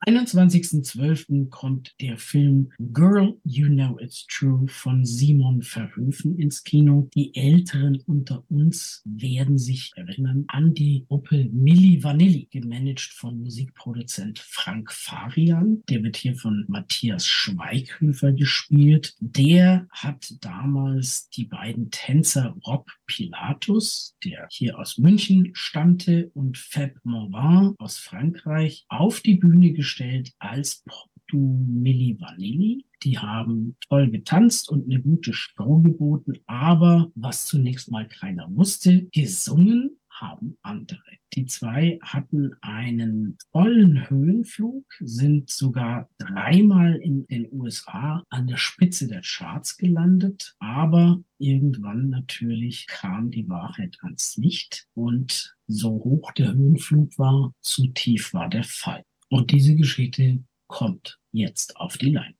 21.12. 0.09 1.51
kommt 1.51 1.97
der 2.01 2.17
Film 2.17 2.71
Girl, 2.79 3.37
You 3.43 3.67
Know 3.67 3.99
It's 3.99 4.25
True 4.29 4.69
von 4.69 5.05
Simon 5.05 5.63
Verhöfen 5.63 6.39
ins 6.39 6.63
Kino. 6.63 7.11
Die 7.17 7.35
Älteren 7.35 8.01
unter 8.07 8.45
uns 8.49 9.03
werden 9.05 9.59
sich 9.59 9.91
erinnern 9.97 10.45
an 10.47 10.75
die 10.75 11.05
Gruppe 11.09 11.49
Milli 11.51 12.05
Vanilli, 12.05 12.47
gemanagt 12.53 13.01
von 13.01 13.41
Musikproduzent 13.41 14.39
Frank 14.39 14.93
Farian. 14.93 15.83
Der 15.89 16.05
wird 16.05 16.17
hier 16.17 16.37
von 16.37 16.65
Matthias 16.69 17.27
Schweighöfer 17.27 18.31
gespielt. 18.31 19.17
Der 19.19 19.89
hat 19.91 20.33
damals 20.41 21.31
die 21.31 21.47
beiden 21.47 21.91
Tänzer 21.91 22.57
Rob 22.65 22.89
Pilatus, 23.07 24.15
der 24.23 24.47
hier 24.53 24.79
aus 24.79 24.99
München 24.99 25.51
stammte, 25.55 26.31
und 26.35 26.59
Fab 26.59 26.93
Morvan 27.03 27.75
aus 27.79 27.99
Frankreich 27.99 28.85
auf 28.89 29.19
die 29.19 29.35
Bühne 29.35 29.73
gestellt 29.73 29.96
vorgestellt 29.97 30.33
als 30.39 30.83
Porto 30.85 31.39
Milli 31.39 32.17
Vanilli. 32.21 32.85
Die 33.03 33.19
haben 33.19 33.77
toll 33.89 34.11
getanzt 34.11 34.69
und 34.69 34.85
eine 34.85 35.01
gute 35.01 35.33
Show 35.33 35.81
geboten, 35.81 36.39
aber 36.47 37.11
was 37.15 37.47
zunächst 37.47 37.91
mal 37.91 38.07
keiner 38.09 38.49
wusste, 38.51 39.07
gesungen 39.13 39.99
haben 40.11 40.57
andere. 40.63 41.01
Die 41.35 41.45
zwei 41.45 41.99
hatten 42.01 42.53
einen 42.63 43.37
vollen 43.53 44.09
Höhenflug, 44.09 44.87
sind 45.01 45.51
sogar 45.51 46.09
dreimal 46.17 46.95
in 46.97 47.27
den 47.27 47.49
USA 47.53 48.25
an 48.31 48.47
der 48.47 48.57
Spitze 48.57 49.09
der 49.09 49.21
Charts 49.21 49.77
gelandet, 49.77 50.55
aber 50.59 51.23
irgendwann 51.37 52.09
natürlich 52.09 52.87
kam 52.87 53.31
die 53.31 53.47
Wahrheit 53.47 53.99
ans 54.01 54.37
Licht 54.39 54.87
und 54.95 55.55
so 55.67 55.91
hoch 55.91 56.33
der 56.33 56.55
Höhenflug 56.55 57.19
war, 57.19 57.53
zu 57.61 57.89
tief 57.89 58.33
war 58.33 58.49
der 58.49 58.65
Fall. 58.65 59.05
Und 59.29 59.51
diese 59.51 59.75
Geschichte 59.75 60.45
kommt 60.69 61.19
jetzt 61.33 61.77
auf 61.77 61.97
die 61.99 62.11
Leinwand. 62.11 62.37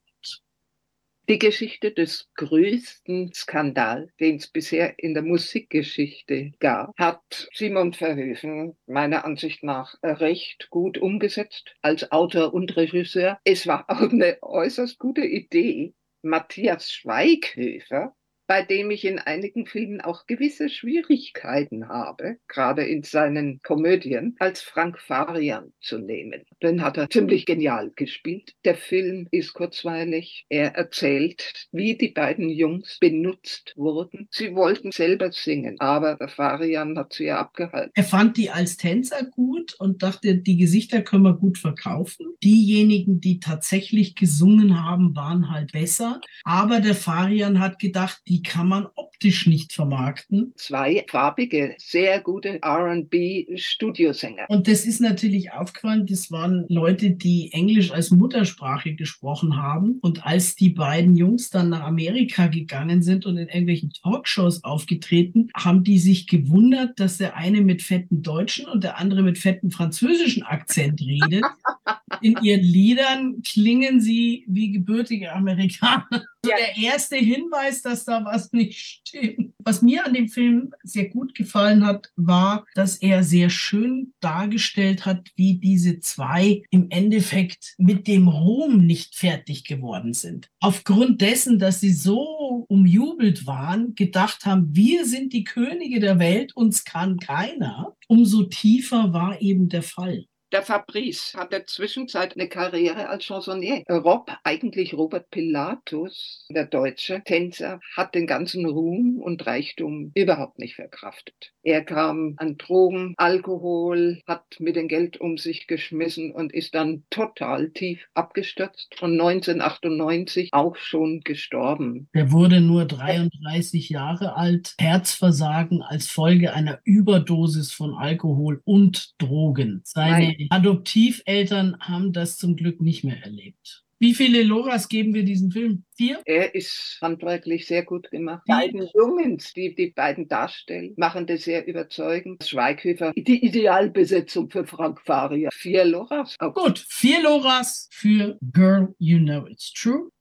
Die 1.29 1.39
Geschichte 1.39 1.91
des 1.91 2.29
größten 2.35 3.33
Skandals, 3.33 4.15
den 4.15 4.37
es 4.37 4.47
bisher 4.47 4.97
in 4.97 5.13
der 5.13 5.23
Musikgeschichte 5.23 6.53
gab, 6.59 6.97
hat 6.97 7.49
Simon 7.53 7.91
Verhöfen 7.91 8.77
meiner 8.85 9.25
Ansicht 9.25 9.61
nach 9.61 9.95
recht 10.01 10.69
gut 10.69 10.97
umgesetzt 10.97 11.75
als 11.81 12.13
Autor 12.13 12.53
und 12.53 12.77
Regisseur. 12.77 13.41
Es 13.43 13.67
war 13.67 13.89
auch 13.89 14.09
eine 14.09 14.37
äußerst 14.41 14.99
gute 14.99 15.25
Idee, 15.25 15.93
Matthias 16.21 16.93
Schweighöfer 16.93 18.15
bei 18.47 18.63
dem 18.63 18.89
ich 18.91 19.05
in 19.05 19.19
einigen 19.19 19.65
Filmen 19.65 20.01
auch 20.01 20.25
gewisse 20.25 20.69
Schwierigkeiten 20.69 21.89
habe, 21.89 22.37
gerade 22.47 22.83
in 22.83 23.03
seinen 23.03 23.61
Komödien, 23.61 24.35
als 24.39 24.61
Frank 24.61 24.99
Farian 24.99 25.73
zu 25.81 25.99
nehmen. 25.99 26.43
Den 26.63 26.81
hat 26.81 26.97
er 26.97 27.09
ziemlich 27.09 27.45
genial 27.45 27.91
gespielt. 27.95 28.53
Der 28.63 28.75
Film 28.75 29.27
ist 29.31 29.53
kurzweilig. 29.53 30.45
Er 30.49 30.75
erzählt, 30.75 31.67
wie 31.71 31.97
die 31.97 32.09
beiden 32.09 32.49
Jungs 32.49 32.97
benutzt 32.99 33.73
wurden. 33.75 34.27
Sie 34.31 34.55
wollten 34.55 34.91
selber 34.91 35.31
singen, 35.31 35.79
aber 35.79 36.17
Farian 36.29 36.97
hat 36.97 37.13
sie 37.13 37.25
ja 37.25 37.39
abgehalten. 37.39 37.91
Er 37.95 38.03
fand 38.03 38.37
die 38.37 38.49
als 38.49 38.77
Tänzer 38.77 39.25
gut 39.25 39.75
und 39.79 40.03
dachte, 40.03 40.37
die 40.37 40.57
Gesichter 40.57 41.01
können 41.01 41.23
wir 41.23 41.33
gut 41.33 41.57
verkaufen. 41.57 42.27
Diejenigen, 42.43 43.19
die 43.19 43.39
tatsächlich 43.39 44.15
gesungen 44.15 44.83
haben, 44.83 45.15
waren 45.15 45.51
halt 45.51 45.73
besser. 45.73 46.21
Aber 46.43 46.79
der 46.79 46.95
Farian 46.95 47.59
hat 47.59 47.79
gedacht, 47.79 48.21
die 48.27 48.36
die 48.37 48.43
kann 48.43 48.67
man 48.67 48.87
optisch 48.93 49.47
nicht 49.47 49.73
vermarkten. 49.73 50.53
Zwei 50.57 51.03
farbige, 51.09 51.73
sehr 51.79 52.21
gute 52.21 52.59
RB-Studiosänger. 52.63 54.45
Und 54.47 54.67
das 54.67 54.85
ist 54.85 55.01
natürlich 55.01 55.51
aufgefallen, 55.51 56.05
das 56.05 56.29
waren 56.29 56.65
Leute, 56.69 57.09
die 57.09 57.49
Englisch 57.51 57.91
als 57.91 58.11
Muttersprache 58.11 58.93
gesprochen 58.93 59.57
haben. 59.57 59.97
Und 60.01 60.23
als 60.23 60.55
die 60.55 60.69
beiden 60.69 61.15
Jungs 61.15 61.49
dann 61.49 61.69
nach 61.69 61.81
Amerika 61.81 62.45
gegangen 62.45 63.01
sind 63.01 63.25
und 63.25 63.37
in 63.37 63.47
irgendwelchen 63.47 63.91
Talkshows 63.91 64.63
aufgetreten, 64.63 65.49
haben 65.55 65.83
die 65.83 65.97
sich 65.97 66.27
gewundert, 66.27 66.99
dass 66.99 67.17
der 67.17 67.37
eine 67.37 67.61
mit 67.61 67.81
fetten 67.81 68.21
deutschen 68.21 68.67
und 68.67 68.83
der 68.83 68.99
andere 68.99 69.23
mit 69.23 69.39
fetten 69.39 69.71
französischen 69.71 70.43
Akzent 70.43 71.01
redet. 71.01 71.43
in 72.21 72.37
ihren 72.43 72.61
Liedern 72.61 73.41
klingen 73.41 73.99
sie 73.99 74.43
wie 74.47 74.71
gebürtige 74.71 75.33
Amerikaner. 75.33 76.23
Ja. 76.47 76.55
Der 76.57 76.77
erste 76.77 77.17
Hinweis, 77.17 77.81
dass 77.81 78.05
da 78.05 78.23
was 78.25 78.51
nicht 78.53 78.79
stimmt. 78.79 79.53
Was 79.59 79.81
mir 79.81 80.05
an 80.05 80.13
dem 80.13 80.29
Film 80.29 80.73
sehr 80.83 81.09
gut 81.09 81.35
gefallen 81.35 81.85
hat, 81.85 82.11
war, 82.15 82.65
dass 82.75 82.97
er 82.97 83.23
sehr 83.23 83.49
schön 83.49 84.13
dargestellt 84.21 85.05
hat, 85.05 85.29
wie 85.35 85.55
diese 85.55 85.99
zwei 85.99 86.63
im 86.71 86.87
Endeffekt 86.89 87.75
mit 87.77 88.07
dem 88.07 88.27
Ruhm 88.27 88.85
nicht 88.85 89.15
fertig 89.15 89.65
geworden 89.65 90.13
sind. 90.13 90.49
Aufgrund 90.61 91.21
dessen, 91.21 91.59
dass 91.59 91.81
sie 91.81 91.91
so 91.91 92.65
umjubelt 92.69 93.45
waren, 93.45 93.93
gedacht 93.95 94.45
haben, 94.45 94.75
wir 94.75 95.05
sind 95.05 95.33
die 95.33 95.43
Könige 95.43 95.99
der 95.99 96.19
Welt, 96.19 96.55
uns 96.55 96.85
kann 96.85 97.17
keiner, 97.17 97.95
umso 98.07 98.43
tiefer 98.43 99.13
war 99.13 99.41
eben 99.41 99.69
der 99.69 99.83
Fall. 99.83 100.25
Der 100.53 100.61
Fabrice 100.61 101.33
hatte 101.37 101.65
zwischenzeit 101.65 102.35
eine 102.35 102.47
Karriere 102.47 103.09
als 103.09 103.25
Chansonnier. 103.25 103.83
Rob, 103.89 104.31
eigentlich 104.45 104.93
Robert 104.93 105.29
Pilatus, 105.29 106.45
der 106.49 106.65
deutsche 106.65 107.21
Tänzer, 107.25 107.81
hat 107.97 108.15
den 108.15 108.27
ganzen 108.27 108.65
Ruhm 108.65 109.19
und 109.21 109.45
Reichtum 109.45 110.11
überhaupt 110.15 110.57
nicht 110.57 110.75
verkraftet. 110.75 111.51
Er 111.63 111.83
kam 111.83 112.35
an 112.37 112.57
Drogen, 112.57 113.13
Alkohol, 113.17 114.21
hat 114.25 114.45
mit 114.59 114.77
dem 114.77 114.87
Geld 114.87 115.19
um 115.19 115.37
sich 115.37 115.67
geschmissen 115.67 116.31
und 116.31 116.53
ist 116.53 116.73
dann 116.75 117.03
total 117.09 117.71
tief 117.71 118.07
abgestürzt 118.13 119.01
und 119.01 119.19
1998 119.19 120.53
auch 120.53 120.77
schon 120.77 121.19
gestorben. 121.25 122.07
Er 122.13 122.31
wurde 122.31 122.61
nur 122.61 122.85
33 122.85 123.89
Jahre 123.89 124.37
alt, 124.37 124.75
Herzversagen 124.79 125.81
als 125.81 126.07
Folge 126.07 126.53
einer 126.53 126.79
Überdosis 126.85 127.73
von 127.73 127.95
Alkohol 127.95 128.61
und 128.63 129.21
Drogen. 129.21 129.81
Seine 129.83 130.36
Adoptiveltern 130.49 131.77
haben 131.79 132.13
das 132.13 132.37
zum 132.37 132.55
Glück 132.55 132.81
nicht 132.81 133.03
mehr 133.03 133.21
erlebt. 133.23 133.83
Wie 133.99 134.13
viele 134.13 134.43
Loras 134.43 134.89
geben 134.89 135.15
wir 135.15 135.23
diesem 135.23 135.49
Film? 135.49 135.83
Vier? 135.95 136.21
Er 136.25 136.53
ist 136.53 136.99
handwerklich 137.01 137.65
sehr 137.65 137.83
gut 137.83 138.11
gemacht. 138.11 138.43
Die 138.47 138.51
beiden 138.51 138.87
Jungs, 138.93 139.53
die 139.53 139.73
die 139.73 139.89
beiden 139.89 140.27
darstellen, 140.27 140.93
machen 140.97 141.25
das 141.25 141.45
sehr 141.45 141.65
überzeugend. 141.65 142.43
Schweighöfer, 142.43 143.11
die 143.17 143.43
Idealbesetzung 143.43 144.51
für 144.51 144.67
Frank 144.67 145.01
Faria. 145.01 145.49
Vier 145.51 145.83
Loras. 145.85 146.35
Gut, 146.53 146.77
vier 146.87 147.23
Loras 147.23 147.89
für 147.91 148.37
Girl, 148.53 148.93
You 148.99 149.17
Know 149.17 149.47
It's 149.47 149.73
True. 149.73 150.11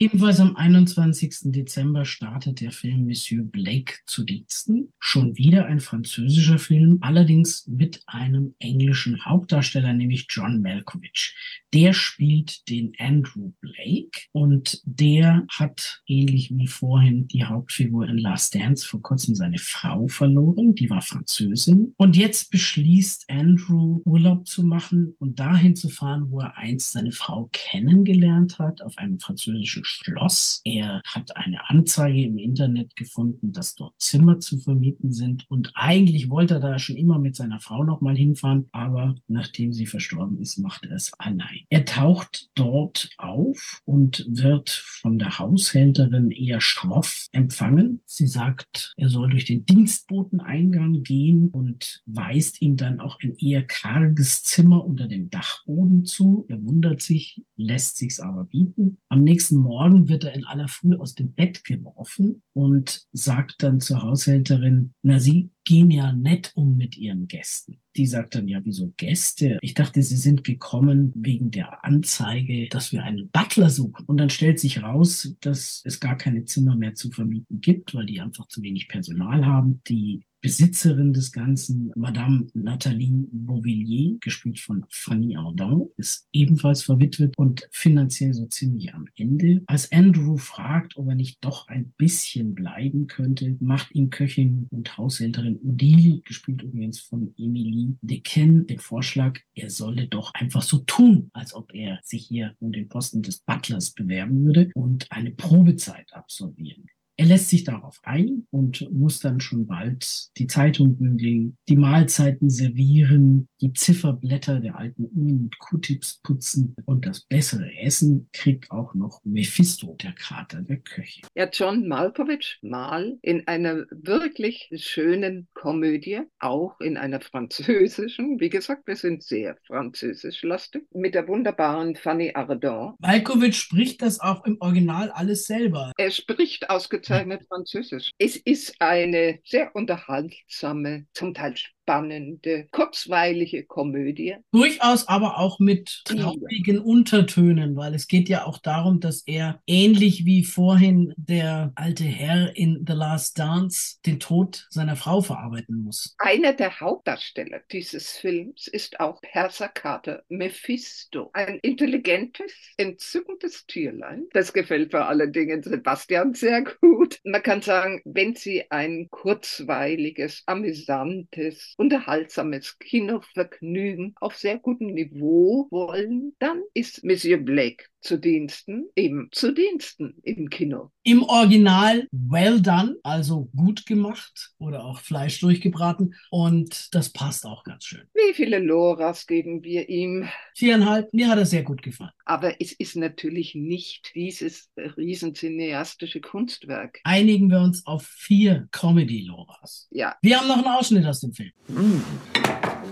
Ebenfalls 0.00 0.40
am 0.40 0.56
21. 0.56 1.52
Dezember 1.52 2.04
startet 2.04 2.60
der 2.60 2.72
Film 2.72 3.04
Monsieur 3.04 3.44
Blake 3.44 3.98
zu 4.06 4.24
Diensten. 4.24 4.92
Schon 4.98 5.38
wieder 5.38 5.66
ein 5.66 5.78
französischer 5.78 6.58
Film, 6.58 6.98
allerdings 7.00 7.68
mit 7.68 8.02
einem 8.06 8.56
englischen 8.58 9.24
Hauptdarsteller, 9.24 9.92
nämlich 9.92 10.26
John 10.28 10.60
Malkovich. 10.60 11.36
Der 11.72 11.92
spielt 11.92 12.68
den 12.68 12.92
Andrew 12.98 13.52
Blake 13.60 14.22
und 14.32 14.82
der 14.84 15.46
hat 15.48 16.02
ähnlich 16.08 16.50
wie 16.50 16.66
vorhin 16.66 17.28
die 17.28 17.44
Hauptfigur 17.44 18.08
in 18.08 18.18
Last 18.18 18.56
Dance 18.56 18.84
vor 18.84 19.00
kurzem 19.00 19.36
seine 19.36 19.58
Frau 19.58 20.08
verloren, 20.08 20.74
die 20.74 20.90
war 20.90 21.02
Französin. 21.02 21.94
Und 21.96 22.16
jetzt 22.16 22.50
beschließt 22.50 23.30
Andrew 23.30 24.02
Urlaub 24.04 24.48
zu 24.48 24.64
machen 24.64 25.14
und 25.20 25.38
dahin 25.38 25.76
zu 25.76 25.88
fahren, 25.88 26.30
wo 26.30 26.40
er 26.40 26.56
einst 26.56 26.92
seine 26.92 27.12
Frau 27.12 27.48
kennengelernt 27.52 28.58
hat, 28.58 28.82
auf 28.82 28.98
einem 28.98 29.20
französischen 29.20 29.83
Schloss. 29.84 30.60
Er 30.64 31.00
hat 31.06 31.36
eine 31.36 31.68
Anzeige 31.68 32.22
im 32.22 32.38
Internet 32.38 32.96
gefunden, 32.96 33.52
dass 33.52 33.74
dort 33.74 33.94
Zimmer 33.98 34.40
zu 34.40 34.58
vermieten 34.58 35.12
sind. 35.12 35.44
Und 35.48 35.72
eigentlich 35.74 36.30
wollte 36.30 36.54
er 36.54 36.60
da 36.60 36.78
schon 36.78 36.96
immer 36.96 37.18
mit 37.18 37.36
seiner 37.36 37.60
Frau 37.60 37.84
nochmal 37.84 38.16
hinfahren, 38.16 38.68
aber 38.72 39.14
nachdem 39.28 39.72
sie 39.72 39.86
verstorben 39.86 40.38
ist, 40.38 40.58
macht 40.58 40.84
er 40.84 40.92
es 40.92 41.12
allein. 41.18 41.60
Er 41.68 41.84
taucht 41.84 42.48
dort 42.54 43.10
auf 43.18 43.80
und 43.84 44.24
wird 44.28 44.70
von 44.70 45.18
der 45.18 45.38
Haushälterin 45.38 46.30
eher 46.30 46.60
schroff 46.60 47.28
empfangen. 47.32 48.00
Sie 48.06 48.26
sagt, 48.26 48.94
er 48.96 49.08
soll 49.08 49.30
durch 49.30 49.44
den 49.44 49.66
Dienstboteneingang 49.66 51.02
gehen 51.02 51.48
und 51.48 52.02
weist 52.06 52.62
ihm 52.62 52.76
dann 52.76 53.00
auch 53.00 53.18
ein 53.22 53.36
eher 53.36 53.62
karges 53.62 54.42
Zimmer 54.42 54.84
unter 54.84 55.08
dem 55.08 55.30
Dachboden 55.30 56.04
zu. 56.04 56.46
Er 56.48 56.62
wundert 56.62 57.02
sich, 57.02 57.42
lässt 57.56 57.96
sich's 57.96 58.20
aber 58.20 58.44
bieten. 58.44 58.98
Am 59.08 59.22
nächsten 59.22 59.56
Morgen 59.56 59.73
Morgen 59.74 60.08
wird 60.08 60.22
er 60.22 60.34
in 60.34 60.44
aller 60.44 60.68
Früh 60.68 60.94
aus 60.94 61.16
dem 61.16 61.32
Bett 61.32 61.64
geworfen 61.64 62.44
und 62.52 63.08
sagt 63.10 63.60
dann 63.64 63.80
zur 63.80 64.02
Haushälterin, 64.02 64.94
na, 65.02 65.18
Sie 65.18 65.50
gehen 65.64 65.90
ja 65.90 66.12
nett 66.12 66.52
um 66.54 66.76
mit 66.76 66.96
Ihren 66.96 67.26
Gästen. 67.26 67.78
Die 67.96 68.06
sagt 68.06 68.34
dann, 68.34 68.48
ja, 68.48 68.60
wieso 68.64 68.92
Gäste? 68.96 69.58
Ich 69.62 69.74
dachte, 69.74 70.02
Sie 70.02 70.16
sind 70.16 70.44
gekommen 70.44 71.12
wegen 71.14 71.50
der 71.50 71.84
Anzeige, 71.84 72.68
dass 72.68 72.92
wir 72.92 73.02
einen 73.02 73.30
Butler 73.30 73.70
suchen. 73.70 74.04
Und 74.06 74.18
dann 74.18 74.30
stellt 74.30 74.58
sich 74.58 74.82
raus, 74.82 75.34
dass 75.40 75.82
es 75.84 76.00
gar 76.00 76.16
keine 76.16 76.44
Zimmer 76.44 76.76
mehr 76.76 76.94
zu 76.94 77.10
vermieten 77.10 77.60
gibt, 77.60 77.94
weil 77.94 78.06
die 78.06 78.20
einfach 78.20 78.48
zu 78.48 78.62
wenig 78.62 78.88
Personal 78.88 79.46
haben. 79.46 79.80
Die 79.88 80.24
Besitzerin 80.44 81.14
des 81.14 81.32
Ganzen, 81.32 81.90
Madame 81.96 82.48
Nathalie 82.52 83.26
Beauvillier, 83.32 84.18
gespielt 84.20 84.60
von 84.60 84.84
Fanny 84.90 85.36
Ardant, 85.36 85.88
ist 85.96 86.28
ebenfalls 86.32 86.82
verwitwet 86.82 87.32
und 87.38 87.66
finanziell 87.70 88.34
so 88.34 88.44
ziemlich 88.44 88.92
am 88.92 89.06
Ende. 89.16 89.62
Als 89.68 89.90
Andrew 89.90 90.36
fragt, 90.36 90.98
ob 90.98 91.08
er 91.08 91.14
nicht 91.14 91.42
doch 91.42 91.68
ein 91.68 91.94
bisschen 91.96 92.54
bleiben 92.54 93.06
könnte, 93.06 93.56
macht 93.58 93.94
ihm 93.94 94.10
Köchin 94.10 94.66
und 94.70 94.98
Haushälterin 94.98 95.53
Odile, 95.62 96.20
gespielt 96.20 96.62
übrigens 96.62 97.00
von 97.00 97.34
Emilie 97.38 97.96
Dequin, 98.02 98.66
den 98.66 98.78
Vorschlag, 98.78 99.38
er 99.54 99.70
solle 99.70 100.06
doch 100.08 100.32
einfach 100.34 100.62
so 100.62 100.78
tun, 100.78 101.30
als 101.32 101.54
ob 101.54 101.74
er 101.74 102.00
sich 102.02 102.26
hier 102.26 102.54
um 102.60 102.72
den 102.72 102.88
Posten 102.88 103.22
des 103.22 103.40
Butlers 103.40 103.92
bewerben 103.92 104.44
würde 104.44 104.70
und 104.74 105.10
eine 105.10 105.30
Probezeit 105.30 106.12
absolvieren. 106.12 106.86
Er 107.16 107.26
lässt 107.26 107.48
sich 107.48 107.62
darauf 107.62 108.00
ein 108.02 108.48
und 108.50 108.90
muss 108.90 109.20
dann 109.20 109.38
schon 109.38 109.68
bald 109.68 110.36
die 110.36 110.48
Zeitung 110.48 110.96
bügeln, 110.96 111.56
die 111.68 111.76
Mahlzeiten 111.76 112.50
servieren, 112.50 113.48
die 113.60 113.72
Zifferblätter 113.72 114.58
der 114.58 114.76
alten 114.76 115.04
Uhren 115.14 115.44
mit 115.44 115.58
Q-Tips 115.60 116.20
putzen 116.24 116.74
und 116.86 117.06
das 117.06 117.20
bessere 117.20 117.70
Essen 117.78 118.28
kriegt 118.32 118.68
auch 118.72 118.94
noch 118.94 119.20
Mephisto, 119.22 119.96
der 120.02 120.12
Krater 120.12 120.62
der 120.62 120.78
Köche. 120.78 121.20
Ja, 121.36 121.48
John 121.48 121.86
Malkovich 121.86 122.58
mal 122.62 123.16
in 123.22 123.46
einer 123.46 123.86
wirklich 123.92 124.70
schönen 124.74 125.46
Komödie, 125.54 126.22
auch 126.40 126.80
in 126.80 126.96
einer 126.96 127.20
französischen, 127.20 128.40
wie 128.40 128.50
gesagt, 128.50 128.88
wir 128.88 128.96
sind 128.96 129.22
sehr 129.22 129.56
französisch 129.68 130.42
lastig, 130.42 130.84
mit 130.92 131.14
der 131.14 131.28
wunderbaren 131.28 131.94
Fanny 131.94 132.32
Ardant. 132.34 132.96
Malkovich 132.98 133.56
spricht 133.56 134.02
das 134.02 134.18
auch 134.18 134.44
im 134.44 134.56
Original 134.58 135.10
alles 135.10 135.46
selber. 135.46 135.92
Er 135.96 136.10
spricht 136.10 136.70
ausgezeichnet 136.70 137.03
ausgezeichnet 137.04 137.46
Französisch. 137.48 138.10
Es 138.18 138.36
ist 138.36 138.74
eine 138.80 139.40
sehr 139.44 139.74
unterhaltsame, 139.74 141.06
zum 141.12 141.34
Teil 141.34 141.54
spannende, 141.84 142.66
kurzweilige 142.70 143.64
Komödie. 143.64 144.36
Durchaus 144.52 145.06
aber 145.06 145.38
auch 145.38 145.58
mit 145.58 146.02
traurigen 146.06 146.78
Untertönen, 146.78 147.76
weil 147.76 147.94
es 147.94 148.08
geht 148.08 148.30
ja 148.30 148.46
auch 148.46 148.58
darum, 148.58 149.00
dass 149.00 149.22
er 149.26 149.60
ähnlich 149.66 150.24
wie 150.24 150.44
vorhin 150.44 151.12
der 151.18 151.72
alte 151.74 152.04
Herr 152.04 152.56
in 152.56 152.84
The 152.86 152.94
Last 152.94 153.38
Dance 153.38 153.98
den 154.06 154.18
Tod 154.18 154.66
seiner 154.70 154.96
Frau 154.96 155.20
verarbeiten 155.20 155.84
muss. 155.84 156.14
Einer 156.18 156.54
der 156.54 156.80
Hauptdarsteller 156.80 157.60
dieses 157.70 158.12
Films 158.12 158.66
ist 158.66 158.98
auch 159.00 159.20
Perserkater 159.20 160.22
Mephisto, 160.28 161.30
ein 161.34 161.58
intelligentes, 161.60 162.52
entzückendes 162.78 163.66
Tierlein. 163.66 164.24
Das 164.32 164.54
gefällt 164.54 164.92
vor 164.92 165.06
allen 165.06 165.32
Dingen 165.32 165.62
Sebastian 165.62 166.32
sehr 166.32 166.64
gut. 166.80 167.03
Man 167.24 167.42
kann 167.42 167.62
sagen, 167.62 168.00
wenn 168.04 168.34
Sie 168.34 168.70
ein 168.70 169.08
kurzweiliges, 169.10 170.42
amüsantes, 170.46 171.74
unterhaltsames 171.76 172.78
Kinovergnügen 172.78 174.14
auf 174.20 174.36
sehr 174.36 174.58
gutem 174.58 174.88
Niveau 174.88 175.68
wollen, 175.70 176.34
dann 176.38 176.62
ist 176.74 177.04
Monsieur 177.04 177.38
Blake 177.38 177.84
zu 178.04 178.18
Diensten, 178.18 178.84
eben 178.94 179.28
zu 179.32 179.52
Diensten 179.52 180.16
im 180.22 180.50
Kino. 180.50 180.90
Im 181.04 181.22
Original 181.22 182.06
well 182.12 182.60
done, 182.60 182.96
also 183.02 183.48
gut 183.56 183.86
gemacht 183.86 184.52
oder 184.58 184.84
auch 184.84 185.00
Fleisch 185.00 185.40
durchgebraten 185.40 186.14
und 186.30 186.94
das 186.94 187.10
passt 187.10 187.46
auch 187.46 187.64
ganz 187.64 187.84
schön. 187.84 188.02
Wie 188.12 188.34
viele 188.34 188.58
Loras 188.58 189.26
geben 189.26 189.62
wir 189.62 189.88
ihm? 189.88 190.28
Viereinhalb, 190.54 191.12
mir 191.14 191.28
hat 191.28 191.38
er 191.38 191.46
sehr 191.46 191.62
gut 191.62 191.82
gefallen. 191.82 192.12
Aber 192.26 192.60
es 192.60 192.72
ist 192.72 192.96
natürlich 192.96 193.54
nicht 193.54 194.12
dieses 194.14 194.70
riesenzineastische 194.76 196.20
Kunstwerk. 196.20 197.00
Einigen 197.04 197.50
wir 197.50 197.60
uns 197.60 197.86
auf 197.86 198.06
vier 198.06 198.66
Comedy-Loras. 198.72 199.88
Ja. 199.90 200.16
Wir 200.22 200.40
haben 200.40 200.48
noch 200.48 200.56
einen 200.56 200.68
Ausschnitt 200.68 201.04
aus 201.06 201.20
dem 201.20 201.34
Film. 201.34 201.52
Mm. 201.68 202.00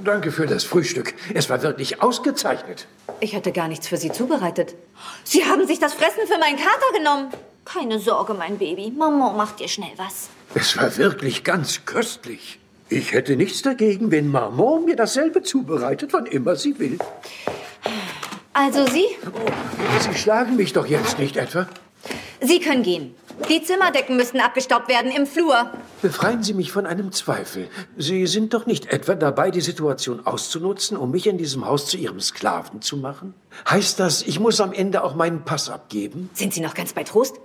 Danke 0.05 0.33
für 0.33 0.47
das 0.47 0.65
Frühstück. 0.65 1.15
Es 1.33 1.49
war 1.49 1.63
wirklich 1.63 2.03
ausgezeichnet. 2.03 2.87
Ich 3.21 3.35
hatte 3.35 3.53
gar 3.53 3.69
nichts 3.69 3.89
für 3.89 3.97
Sie 3.97 4.13
zubereitet. 4.13 4.75
Sie 5.25 5.45
haben 5.45 5.67
sich 5.67 5.79
das 5.79 5.95
Fressen 5.95 6.27
für 6.27 6.39
meinen 6.39 6.57
Kater 6.57 6.99
genommen. 6.99 7.29
Keine 7.65 8.01
Sorge, 8.01 8.35
mein 8.35 8.59
Baby. 8.59 8.91
Maman 8.91 9.37
macht 9.37 9.61
dir 9.61 9.69
schnell 9.69 9.93
was. 9.97 10.29
Es 10.55 10.77
war 10.77 10.95
wirklich 10.97 11.45
ganz 11.45 11.87
köstlich. 11.87 12.59
Ich 12.89 13.13
hätte 13.13 13.37
nichts 13.37 13.63
dagegen, 13.63 14.11
wenn 14.11 14.29
Maman 14.29 14.85
mir 14.85 14.97
dasselbe 14.97 15.43
zubereitet, 15.43 16.13
wann 16.13 16.27
immer 16.27 16.57
sie 16.57 16.79
will. 16.79 16.99
Also 18.55 18.87
Sie? 18.87 19.07
Oh, 19.27 20.01
sie 20.01 20.15
schlagen 20.15 20.57
mich 20.57 20.73
doch 20.73 20.87
jetzt 20.87 21.19
nicht 21.19 21.37
etwa? 21.37 21.67
Sie 22.41 22.61
können 22.61 22.83
gehen. 22.83 23.15
Die 23.49 23.63
Zimmerdecken 23.63 24.17
müssten 24.17 24.41
abgestaubt 24.41 24.89
werden 24.89 25.11
im 25.11 25.27
Flur. 25.27 25.71
Befreien 26.03 26.43
Sie 26.43 26.55
mich 26.55 26.71
von 26.71 26.87
einem 26.87 27.13
Zweifel. 27.13 27.69
Sie 27.97 28.27
sind 28.27 28.53
doch 28.53 28.67
nicht 28.67 28.93
etwa 28.93 29.15
dabei, 29.15 29.51
die 29.51 29.61
Situation 29.61 30.27
auszunutzen, 30.27 30.97
um 30.97 31.11
mich 31.11 31.27
in 31.27 31.39
diesem 31.39 31.67
Haus 31.67 31.87
zu 31.87 31.97
Ihrem 31.97 32.21
Sklaven 32.21 32.83
zu 32.83 32.97
machen? 32.97 33.35
Heißt 33.69 33.99
das, 33.99 34.23
ich 34.23 34.39
muss 34.39 34.61
am 34.61 34.73
Ende 34.73 35.03
auch 35.03 35.15
meinen 35.15 35.45
Pass 35.45 35.71
abgeben? 35.71 36.29
Sind 36.35 36.53
Sie 36.53 36.61
noch 36.61 36.75
ganz 36.75 36.93
bei 36.93 37.05
Trost? 37.05 37.37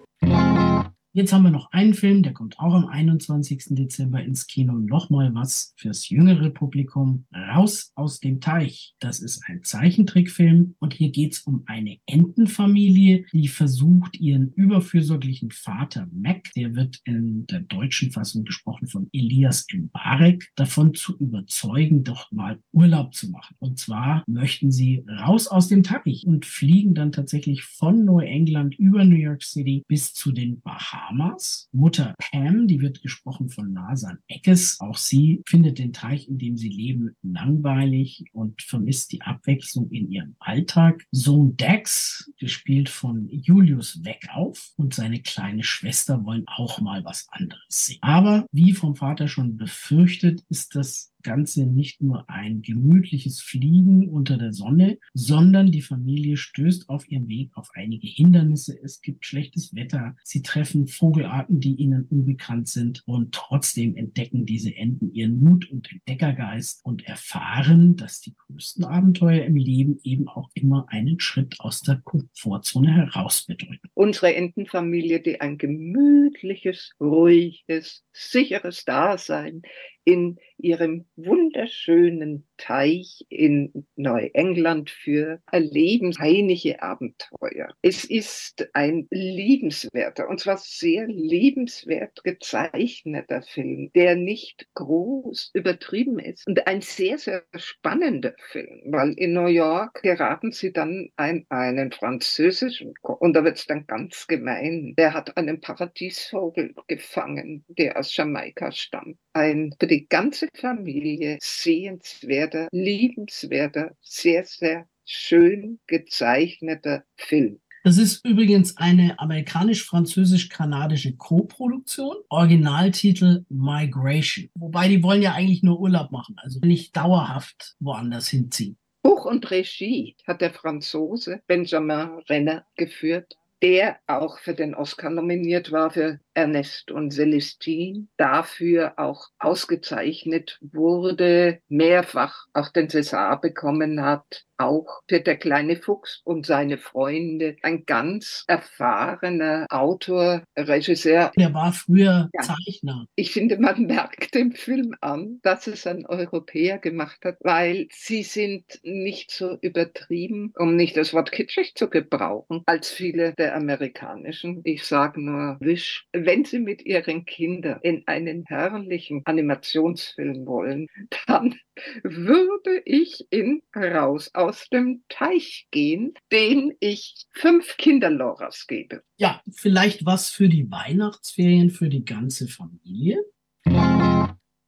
Jetzt 1.13 1.33
haben 1.33 1.43
wir 1.43 1.51
noch 1.51 1.71
einen 1.71 1.95
Film, 1.95 2.21
der 2.21 2.33
kommt 2.33 2.59
auch 2.59 2.75
am 2.75 2.85
21. 2.85 3.69
Dezember 3.69 4.21
ins 4.21 4.45
Kino. 4.45 4.73
Nochmal 4.73 5.33
was 5.33 5.73
fürs 5.77 6.09
jüngere 6.09 6.51
Publikum. 6.51 7.25
Raus 7.33 7.91
aus 7.95 8.19
dem 8.19 8.39
Teich. 8.39 8.93
Das 8.99 9.19
ist 9.19 9.41
ein 9.47 9.63
Zeichentrickfilm 9.63 10.75
und 10.77 10.93
hier 10.93 11.09
geht 11.09 11.33
es 11.33 11.39
um 11.39 11.63
eine 11.65 11.97
Entenfamilie, 12.05 13.25
die 13.33 13.47
versucht, 13.47 14.19
ihren 14.19 14.51
überfürsorglichen 14.53 15.49
Vater 15.49 16.07
Mac, 16.11 16.51
der 16.55 16.75
wird 16.75 16.99
in 17.05 17.47
der 17.47 17.61
deutschen 17.61 18.11
Fassung 18.11 18.43
gesprochen 18.43 18.87
von 18.87 19.09
Elias 19.11 19.65
Mbarek, 19.73 20.51
davon 20.55 20.93
zu 20.93 21.17
überzeugen, 21.17 22.03
doch 22.03 22.31
mal 22.31 22.59
Urlaub 22.73 23.15
zu 23.15 23.31
machen. 23.31 23.55
Und 23.59 23.79
zwar 23.79 24.23
möchten 24.27 24.71
sie 24.71 25.03
raus 25.07 25.47
aus 25.47 25.67
dem 25.67 25.83
Teich 25.83 26.27
und 26.27 26.45
fliegen 26.45 26.93
dann 26.93 27.11
tatsächlich 27.11 27.63
von 27.63 28.05
Neuengland 28.05 28.75
über 28.75 29.03
New 29.03 29.15
York 29.15 29.41
City 29.41 29.83
bis 29.87 30.13
zu 30.13 30.31
den 30.31 30.61
Bahamas. 30.61 31.06
Bahamas. 31.07 31.69
Mutter 31.71 32.15
Pam, 32.19 32.67
die 32.67 32.81
wird 32.81 33.01
gesprochen 33.01 33.49
von 33.49 33.71
Nasan 33.71 34.19
Eckes. 34.27 34.77
Auch 34.79 34.97
sie 34.97 35.41
findet 35.47 35.79
den 35.79 35.93
Teich, 35.93 36.27
in 36.27 36.37
dem 36.37 36.57
sie 36.57 36.69
leben, 36.69 37.15
langweilig 37.21 38.25
und 38.33 38.61
vermisst 38.61 39.11
die 39.13 39.21
Abwechslung 39.21 39.89
in 39.91 40.11
ihrem 40.11 40.35
Alltag. 40.39 41.05
Sohn 41.11 41.55
Dex, 41.55 42.29
gespielt 42.39 42.89
von 42.89 43.27
Julius 43.29 44.03
Weckauf 44.03 44.71
und 44.75 44.93
seine 44.93 45.21
kleine 45.21 45.63
Schwester 45.63 46.25
wollen 46.25 46.43
auch 46.47 46.81
mal 46.81 47.05
was 47.05 47.27
anderes 47.31 47.63
sehen. 47.69 47.99
Aber 48.01 48.45
wie 48.51 48.73
vom 48.73 48.95
Vater 48.95 49.27
schon 49.27 49.55
befürchtet, 49.55 50.43
ist 50.49 50.75
das 50.75 51.13
Ganze 51.27 51.65
nicht 51.65 52.01
nur 52.01 52.29
ein 52.29 52.61
gemütliches 52.61 53.41
Fliegen 53.41 54.07
unter 54.07 54.37
der 54.37 54.53
Sonne, 54.53 54.97
sondern 55.13 55.73
die 55.73 55.81
Familie 55.81 56.37
stößt 56.37 56.87
auf 56.87 57.11
ihrem 57.11 57.27
Weg 57.27 57.51
auf 57.55 57.69
einige 57.73 58.07
Hindernisse. 58.07 58.79
Es 58.81 59.01
gibt 59.01 59.25
schlechtes 59.25 59.75
Wetter. 59.75 60.15
Sie 60.23 60.41
treffen 60.41 60.87
Vogelarten, 60.87 61.59
die 61.59 61.75
ihnen 61.75 62.05
unbekannt 62.05 62.69
sind 62.69 63.03
und 63.05 63.33
trotzdem 63.35 63.97
entdecken 63.97 64.45
diese 64.45 64.73
Enten 64.73 65.13
ihren 65.13 65.41
Mut 65.41 65.69
und 65.69 65.91
Entdeckergeist 65.91 66.85
und 66.85 67.05
erfahren, 67.05 67.97
dass 67.97 68.21
die 68.21 68.33
größten 68.33 68.85
Abenteuer 68.85 69.43
im 69.43 69.57
Leben 69.57 69.99
eben 70.03 70.29
auch 70.29 70.49
immer 70.53 70.85
einen 70.87 71.19
Schritt 71.19 71.59
aus 71.59 71.81
der 71.81 71.99
Komfortzone 72.05 72.93
heraus 72.95 73.45
bedeuten. 73.45 73.89
Unsere 73.95 74.33
Entenfamilie, 74.33 75.19
die 75.19 75.41
ein 75.41 75.57
gemütliches, 75.57 76.93
ruhiges, 77.01 78.05
sicheres 78.13 78.85
Dasein 78.85 79.63
in 80.07 80.37
ihrem 80.57 81.03
wunderschönen 81.17 82.47
Teich 82.57 83.25
in 83.29 83.87
Neuengland 83.95 84.89
für 84.89 85.41
erleben 85.51 86.15
einige 86.19 86.81
Abenteuer. 86.81 87.73
Es 87.81 88.05
ist 88.05 88.69
ein 88.73 89.07
liebenswerter, 89.11 90.29
und 90.29 90.39
zwar 90.39 90.57
sehr 90.57 91.07
liebenswert 91.07 92.23
gezeichneter 92.23 93.41
Film, 93.41 93.91
der 93.95 94.15
nicht 94.15 94.67
groß 94.75 95.51
übertrieben 95.53 96.19
ist 96.19 96.47
und 96.47 96.67
ein 96.67 96.81
sehr, 96.81 97.17
sehr 97.17 97.43
spannender 97.55 98.33
Film, 98.51 98.81
weil 98.91 99.13
in 99.13 99.33
New 99.33 99.47
York 99.47 100.01
geraten 100.03 100.51
sie 100.51 100.71
dann 100.71 101.09
in 101.19 101.45
einen 101.49 101.91
französischen, 101.91 102.93
und 103.01 103.33
da 103.33 103.43
wird 103.43 103.57
es 103.57 103.65
dann 103.65 103.87
ganz 103.87 104.27
gemein, 104.27 104.93
der 104.97 105.13
hat 105.13 105.35
einen 105.37 105.61
Paradiesvogel 105.61 106.75
gefangen, 106.87 107.65
der 107.67 107.97
aus 107.97 108.15
Jamaika 108.15 108.71
stammt. 108.71 109.17
Ein 109.37 109.75
für 109.79 109.85
die 109.85 110.07
ganze 110.07 110.47
Familie 110.55 111.37
sehenswerter, 111.39 112.69
liebenswerter, 112.71 113.91
sehr, 114.01 114.43
sehr 114.45 114.87
schön 115.05 115.77
gezeichneter 115.85 117.03
Film. 117.17 117.59
Das 117.83 117.99
ist 117.99 118.25
übrigens 118.25 118.77
eine 118.77 119.19
amerikanisch-französisch-kanadische 119.19 121.17
Co-Produktion. 121.17 122.15
Originaltitel 122.29 123.45
Migration. 123.49 124.49
Wobei 124.55 124.87
die 124.87 125.03
wollen 125.03 125.21
ja 125.21 125.33
eigentlich 125.33 125.61
nur 125.61 125.79
Urlaub 125.79 126.11
machen, 126.11 126.37
also 126.39 126.59
nicht 126.61 126.97
dauerhaft 126.97 127.75
woanders 127.79 128.29
hinziehen. 128.29 128.75
Buch 129.03 129.25
und 129.25 129.51
Regie 129.51 130.15
hat 130.25 130.41
der 130.41 130.51
Franzose 130.51 131.41
Benjamin 131.45 132.23
Renner 132.27 132.65
geführt, 132.75 133.37
der 133.61 133.97
auch 134.07 134.39
für 134.39 134.53
den 134.53 134.73
Oscar 134.73 135.11
nominiert 135.11 135.71
war 135.71 135.91
für 135.91 136.19
Ernest 136.37 136.91
und 136.91 137.11
Celestine 137.11 138.05
dafür 138.15 138.93
auch 138.97 139.29
ausgezeichnet 139.39 140.59
wurde, 140.61 141.59
mehrfach 141.67 142.45
auch 142.53 142.69
den 142.69 142.89
César 142.89 143.41
bekommen 143.41 144.03
hat, 144.03 144.45
auch 144.57 145.01
für 145.07 145.19
der 145.19 145.37
kleine 145.37 145.75
Fuchs 145.75 146.21
und 146.23 146.45
seine 146.45 146.77
Freunde, 146.77 147.55
ein 147.61 147.85
ganz 147.85 148.43
erfahrener 148.47 149.67
Autor, 149.69 150.43
Regisseur. 150.57 151.31
Der 151.37 151.53
war 151.53 151.73
früher 151.73 152.29
ja. 152.33 152.41
Zeichner. 152.41 153.05
Ich 153.15 153.31
finde, 153.31 153.57
man 153.57 153.85
merkt 153.85 154.33
dem 154.33 154.53
Film 154.53 154.95
an, 155.01 155.39
dass 155.43 155.67
es 155.67 155.85
ein 155.85 156.05
Europäer 156.05 156.79
gemacht 156.79 157.19
hat, 157.23 157.37
weil 157.41 157.87
sie 157.91 158.23
sind 158.23 158.63
nicht 158.83 159.31
so 159.31 159.57
übertrieben, 159.61 160.53
um 160.57 160.75
nicht 160.75 160.97
das 160.97 161.13
Wort 161.13 161.31
kitschig 161.31 161.75
zu 161.75 161.89
gebrauchen, 161.89 162.63
als 162.65 162.89
viele 162.89 163.33
der 163.33 163.55
amerikanischen. 163.55 164.61
Ich 164.63 164.85
sage 164.85 165.21
nur 165.21 165.57
Wish 165.59 166.07
wenn 166.27 166.43
Sie 166.43 166.59
mit 166.59 166.85
Ihren 166.85 167.23
Kindern 167.23 167.79
in 167.83 168.03
einen 168.05 168.43
herrlichen 168.47 169.21
Animationsfilm 169.23 170.45
wollen, 170.45 170.87
dann 171.25 171.55
würde 172.03 172.81
ich 172.83 173.25
in 173.29 173.61
Raus 173.73 174.31
aus 174.33 174.67
dem 174.67 175.03
Teich 175.07 175.67
gehen, 175.71 176.13
den 176.31 176.73
ich 176.81 177.25
fünf 177.31 177.77
Kinderloras 177.77 178.67
gebe. 178.67 179.03
Ja, 179.15 179.41
vielleicht 179.55 180.05
was 180.05 180.29
für 180.29 180.49
die 180.49 180.69
Weihnachtsferien 180.69 181.69
für 181.69 181.87
die 181.87 182.03
ganze 182.03 182.49
Familie. 182.49 183.23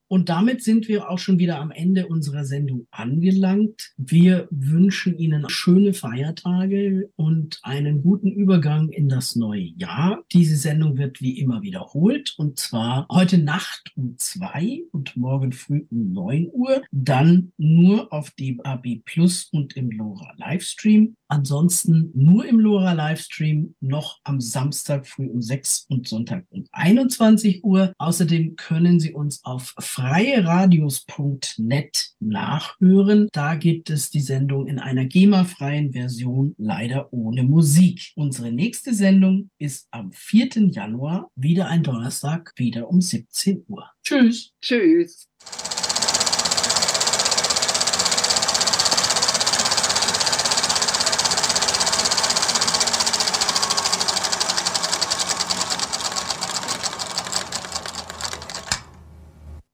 Und 0.10 0.28
damit 0.30 0.64
sind 0.64 0.88
wir 0.88 1.10
auch 1.10 1.20
schon 1.20 1.38
wieder 1.38 1.60
am 1.60 1.70
Ende 1.70 2.08
unserer 2.08 2.44
Sendung 2.44 2.88
angelangt. 2.90 3.94
Wir 3.96 4.48
wünschen 4.50 5.18
Ihnen 5.20 5.48
schöne 5.50 5.94
Feiertage 5.94 7.12
und 7.16 7.60
einen 7.62 8.02
guten 8.02 8.32
Übergang 8.32 8.90
in 8.90 9.08
das 9.08 9.36
neue 9.36 9.68
Jahr. 9.78 10.24
Diese 10.34 10.56
Sendung 10.56 10.98
wird 10.98 11.22
wie 11.22 11.40
immer 11.40 11.62
wiederholt 11.62 12.34
und 12.38 12.58
zwar 12.58 13.08
heute 13.12 13.38
Nacht 13.38 13.92
um 13.96 14.18
zwei 14.18 14.82
und 14.92 15.16
morgen 15.16 15.52
früh 15.52 15.86
um 15.92 16.12
neun 16.12 16.50
Uhr. 16.52 16.82
Dann 16.92 17.52
nur 17.58 18.12
auf 18.12 18.32
DAB 18.32 19.04
Plus 19.06 19.50
und 19.52 19.78
im 19.78 19.92
LoRa 19.92 20.34
Livestream. 20.38 21.18
Ansonsten 21.28 22.10
nur 22.16 22.48
im 22.48 22.60
LoRa 22.60 22.94
Livestream 22.94 23.76
noch 23.80 24.20
am 24.24 24.42
Samstag 24.42 25.06
früh 25.06 25.28
um 25.28 25.44
6 25.44 25.86
und 25.88 26.08
Sonntag 26.08 26.46
um 26.50 26.66
21 26.72 27.64
Uhr. 27.64 27.94
Außerdem 28.00 28.56
können 28.56 29.00
Sie 29.00 29.14
uns 29.14 29.46
auf 29.46 29.76
freieradios.net 30.00 32.12
nachhören. 32.20 33.28
Da 33.34 33.56
gibt 33.56 33.90
es 33.90 34.10
die 34.10 34.22
Sendung 34.22 34.68
in 34.68 34.80
einer 34.80 35.04
GEMA-freien 35.06 35.92
Version, 35.92 36.56
leider 36.58 37.12
ohne 37.12 37.44
Musik. 37.44 38.14
Unsere 38.16 38.54
nächste 38.54 38.94
Sendung 38.94 39.50
ist 39.58 39.90
am 39.92 40.14
4. 40.14 40.70
Januar, 40.72 41.30
wieder 41.36 41.68
ein 41.68 41.84
Donnerstag, 41.84 42.54
wieder 42.56 42.88
um 42.88 43.02
17 43.02 43.66
Uhr. 43.68 43.92
Tschüss. 44.04 44.54
Tschüss. 44.62 45.28